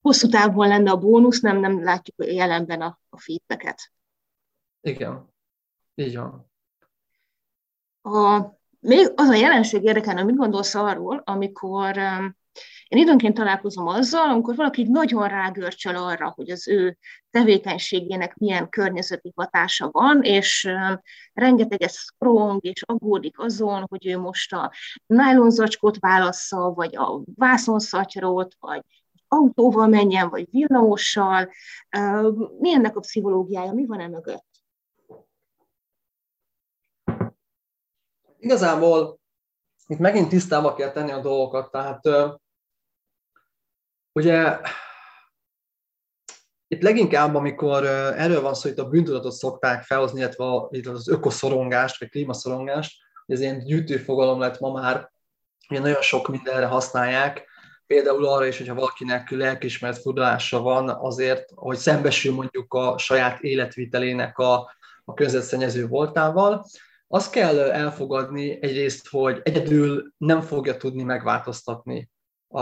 hosszú 0.00 0.28
távon 0.28 0.68
lenne 0.68 0.90
a 0.90 0.96
bónusz, 0.96 1.40
nem, 1.40 1.58
nem 1.58 1.82
látjuk 1.82 2.32
jelenben 2.32 2.80
a, 2.80 2.98
a 3.08 3.20
feedbacket. 3.20 3.92
Igen, 4.80 5.32
így 5.94 6.16
van. 6.16 6.50
A, 8.02 8.40
még 8.80 9.12
az 9.14 9.28
a 9.28 9.34
jelenség 9.34 9.82
érdekelne, 9.84 10.22
mit 10.22 10.36
gondolsz 10.36 10.74
arról, 10.74 11.22
amikor 11.24 11.96
um, 11.96 12.36
én 12.88 13.02
időnként 13.02 13.34
találkozom 13.34 13.86
azzal, 13.86 14.28
amikor 14.28 14.56
valaki 14.56 14.82
nagyon 14.82 15.28
rágörcsöl 15.28 15.96
arra, 15.96 16.32
hogy 16.36 16.50
az 16.50 16.68
ő 16.68 16.98
tevékenységének 17.30 18.34
milyen 18.34 18.68
környezeti 18.68 19.32
hatása 19.36 19.88
van, 19.90 20.22
és 20.22 20.64
um, 20.64 21.00
rengeteget 21.32 21.92
sprong 21.92 22.64
és 22.64 22.82
aggódik 22.82 23.38
azon, 23.38 23.86
hogy 23.88 24.06
ő 24.06 24.18
most 24.18 24.52
a 24.52 24.72
nylonzacskót 25.06 25.98
válassza, 25.98 26.72
vagy 26.74 26.96
a 26.96 27.22
vászonszatyrot, 27.34 28.54
vagy 28.58 28.82
autóval 29.32 29.88
menjen, 29.88 30.28
vagy 30.28 30.48
villamossal. 30.50 31.50
Mi 32.58 32.72
ennek 32.72 32.96
a 32.96 33.00
pszichológiája, 33.00 33.72
mi 33.72 33.86
van 33.86 34.00
e 34.00 34.08
mögött? 34.08 34.48
Igazából 38.38 39.20
itt 39.86 39.98
megint 39.98 40.28
tisztába 40.28 40.74
kell 40.74 40.90
tenni 40.90 41.10
a 41.10 41.20
dolgokat, 41.20 41.70
tehát 41.70 42.00
ugye 44.12 44.60
itt 46.68 46.82
leginkább, 46.82 47.34
amikor 47.34 47.84
erről 47.86 48.40
van 48.40 48.54
szó, 48.54 48.68
itt 48.68 48.78
a 48.78 48.88
bűntudatot 48.88 49.32
szokták 49.32 49.82
felhozni, 49.82 50.20
illetve 50.20 50.90
az 50.90 51.08
ökoszorongást, 51.08 51.98
vagy 51.98 52.08
klímaszorongást, 52.08 53.02
ez 53.26 53.40
ilyen 53.40 53.64
gyűjtőfogalom 53.64 54.40
lett 54.40 54.60
ma 54.60 54.72
már, 54.72 55.12
ugye 55.68 55.80
nagyon 55.80 56.02
sok 56.02 56.28
mindenre 56.28 56.66
használják, 56.66 57.49
például 57.90 58.26
arra 58.26 58.46
is, 58.46 58.58
hogyha 58.58 58.74
valakinek 58.74 59.30
lelkismert 59.30 59.98
fordulása 59.98 60.60
van 60.60 60.88
azért, 60.88 61.50
hogy 61.54 61.76
szembesül 61.76 62.34
mondjuk 62.34 62.74
a 62.74 62.98
saját 62.98 63.40
életvitelének 63.40 64.38
a, 64.38 64.54
a 65.04 65.14
környezetszennyező 65.14 65.86
voltával, 65.86 66.66
azt 67.08 67.30
kell 67.30 67.58
elfogadni 67.58 68.58
egyrészt, 68.62 69.08
hogy 69.08 69.40
egyedül 69.42 70.12
nem 70.16 70.40
fogja 70.40 70.76
tudni 70.76 71.02
megváltoztatni 71.02 72.10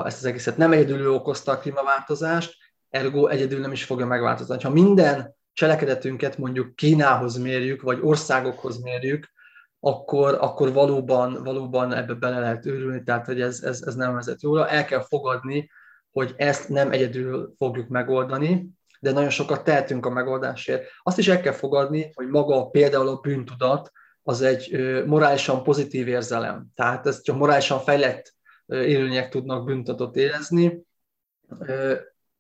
ezt 0.05 0.19
az 0.19 0.25
egészet. 0.25 0.57
Nem 0.57 0.73
egyedül 0.73 1.01
ő 1.01 1.11
okozta 1.13 1.53
a 1.53 1.59
klímaváltozást, 1.59 2.57
ergo 2.91 3.27
egyedül 3.27 3.61
nem 3.61 3.73
is 3.73 3.85
fogja 3.85 4.07
megváltoztatni. 4.07 4.65
Ha 4.65 4.71
minden 4.71 5.35
cselekedetünket 5.53 6.39
mondjuk 6.39 6.77
Kínához 6.77 7.37
mérjük, 7.37 7.83
vagy 7.83 7.99
országokhoz 8.03 8.83
mérjük, 8.83 9.33
akkor, 9.81 10.37
akkor 10.41 10.73
valóban, 10.73 11.43
valóban 11.45 11.93
ebbe 11.93 12.15
bele 12.15 12.39
lehet 12.39 12.67
őrülni, 12.67 13.03
tehát 13.03 13.27
hogy 13.27 13.41
ez, 13.41 13.63
ez, 13.63 13.83
ez 13.83 13.95
nem 13.95 14.15
vezet 14.15 14.43
jóra. 14.43 14.69
El 14.69 14.85
kell 14.85 15.01
fogadni, 15.01 15.71
hogy 16.11 16.35
ezt 16.37 16.69
nem 16.69 16.93
egyedül 16.93 17.55
fogjuk 17.57 17.89
megoldani, 17.89 18.69
de 19.01 19.13
nagyon 19.13 19.31
sokat 19.31 19.65
tehetünk 19.65 20.07
a 20.07 20.11
megoldásért. 20.11 20.85
Azt 21.03 21.19
is 21.19 21.29
el 21.29 21.41
kell 21.41 21.53
fogadni, 21.53 22.11
hogy 22.15 22.27
maga 22.27 22.67
például 22.67 23.09
a 23.09 23.17
bűntudat, 23.17 23.91
az 24.23 24.43
egy 24.43 24.71
morálisan 25.07 25.63
pozitív 25.63 26.09
érzelem. 26.09 26.67
Tehát 26.75 27.07
ezt 27.07 27.25
csak 27.25 27.37
morálisan 27.37 27.81
fejlett 27.81 28.35
élőnyek 28.67 29.29
tudnak 29.29 29.65
büntatot 29.65 30.17
érezni. 30.17 30.83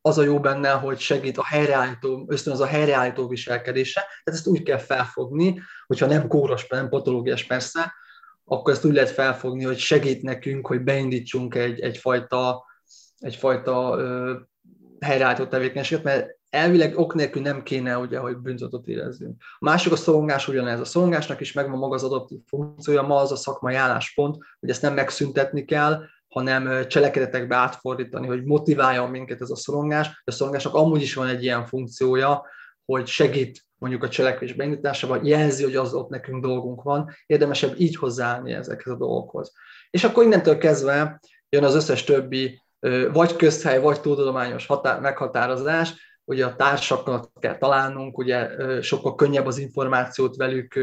Az 0.08 0.18
a 0.18 0.22
jó 0.22 0.40
benne, 0.40 0.70
hogy 0.70 0.98
segít 0.98 1.38
a 1.38 1.44
helyreállító, 1.44 2.24
ösztönöz 2.28 2.60
a 2.60 2.66
helyreállító 2.66 3.28
viselkedése, 3.28 4.00
tehát 4.00 4.40
ezt 4.40 4.46
úgy 4.46 4.62
kell 4.62 4.78
felfogni, 4.78 5.60
hogyha 5.86 6.06
nem 6.06 6.28
kóros, 6.28 6.66
nem 6.66 6.88
patológiás 6.88 7.44
persze, 7.44 7.92
akkor 8.44 8.72
ezt 8.72 8.84
úgy 8.84 8.92
lehet 8.92 9.10
felfogni, 9.10 9.64
hogy 9.64 9.78
segít 9.78 10.22
nekünk, 10.22 10.66
hogy 10.66 10.80
beindítsunk 10.80 11.54
egy, 11.54 11.80
egyfajta, 11.80 12.64
egyfajta 13.18 13.94
ö, 13.98 14.34
helyreállító 15.00 15.46
tevékenységet, 15.46 16.04
mert 16.04 16.36
elvileg 16.50 16.98
ok 16.98 17.14
nélkül 17.14 17.42
nem 17.42 17.62
kéne, 17.62 17.98
ugye, 17.98 18.18
hogy 18.18 18.36
bűntudatot 18.36 18.86
érezzünk. 18.86 19.42
A 19.58 19.64
másik 19.64 19.92
a 19.92 19.96
szorongás 19.96 20.48
ugyanez. 20.48 20.80
A 20.80 20.84
szorongásnak 20.84 21.40
is 21.40 21.52
megvan 21.52 21.78
maga 21.78 21.94
az 21.94 22.04
adott 22.04 22.28
funkciója, 22.46 23.02
ma 23.02 23.16
az 23.16 23.32
a 23.32 23.36
szakmai 23.36 23.74
álláspont, 23.74 24.36
hogy 24.60 24.70
ezt 24.70 24.82
nem 24.82 24.94
megszüntetni 24.94 25.64
kell, 25.64 26.02
hanem 26.28 26.86
cselekedetekbe 26.86 27.56
átfordítani, 27.56 28.26
hogy 28.26 28.44
motiváljon 28.44 29.10
minket 29.10 29.40
ez 29.40 29.50
a 29.50 29.56
szorongás. 29.56 30.22
A 30.24 30.30
szorongásnak 30.30 30.74
amúgy 30.74 31.02
is 31.02 31.14
van 31.14 31.26
egy 31.26 31.42
ilyen 31.42 31.66
funkciója, 31.66 32.46
hogy 32.84 33.06
segít 33.06 33.66
mondjuk 33.78 34.02
a 34.02 34.08
cselekvés 34.08 34.52
beindításában, 34.52 35.24
jelzi, 35.24 35.62
hogy 35.64 35.76
az 35.76 35.94
ott 35.94 36.08
nekünk 36.08 36.42
dolgunk 36.42 36.82
van, 36.82 37.10
érdemesebb 37.26 37.80
így 37.80 37.96
hozzáállni 37.96 38.52
ezekhez 38.52 38.92
a 38.92 38.96
dolgokhoz. 38.96 39.52
És 39.90 40.04
akkor 40.04 40.24
innentől 40.24 40.58
kezdve 40.58 41.20
jön 41.48 41.64
az 41.64 41.74
összes 41.74 42.04
többi 42.04 42.62
vagy 43.12 43.36
közhely, 43.36 43.80
vagy 43.80 44.00
tudományos 44.00 44.66
határ, 44.66 45.00
meghatározás, 45.00 46.20
ugye 46.24 46.44
a 46.44 46.56
társakat 46.56 47.30
kell 47.40 47.58
találnunk, 47.58 48.18
ugye 48.18 48.50
sokkal 48.82 49.14
könnyebb 49.14 49.46
az 49.46 49.58
információt 49.58 50.36
velük 50.36 50.78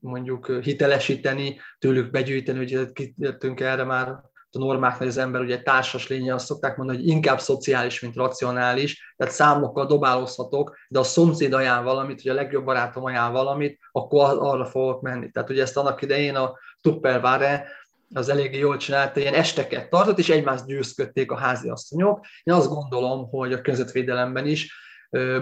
mondjuk 0.00 0.46
hitelesíteni, 0.46 1.60
tőlük 1.78 2.10
begyűjteni, 2.10 2.58
ugye 2.58 2.84
kitértünk 2.92 3.60
erre 3.60 3.84
már 3.84 4.20
a 4.54 4.58
normáknál, 4.58 5.08
az 5.08 5.16
ember 5.16 5.40
ugye 5.40 5.62
társas 5.62 6.08
lénye, 6.08 6.34
azt 6.34 6.46
szokták 6.46 6.76
mondani, 6.76 6.98
hogy 6.98 7.08
inkább 7.08 7.40
szociális, 7.40 8.00
mint 8.00 8.16
racionális, 8.16 9.14
tehát 9.16 9.34
számokkal 9.34 9.86
dobálózhatok, 9.86 10.76
de 10.88 10.98
a 10.98 11.02
szomszéd 11.02 11.52
ajánl 11.52 11.84
valamit, 11.84 12.22
hogy 12.22 12.30
a 12.30 12.34
legjobb 12.34 12.64
barátom 12.64 13.04
ajánl 13.04 13.32
valamit, 13.32 13.78
akkor 13.92 14.36
arra 14.38 14.64
fogok 14.64 15.00
menni. 15.00 15.30
Tehát 15.30 15.50
ugye 15.50 15.62
ezt 15.62 15.76
annak 15.76 16.02
idején 16.02 16.34
a 16.34 16.58
Tupperware 16.80 17.66
az 18.14 18.28
eléggé 18.28 18.58
jól 18.58 18.76
csinálta, 18.76 19.20
ilyen 19.20 19.34
esteket 19.34 19.90
tartott, 19.90 20.18
és 20.18 20.28
egymást 20.28 20.66
győzködték 20.66 21.30
a 21.30 21.36
háziasszonyok. 21.36 22.26
Én 22.42 22.54
azt 22.54 22.68
gondolom, 22.68 23.28
hogy 23.28 23.52
a 23.52 23.60
közvetvédelemben 23.60 24.46
is 24.46 24.74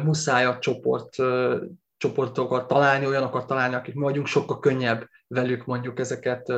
muszáj 0.03 0.45
a 0.45 0.59
csoport, 0.59 1.17
csoportokat 1.97 2.67
találni, 2.67 3.07
olyanokat 3.07 3.47
találni, 3.47 3.75
akik 3.75 3.95
mi 3.95 4.03
vagyunk, 4.03 4.27
sokkal 4.27 4.59
könnyebb 4.59 5.09
velük 5.27 5.65
mondjuk 5.65 5.99
ezeket 6.01 6.53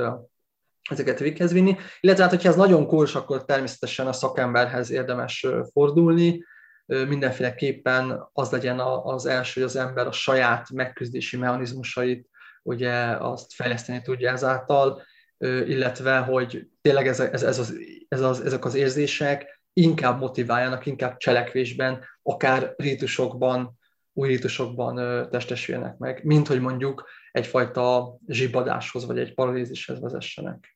ezeket 0.90 1.18
véghez 1.18 1.52
vinni. 1.52 1.76
Illetve 2.00 2.22
hát, 2.22 2.32
hogyha 2.32 2.48
ez 2.48 2.56
nagyon 2.56 2.86
kóros, 2.86 3.14
akkor 3.14 3.44
természetesen 3.44 4.06
a 4.06 4.12
szakemberhez 4.12 4.90
érdemes 4.90 5.46
fordulni, 5.72 6.44
mindenféleképpen 6.86 8.28
az 8.32 8.50
legyen 8.50 8.80
az 9.02 9.26
első, 9.26 9.60
hogy 9.60 9.70
az 9.70 9.76
ember 9.76 10.06
a 10.06 10.12
saját 10.12 10.70
megküzdési 10.70 11.36
mechanizmusait 11.36 12.28
ugye 12.62 12.92
azt 13.06 13.54
fejleszteni 13.54 14.02
tudja 14.02 14.30
ezáltal, 14.30 15.02
illetve 15.44 16.18
hogy 16.18 16.66
tényleg 16.80 17.06
ez, 17.06 17.20
ez, 17.20 17.42
ez 17.42 17.58
az, 17.58 17.74
ez 18.08 18.20
az, 18.20 18.40
ezek 18.40 18.64
az 18.64 18.74
érzések 18.74 19.60
inkább 19.72 20.18
motiváljanak, 20.18 20.86
inkább 20.86 21.16
cselekvésben, 21.16 22.04
akár 22.22 22.74
rítusokban, 22.76 23.78
új 24.12 24.28
rítusokban 24.28 25.28
testesüljenek 25.30 25.96
meg, 25.96 26.24
mint 26.24 26.46
hogy 26.46 26.60
mondjuk 26.60 27.08
egyfajta 27.32 28.16
zsibadáshoz 28.26 29.06
vagy 29.06 29.18
egy 29.18 29.34
paralízishez 29.34 30.00
vezessenek. 30.00 30.73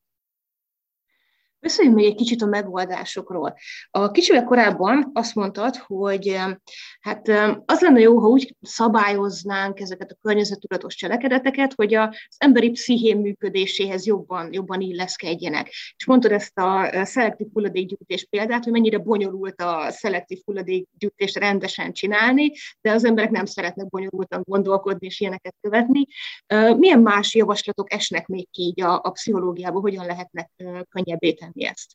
Beszéljünk 1.61 1.97
még 1.97 2.07
egy 2.07 2.15
kicsit 2.15 2.43
a 2.43 2.47
megoldásokról. 2.47 3.55
A 3.91 4.11
kicsivel 4.11 4.45
korábban 4.45 5.11
azt 5.13 5.35
mondtad, 5.35 5.77
hogy 5.77 6.37
hát 7.01 7.29
az 7.65 7.81
lenne 7.81 8.01
jó, 8.01 8.19
ha 8.19 8.29
úgy 8.29 8.57
szabályoznánk 8.61 9.81
ezeket 9.81 10.11
a 10.11 10.17
környezetudatos 10.23 10.95
cselekedeteket, 10.95 11.73
hogy 11.75 11.95
az 11.95 12.17
emberi 12.37 12.71
pszichém 12.71 13.21
működéséhez 13.21 14.07
jobban, 14.07 14.53
jobban 14.53 14.81
illeszkedjenek. 14.81 15.69
És 15.69 16.07
mondtad 16.07 16.33
ezt 16.33 16.59
a 16.59 16.91
szelektív 17.05 17.47
hulladékgyűjtés 17.53 18.27
példát, 18.31 18.65
hogy 18.65 18.73
mennyire 18.73 18.99
bonyolult 18.99 19.61
a 19.61 19.91
szelektív 19.91 20.39
hulladékgyűjtést 20.45 21.37
rendesen 21.37 21.93
csinálni, 21.93 22.53
de 22.81 22.93
az 22.93 23.05
emberek 23.05 23.31
nem 23.31 23.45
szeretnek 23.45 23.89
bonyolultan 23.89 24.43
gondolkodni 24.45 25.07
és 25.07 25.21
ilyeneket 25.21 25.55
követni. 25.61 26.07
Milyen 26.77 27.01
más 27.01 27.35
javaslatok 27.35 27.93
esnek 27.93 28.27
még 28.27 28.49
így 28.53 28.83
a, 28.83 29.01
a 29.03 29.11
pszichológiából, 29.11 29.81
hogyan 29.81 30.07
lehetnek 30.07 30.51
könnyebbé 30.89 31.33
tenni? 31.33 31.48
Tenni 31.53 31.67
ezt. 31.67 31.91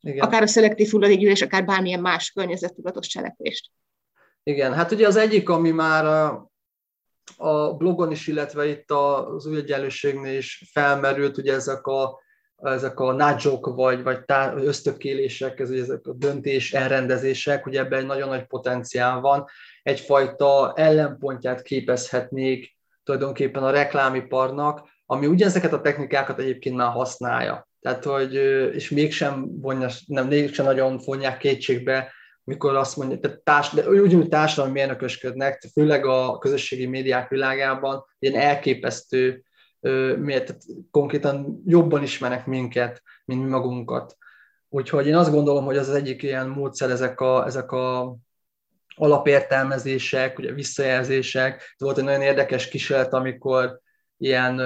Igen. 0.00 0.26
Akár 0.26 0.42
a 0.42 0.46
szelektív 0.46 0.90
hulladékgyűlés, 0.90 1.42
akár 1.42 1.64
bármilyen 1.64 2.00
más 2.00 2.30
környezettudatos 2.30 3.06
cselekvést. 3.06 3.70
Igen, 4.42 4.72
hát 4.72 4.92
ugye 4.92 5.06
az 5.06 5.16
egyik, 5.16 5.48
ami 5.48 5.70
már 5.70 6.04
a, 6.04 6.50
a 7.36 7.74
blogon 7.74 8.10
is, 8.10 8.26
illetve 8.26 8.66
itt 8.66 8.90
az 8.90 9.46
új 9.46 9.56
egyenlőségnél 9.56 10.36
is 10.36 10.70
felmerült, 10.72 11.36
ugye 11.36 11.52
ezek 11.52 11.86
a, 11.86 12.20
ezek 12.56 13.00
a 13.00 13.12
nudge 13.12 13.50
vagy, 13.60 14.02
vagy 14.02 14.24
tá, 14.24 14.54
ösztökélések, 14.56 15.60
ez, 15.60 15.70
ezek 15.70 16.06
a 16.06 16.12
döntés 16.12 16.72
elrendezések, 16.72 17.66
ugye 17.66 17.80
ebben 17.80 17.98
egy 17.98 18.06
nagyon 18.06 18.28
nagy 18.28 18.46
potenciál 18.46 19.20
van. 19.20 19.46
Egyfajta 19.82 20.72
ellenpontját 20.76 21.62
képezhetnék 21.62 22.76
tulajdonképpen 23.04 23.62
a 23.62 23.70
reklámiparnak, 23.70 24.88
ami 25.06 25.26
ugyanezeket 25.26 25.72
a 25.72 25.80
technikákat 25.80 26.38
egyébként 26.38 26.76
már 26.76 26.92
használja. 26.92 27.68
Tehát, 27.84 28.04
hogy, 28.04 28.34
és 28.74 28.90
mégsem, 28.90 29.60
vonja, 29.60 29.88
nem, 30.06 30.26
mégsem 30.26 30.64
nagyon 30.64 31.00
vonják 31.04 31.38
kétségbe, 31.38 32.12
mikor 32.44 32.74
azt 32.74 32.96
mondja, 32.96 33.18
tehát 33.18 33.38
társ, 33.38 33.70
de 33.70 33.88
úgy, 33.88 34.28
társadalmi 34.28 34.72
mérnökösködnek, 34.72 35.68
főleg 35.72 36.06
a 36.06 36.38
közösségi 36.38 36.86
médiák 36.86 37.28
világában, 37.28 38.04
ilyen 38.18 38.40
elképesztő, 38.40 39.42
miért, 40.18 40.56
konkrétan 40.90 41.62
jobban 41.66 42.02
ismernek 42.02 42.46
minket, 42.46 43.02
mint 43.24 43.42
mi 43.42 43.48
magunkat. 43.48 44.16
Úgyhogy 44.68 45.06
én 45.06 45.16
azt 45.16 45.30
gondolom, 45.30 45.64
hogy 45.64 45.76
az 45.76 45.88
az 45.88 45.94
egyik 45.94 46.22
ilyen 46.22 46.48
módszer, 46.48 46.90
ezek 46.90 47.20
a, 47.20 47.46
ezek 47.46 47.72
a 47.72 48.16
alapértelmezések, 48.94 50.38
ugye 50.38 50.52
visszajelzések. 50.52 51.74
Volt 51.78 51.98
egy 51.98 52.04
nagyon 52.04 52.22
érdekes 52.22 52.68
kísérlet, 52.68 53.12
amikor 53.12 53.80
ilyen 54.16 54.60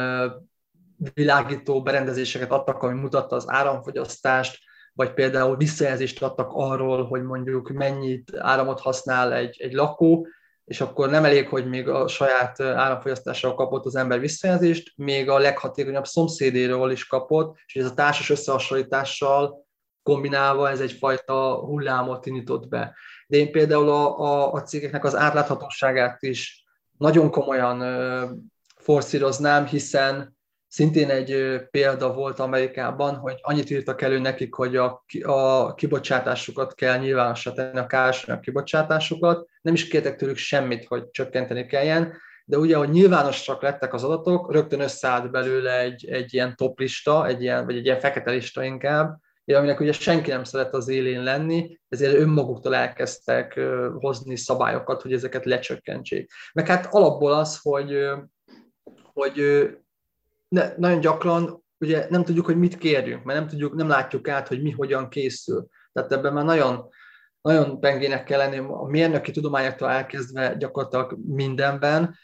világító 1.14 1.82
berendezéseket 1.82 2.50
adtak, 2.50 2.82
ami 2.82 3.00
mutatta 3.00 3.36
az 3.36 3.44
áramfogyasztást, 3.48 4.58
vagy 4.92 5.12
például 5.12 5.56
visszajelzést 5.56 6.22
adtak 6.22 6.50
arról, 6.52 7.06
hogy 7.06 7.22
mondjuk 7.22 7.68
mennyit 7.68 8.36
áramot 8.36 8.80
használ 8.80 9.32
egy, 9.32 9.56
egy 9.60 9.72
lakó, 9.72 10.26
és 10.64 10.80
akkor 10.80 11.10
nem 11.10 11.24
elég, 11.24 11.48
hogy 11.48 11.68
még 11.68 11.88
a 11.88 12.08
saját 12.08 12.60
áramfogyasztással 12.60 13.54
kapott 13.54 13.84
az 13.84 13.96
ember 13.96 14.20
visszajelzést, 14.20 14.92
még 14.96 15.30
a 15.30 15.38
leghatékonyabb 15.38 16.06
szomszédéről 16.06 16.90
is 16.90 17.06
kapott, 17.06 17.56
és 17.66 17.76
ez 17.76 17.86
a 17.86 17.94
társas 17.94 18.30
összehasonlítással 18.30 19.66
kombinálva 20.02 20.70
ez 20.70 20.80
egyfajta 20.80 21.54
hullámot 21.54 22.26
indított 22.26 22.68
be. 22.68 22.94
De 23.26 23.36
én 23.36 23.50
például 23.50 23.88
a, 23.88 24.18
a, 24.18 24.52
a 24.52 24.62
cégeknek 24.62 25.04
az 25.04 25.16
átláthatóságát 25.16 26.22
is 26.22 26.64
nagyon 26.98 27.30
komolyan 27.30 27.84
forszíroznám, 28.76 29.66
hiszen 29.66 30.37
Szintén 30.68 31.10
egy 31.10 31.60
példa 31.70 32.12
volt 32.12 32.38
Amerikában, 32.38 33.14
hogy 33.14 33.34
annyit 33.40 33.70
írtak 33.70 34.02
elő 34.02 34.18
nekik, 34.18 34.54
hogy 34.54 34.76
a, 34.76 35.04
a 35.22 35.74
kibocsátásukat 35.74 36.74
kell 36.74 36.98
nyilvánossá 36.98 37.52
tenni, 37.52 37.78
a 37.78 37.86
károsanyag 37.86 38.40
kibocsátásukat. 38.40 39.48
Nem 39.62 39.74
is 39.74 39.88
kértek 39.88 40.16
tőlük 40.16 40.36
semmit, 40.36 40.84
hogy 40.84 41.10
csökkenteni 41.10 41.66
kelljen, 41.66 42.12
de 42.44 42.58
ugye, 42.58 42.76
hogy 42.76 42.90
nyilvánosak 42.90 43.62
lettek 43.62 43.94
az 43.94 44.04
adatok, 44.04 44.52
rögtön 44.52 44.80
összeállt 44.80 45.30
belőle 45.30 45.80
egy, 45.80 46.08
egy 46.08 46.34
ilyen 46.34 46.56
top 46.56 46.78
lista, 46.78 47.26
egy 47.26 47.42
ilyen, 47.42 47.64
vagy 47.64 47.76
egy 47.76 47.84
ilyen 47.84 48.00
fekete 48.00 48.30
lista 48.30 48.64
inkább, 48.64 49.18
aminek 49.44 49.80
ugye 49.80 49.92
senki 49.92 50.30
nem 50.30 50.44
szeret 50.44 50.74
az 50.74 50.88
élén 50.88 51.22
lenni, 51.22 51.78
ezért 51.88 52.14
önmaguktól 52.14 52.74
elkezdtek 52.74 53.60
hozni 53.98 54.36
szabályokat, 54.36 55.02
hogy 55.02 55.12
ezeket 55.12 55.44
lecsökkentsék. 55.44 56.30
Meg 56.52 56.66
hát 56.66 56.86
alapból 56.90 57.32
az, 57.32 57.58
hogy, 57.62 58.08
hogy 59.12 59.68
ne, 60.48 60.72
nagyon 60.76 61.00
gyakran 61.00 61.64
ugye 61.78 62.06
nem 62.10 62.24
tudjuk, 62.24 62.44
hogy 62.44 62.58
mit 62.58 62.78
kérjünk, 62.78 63.24
mert 63.24 63.38
nem, 63.38 63.48
tudjuk, 63.48 63.74
nem 63.74 63.88
látjuk 63.88 64.28
át, 64.28 64.48
hogy 64.48 64.62
mi 64.62 64.70
hogyan 64.70 65.08
készül. 65.08 65.66
Tehát 65.92 66.12
ebben 66.12 66.32
már 66.32 66.44
nagyon, 66.44 66.88
nagyon 67.40 67.80
pengének 67.80 68.24
kell 68.24 68.38
lenni 68.38 68.58
a 68.58 68.86
mérnöki 68.86 69.30
tudományoktól 69.30 69.90
elkezdve 69.90 70.54
gyakorlatilag 70.54 71.18
mindenben, 71.26 72.16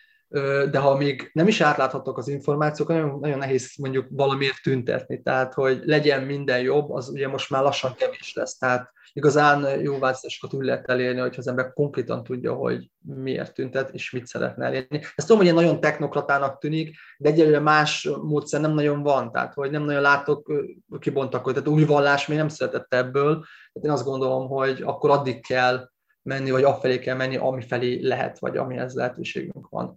de 0.70 0.79
ha 0.79 0.97
még 0.97 1.31
nem 1.33 1.49
is 1.49 1.61
átláthatók 1.61 2.18
az 2.18 2.29
információk, 2.29 2.89
nagyon, 2.89 3.18
nagyon 3.20 3.39
nehéz 3.39 3.72
mondjuk 3.79 4.07
valamiért 4.11 4.62
tüntetni. 4.62 5.22
Tehát, 5.22 5.55
hogy 5.55 5.81
legyen 5.85 6.22
minden 6.22 6.61
jobb, 6.61 6.91
az 6.91 7.09
ugye 7.09 7.29
most 7.29 7.51
már 7.51 7.62
lassan 7.62 7.95
kevés 7.95 8.33
lesz. 8.35 8.57
Tehát 8.57 8.93
igazán 9.17 9.81
jó 9.81 9.99
változásokat 9.99 10.53
úgy 10.53 10.65
lehet 10.65 10.89
elérni, 10.89 11.21
hogyha 11.21 11.41
az 11.41 11.49
ember 11.49 11.73
konkrétan 11.73 12.23
tudja, 12.23 12.55
hogy 12.55 12.91
miért 13.01 13.55
tüntet, 13.55 13.91
és 13.91 14.11
mit 14.11 14.27
szeretne 14.27 14.65
elérni. 14.65 14.97
Ezt 14.97 15.15
tudom, 15.27 15.37
hogy 15.37 15.47
ilyen 15.47 15.62
nagyon 15.62 15.81
technokratának 15.81 16.59
tűnik, 16.59 16.97
de 17.19 17.29
egyelőre 17.29 17.61
más 17.61 18.09
módszer 18.23 18.61
nem 18.61 18.73
nagyon 18.73 19.03
van, 19.03 19.33
tehát 19.33 19.55
hogy 19.55 19.71
nem 19.71 19.83
nagyon 19.83 20.03
látok 20.03 20.53
kibontakozni. 20.99 21.62
Tehát 21.62 21.79
új 21.79 21.85
vallás 21.85 22.27
még 22.27 22.39
nem 22.39 22.49
született 22.49 22.95
ebből, 22.95 23.33
tehát 23.73 23.83
én 23.83 23.91
azt 23.91 24.05
gondolom, 24.05 24.49
hogy 24.49 24.83
akkor 24.83 25.11
addig 25.11 25.47
kell 25.47 25.89
menni, 26.23 26.51
vagy 26.51 26.65
afelé 26.65 26.99
kell 26.99 27.17
menni, 27.17 27.37
ami 27.37 27.62
felé 27.62 28.07
lehet, 28.07 28.39
vagy 28.39 28.57
amihez 28.57 28.95
lehetőségünk 28.95 29.69
van. 29.69 29.95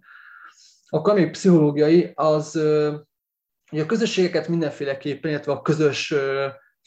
Akkor 0.88 1.12
ami 1.12 1.30
pszichológiai, 1.30 2.12
az 2.14 2.52
hogy 3.70 3.80
a 3.80 3.86
közösségeket 3.86 4.48
mindenféleképpen, 4.48 5.30
illetve 5.30 5.52
a 5.52 5.62
közös 5.62 6.14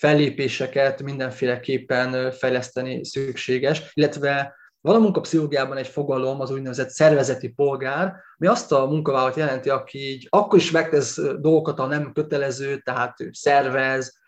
fellépéseket 0.02 1.04
mindenféleképpen 1.04 2.32
fejleszteni 2.32 3.06
szükséges, 3.06 3.92
illetve 3.94 4.56
van 4.82 4.96
a 4.96 5.00
munkapszichológiában 5.00 5.78
egy 5.78 5.88
fogalom, 5.88 6.40
az 6.40 6.52
úgynevezett 6.52 6.90
szervezeti 6.90 7.48
polgár, 7.48 8.14
ami 8.38 8.48
azt 8.50 8.72
a 8.72 8.86
munkavállalót 8.86 9.36
jelenti, 9.36 9.70
aki 9.70 9.98
így 9.98 10.28
akkor 10.30 10.60
is 10.60 10.72
megtesz 10.72 11.22
dolgokat, 11.40 11.80
ha 11.80 11.86
nem 11.86 12.12
kötelező, 12.14 12.78
tehát 12.78 13.22
ő 13.22 13.30
szervez, 13.32 14.21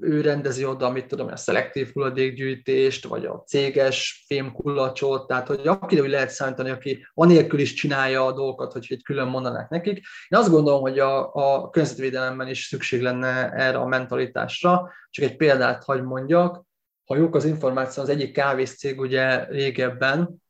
ő 0.00 0.20
rendezi 0.20 0.64
oda, 0.64 0.90
mit 0.90 1.06
tudom, 1.06 1.26
a 1.26 1.36
szelektív 1.36 1.92
hulladékgyűjtést, 1.92 3.06
vagy 3.06 3.24
a 3.24 3.42
céges 3.46 4.24
fémkulacsot, 4.26 5.26
tehát 5.26 5.46
hogy 5.46 5.60
akire 5.66 6.02
úgy 6.02 6.08
lehet 6.08 6.30
számítani, 6.30 6.70
aki 6.70 7.06
anélkül 7.14 7.58
is 7.58 7.72
csinálja 7.72 8.26
a 8.26 8.32
dolgokat, 8.32 8.72
hogy 8.72 8.86
egy 8.88 9.02
külön 9.02 9.28
mondanák 9.28 9.68
nekik. 9.68 9.96
Én 10.28 10.38
azt 10.38 10.50
gondolom, 10.50 10.80
hogy 10.80 10.98
a, 10.98 11.34
a 11.34 11.70
környezetvédelemben 11.70 12.48
is 12.48 12.64
szükség 12.64 13.02
lenne 13.02 13.52
erre 13.52 13.78
a 13.78 13.86
mentalitásra. 13.86 14.92
Csak 15.10 15.24
egy 15.24 15.36
példát 15.36 15.84
hagy 15.84 16.02
mondjak. 16.02 16.64
Ha 17.04 17.16
jók 17.16 17.34
az 17.34 17.44
információ, 17.44 18.02
az 18.02 18.08
egyik 18.08 18.32
kávészcég 18.32 19.00
ugye 19.00 19.44
régebben 19.44 20.42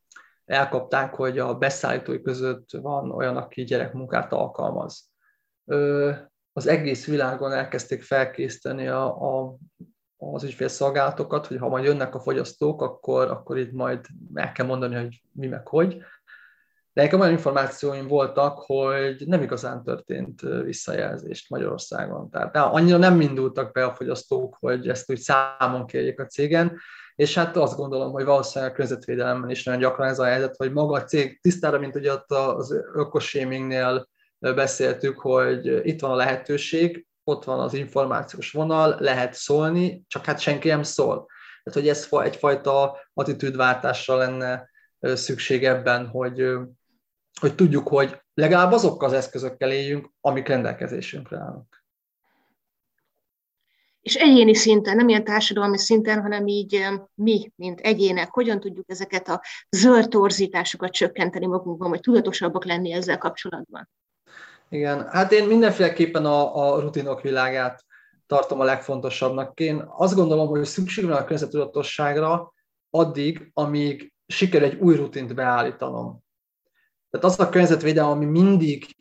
elkapták, 0.45 1.13
hogy 1.13 1.39
a 1.39 1.53
beszállítói 1.53 2.21
között 2.21 2.69
van 2.71 3.11
olyan, 3.11 3.37
aki 3.37 3.63
gyerekmunkát 3.63 4.33
alkalmaz 4.33 5.09
az 6.57 6.67
egész 6.67 7.05
világon 7.05 7.51
elkezdték 7.51 8.03
felkészíteni 8.03 8.87
a, 8.87 9.05
a, 9.05 9.55
az 10.17 10.43
ügyfélszolgálatokat, 10.43 11.47
hogy 11.47 11.57
ha 11.57 11.67
majd 11.67 11.83
jönnek 11.83 12.15
a 12.15 12.19
fogyasztók, 12.19 12.81
akkor, 12.81 13.27
akkor 13.27 13.57
itt 13.57 13.71
majd 13.71 14.05
meg 14.33 14.51
kell 14.51 14.65
mondani, 14.65 14.95
hogy 14.95 15.21
mi 15.31 15.47
meg 15.47 15.67
hogy. 15.67 15.97
De 16.93 17.01
nekem 17.01 17.19
olyan 17.19 17.31
információim 17.31 18.07
voltak, 18.07 18.59
hogy 18.59 19.23
nem 19.25 19.41
igazán 19.41 19.83
történt 19.83 20.41
visszajelzést 20.63 21.49
Magyarországon. 21.49 22.29
Tehát 22.29 22.55
annyira 22.55 22.97
nem 22.97 23.21
indultak 23.21 23.71
be 23.71 23.85
a 23.85 23.93
fogyasztók, 23.93 24.57
hogy 24.59 24.87
ezt 24.87 25.11
úgy 25.11 25.19
számon 25.19 25.85
kérjék 25.85 26.19
a 26.19 26.25
cégen, 26.25 26.79
és 27.15 27.35
hát 27.35 27.57
azt 27.57 27.77
gondolom, 27.77 28.11
hogy 28.11 28.25
valószínűleg 28.25 28.73
a 28.73 28.75
környezetvédelemben 28.75 29.49
is 29.49 29.63
nagyon 29.63 29.81
gyakran 29.81 30.07
ez 30.07 30.19
a 30.19 30.25
helyzet, 30.25 30.55
hogy 30.55 30.71
maga 30.71 30.95
a 30.95 31.03
cég 31.03 31.41
tisztára, 31.41 31.79
mint 31.79 31.95
ugye 31.95 32.11
ott 32.11 32.31
az 32.31 32.71
ökoshamingnél 32.93 34.07
beszéltük, 34.39 35.19
hogy 35.19 35.87
itt 35.87 36.01
van 36.01 36.11
a 36.11 36.15
lehetőség, 36.15 37.05
ott 37.23 37.43
van 37.43 37.59
az 37.59 37.73
információs 37.73 38.51
vonal, 38.51 38.95
lehet 38.99 39.33
szólni, 39.33 40.03
csak 40.07 40.25
hát 40.25 40.39
senki 40.39 40.67
nem 40.67 40.83
szól. 40.83 41.25
Tehát, 41.63 41.79
hogy 41.79 41.87
ez 41.87 42.07
egyfajta 42.11 42.97
attitűdváltásra 43.13 44.15
lenne 44.15 44.69
szükség 44.99 45.65
ebben, 45.65 46.07
hogy, 46.07 46.49
hogy 47.39 47.55
tudjuk, 47.55 47.87
hogy 47.87 48.21
legalább 48.33 48.71
azokkal 48.71 49.07
az 49.07 49.13
eszközökkel 49.13 49.71
éljünk, 49.71 50.11
amik 50.21 50.47
rendelkezésünkre 50.47 51.37
állnak. 51.37 51.85
És 54.01 54.15
egyéni 54.15 54.55
szinten, 54.55 54.95
nem 54.95 55.09
ilyen 55.09 55.23
társadalmi 55.23 55.77
szinten, 55.77 56.21
hanem 56.21 56.47
így 56.47 56.87
mi, 57.13 57.51
mint 57.55 57.79
egyének, 57.79 58.29
hogyan 58.29 58.59
tudjuk 58.59 58.89
ezeket 58.89 59.27
a 59.27 59.41
zöld 59.69 60.09
torzításokat 60.09 60.91
csökkenteni 60.91 61.45
magunkban, 61.45 61.89
vagy 61.89 61.99
tudatosabbak 61.99 62.65
lenni 62.65 62.91
ezzel 62.91 63.17
kapcsolatban? 63.17 63.89
Igen, 64.69 65.07
hát 65.07 65.31
én 65.31 65.47
mindenféleképpen 65.47 66.25
a, 66.25 66.55
a 66.55 66.79
rutinok 66.79 67.21
világát 67.21 67.85
tartom 68.27 68.59
a 68.59 68.63
legfontosabbnak. 68.63 69.59
Én 69.59 69.85
azt 69.87 70.15
gondolom, 70.15 70.47
hogy 70.47 70.65
szükség 70.65 71.05
van 71.05 71.13
a 71.13 71.21
környezetudatosságra 71.21 72.53
addig, 72.89 73.49
amíg 73.53 74.13
sikerül 74.27 74.67
egy 74.67 74.79
új 74.79 74.95
rutint 74.95 75.35
beállítanom. 75.35 76.19
Tehát 77.09 77.25
az 77.25 77.39
a 77.39 77.49
környezetvédelem, 77.49 78.09
ami 78.09 78.25
mindig 78.25 78.95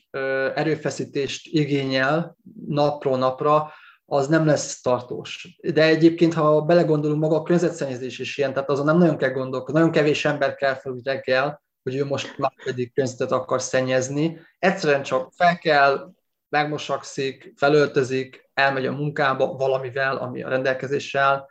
erőfeszítést 0.54 1.46
igényel 1.54 2.36
napról 2.66 3.18
napra, 3.18 3.72
az 4.04 4.28
nem 4.28 4.46
lesz 4.46 4.80
tartós. 4.80 5.58
De 5.72 5.82
egyébként, 5.82 6.34
ha 6.34 6.62
belegondolunk, 6.62 7.20
maga 7.20 7.36
a 7.36 7.42
környezetszennyezés 7.42 8.18
is 8.18 8.38
ilyen, 8.38 8.52
tehát 8.52 8.70
azon 8.70 8.84
nem 8.84 8.98
nagyon 8.98 9.16
kell 9.16 9.30
gondolkodni, 9.30 9.74
nagyon 9.74 9.94
kevés 9.94 10.24
ember 10.24 10.54
kell 10.54 10.74
fel 10.74 10.96
reggel, 11.04 11.62
hogy 11.86 11.96
ő 11.96 12.04
most 12.04 12.38
már 12.38 12.52
pedig 12.64 12.92
környezetet 12.92 13.32
akar 13.32 13.62
szennyezni. 13.62 14.40
Egyszerűen 14.58 15.02
csak 15.02 15.32
fel 15.32 15.58
kell, 15.58 16.12
megmosakszik, 16.48 17.52
felöltözik, 17.56 18.50
elmegy 18.54 18.86
a 18.86 18.92
munkába 18.92 19.46
valamivel, 19.46 20.16
ami 20.16 20.42
a 20.42 20.48
rendelkezéssel, 20.48 21.50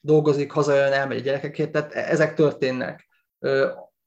dolgozik, 0.00 0.52
hazajön, 0.52 0.92
elmegy 0.92 1.18
a 1.18 1.22
gyerekekért, 1.22 1.72
tehát 1.72 1.92
e- 1.92 2.10
ezek 2.10 2.34
történnek. 2.34 3.08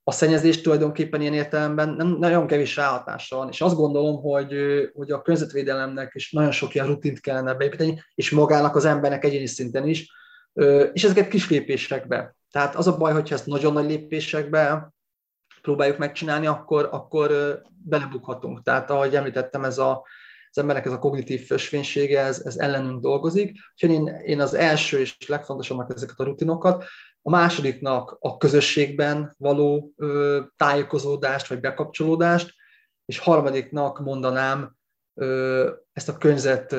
A 0.04 0.12
szennyezés 0.12 0.62
tulajdonképpen 0.62 1.22
ilyen 1.22 1.34
értelemben 1.34 1.90
nem 1.90 2.08
nagyon 2.08 2.48
kevés 2.48 2.76
ráhatása 2.76 3.36
van, 3.36 3.50
és 3.50 3.62
azt 3.62 3.76
gondolom, 3.76 4.22
hogy, 4.22 4.56
hogy 4.94 5.12
a 5.12 5.22
környezetvédelemnek 5.22 6.12
is 6.16 6.32
nagyon 6.32 6.52
sok 6.52 6.76
ilyen 6.76 6.88
rutint 6.88 7.20
kellene 7.20 7.54
beépíteni, 7.54 8.04
és 8.16 8.32
magának 8.32 8.76
az 8.76 8.86
embernek 8.86 9.24
egyéni 9.24 9.46
szinten 9.46 9.88
is, 9.88 10.12
és 10.94 11.04
ezeket 11.04 11.28
kis 11.28 11.50
lépésekbe. 11.50 12.36
Tehát 12.52 12.76
az 12.76 12.88
a 12.88 12.98
baj, 12.98 13.14
hogyha 13.14 13.36
ezt 13.36 13.46
nagyon 13.46 13.74
nagy 13.74 13.86
lépésekbe 13.86 14.92
próbáljuk 15.68 15.98
megcsinálni, 15.98 16.46
akkor, 16.46 16.90
akkor 16.92 17.62
belebukhatunk. 17.84 18.64
Tehát 18.64 18.90
ahogy 18.90 19.16
említettem, 19.16 19.64
ez 19.64 19.78
a, 19.78 20.06
az 20.50 20.58
embernek 20.58 20.86
ez 20.86 20.92
a 20.92 21.00
kognitív 21.00 21.46
fösvénysége, 21.46 22.22
ez, 22.22 22.42
ez 22.46 22.58
ellenünk 22.58 23.02
dolgozik. 23.02 23.58
Úgyhogy 23.74 23.90
én, 23.90 24.08
én 24.08 24.42
az 24.42 24.54
első 24.54 25.00
és 25.00 25.28
legfontosabbnak 25.28 25.94
ezeket 25.96 26.20
a 26.20 26.24
rutinokat, 26.24 26.84
a 27.22 27.30
másodiknak 27.30 28.18
a 28.20 28.38
közösségben 28.38 29.36
való 29.38 29.94
ö, 29.96 30.42
tájékozódást 30.56 31.48
vagy 31.48 31.60
bekapcsolódást, 31.60 32.54
és 33.06 33.20
harmadiknak 33.20 34.00
mondanám 34.00 34.76
ö, 35.14 35.72
ezt 35.94 36.10
a 36.10 36.18
környezet 36.18 36.76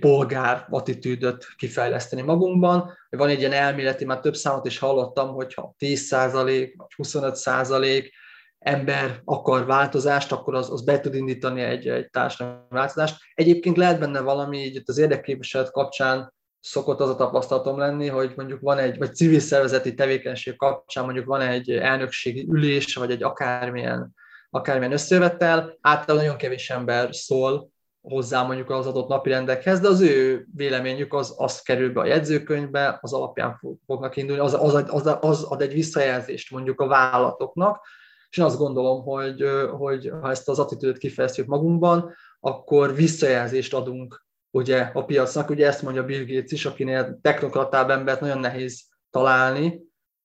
polgár 0.00 0.66
attitűdöt 0.70 1.46
kifejleszteni 1.56 2.22
magunkban. 2.22 2.98
Van 3.08 3.28
egy 3.28 3.38
ilyen 3.38 3.52
elméleti, 3.52 4.04
már 4.04 4.20
több 4.20 4.36
számot 4.36 4.66
is 4.66 4.78
hallottam, 4.78 5.28
hogyha 5.28 5.74
10% 5.78 6.72
vagy 6.76 6.94
25% 6.96 8.10
ember 8.58 9.20
akar 9.24 9.66
változást, 9.66 10.32
akkor 10.32 10.54
az, 10.54 10.70
az 10.70 10.82
be 10.82 11.00
tud 11.00 11.14
indítani 11.14 11.60
egy, 11.60 11.88
egy 11.88 12.10
társadalmi 12.10 12.60
változást. 12.68 13.16
Egyébként 13.34 13.76
lehet 13.76 13.98
benne 13.98 14.20
valami, 14.20 14.58
így 14.58 14.74
itt 14.74 14.88
az 14.88 14.98
érdekképviselet 14.98 15.70
kapcsán 15.70 16.32
szokott 16.60 17.00
az 17.00 17.08
a 17.08 17.16
tapasztalatom 17.16 17.78
lenni, 17.78 18.08
hogy 18.08 18.32
mondjuk 18.36 18.60
van 18.60 18.78
egy, 18.78 18.98
vagy 18.98 19.14
civil 19.14 19.40
szervezeti 19.40 19.94
tevékenység 19.94 20.56
kapcsán 20.56 21.04
mondjuk 21.04 21.26
van 21.26 21.40
egy 21.40 21.70
elnökségi 21.70 22.46
ülés, 22.48 22.94
vagy 22.94 23.10
egy 23.10 23.22
akármilyen, 23.22 24.14
akármilyen 24.50 24.92
összevetel, 24.92 25.78
általában 25.80 26.16
nagyon 26.16 26.36
kevés 26.36 26.70
ember 26.70 27.14
szól 27.14 27.70
hozzá 28.00 28.42
mondjuk 28.42 28.70
az 28.70 28.86
adott 28.86 29.08
napirendekhez, 29.08 29.80
de 29.80 29.88
az 29.88 30.00
ő 30.00 30.46
véleményük 30.54 31.14
az, 31.14 31.34
az 31.36 31.60
kerül 31.60 31.92
be 31.92 32.00
a 32.00 32.06
jegyzőkönyvbe, 32.06 32.98
az 33.00 33.12
alapján 33.12 33.60
fognak 33.86 34.16
indulni, 34.16 34.42
az, 34.42 34.54
az, 34.54 34.74
az, 34.88 35.16
az 35.20 35.42
ad 35.42 35.62
egy 35.62 35.72
visszajelzést 35.72 36.50
mondjuk 36.50 36.80
a 36.80 36.86
vállalatoknak, 36.86 37.86
és 38.30 38.36
én 38.36 38.44
azt 38.44 38.58
gondolom, 38.58 39.02
hogy, 39.02 39.44
hogy 39.78 40.12
ha 40.20 40.30
ezt 40.30 40.48
az 40.48 40.58
attitűdöt 40.58 40.98
kifejeztük 40.98 41.46
magunkban, 41.46 42.14
akkor 42.40 42.94
visszajelzést 42.94 43.74
adunk 43.74 44.26
ugye 44.50 44.90
a 44.92 45.04
piacnak, 45.04 45.50
ugye 45.50 45.66
ezt 45.66 45.82
mondja 45.82 46.04
Bill 46.04 46.24
Gates 46.24 46.50
is, 46.50 46.66
akinél 46.66 47.18
technokratább 47.22 47.90
embert 47.90 48.20
nagyon 48.20 48.38
nehéz 48.38 48.88
találni, 49.10 49.80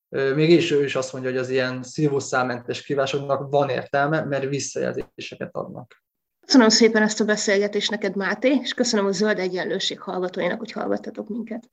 mégis 0.10 0.72
ő 0.72 0.84
is 0.84 0.96
azt 0.96 1.14
mondja, 1.14 1.32
hogy 1.32 1.40
az 1.40 1.50
ilyen 1.50 1.84
szívószámentes 1.84 2.82
kívásoknak 2.82 3.50
van 3.50 3.70
értelme, 3.70 4.24
mert 4.24 4.50
visszajelzéseket 4.50 5.56
adnak. 5.56 6.05
Köszönöm 6.46 6.70
szépen 6.70 7.02
ezt 7.02 7.22
a 7.22 7.26
beszélgetést 7.26 7.92
neked, 7.92 8.16
Máté, 8.16 8.60
és 8.62 8.74
köszönöm 8.74 9.06
a 9.06 9.12
Zöld 9.12 9.40
Egyenlőség 9.40 10.00
hallgatóinak, 10.00 10.60
hogy 10.60 10.72
hallgattatok 10.72 11.30
minket. 11.30 11.70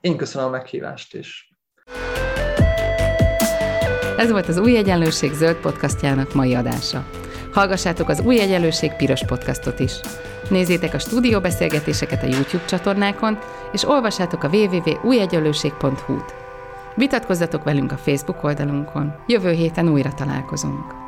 Én 0.00 0.16
köszönöm 0.16 0.48
a 0.48 0.50
meghívást 0.50 1.14
is. 1.14 1.52
Ez 4.16 4.30
volt 4.30 4.48
az 4.48 4.58
Új 4.58 4.76
Egyenlőség 4.76 5.32
zöld 5.32 5.56
podcastjának 5.56 6.34
mai 6.34 6.54
adása. 6.54 7.10
Hallgassátok 7.52 8.08
az 8.08 8.20
Új 8.20 8.40
Egyenlőség 8.40 8.92
piros 8.92 9.24
podcastot 9.24 9.80
is. 9.80 9.92
Nézzétek 10.50 10.94
a 10.94 10.98
stúdióbeszélgetéseket 10.98 12.22
a 12.22 12.26
YouTube 12.26 12.64
csatornákon, 12.64 13.38
és 13.72 13.84
olvassátok 13.84 14.42
a 14.42 14.48
www.újegyenlőség.hu-t. 14.48 16.34
Vitatkozzatok 16.94 17.64
velünk 17.64 17.92
a 17.92 17.96
Facebook 17.96 18.44
oldalunkon. 18.44 19.14
Jövő 19.26 19.50
héten 19.50 19.88
újra 19.88 20.14
találkozunk. 20.14 21.07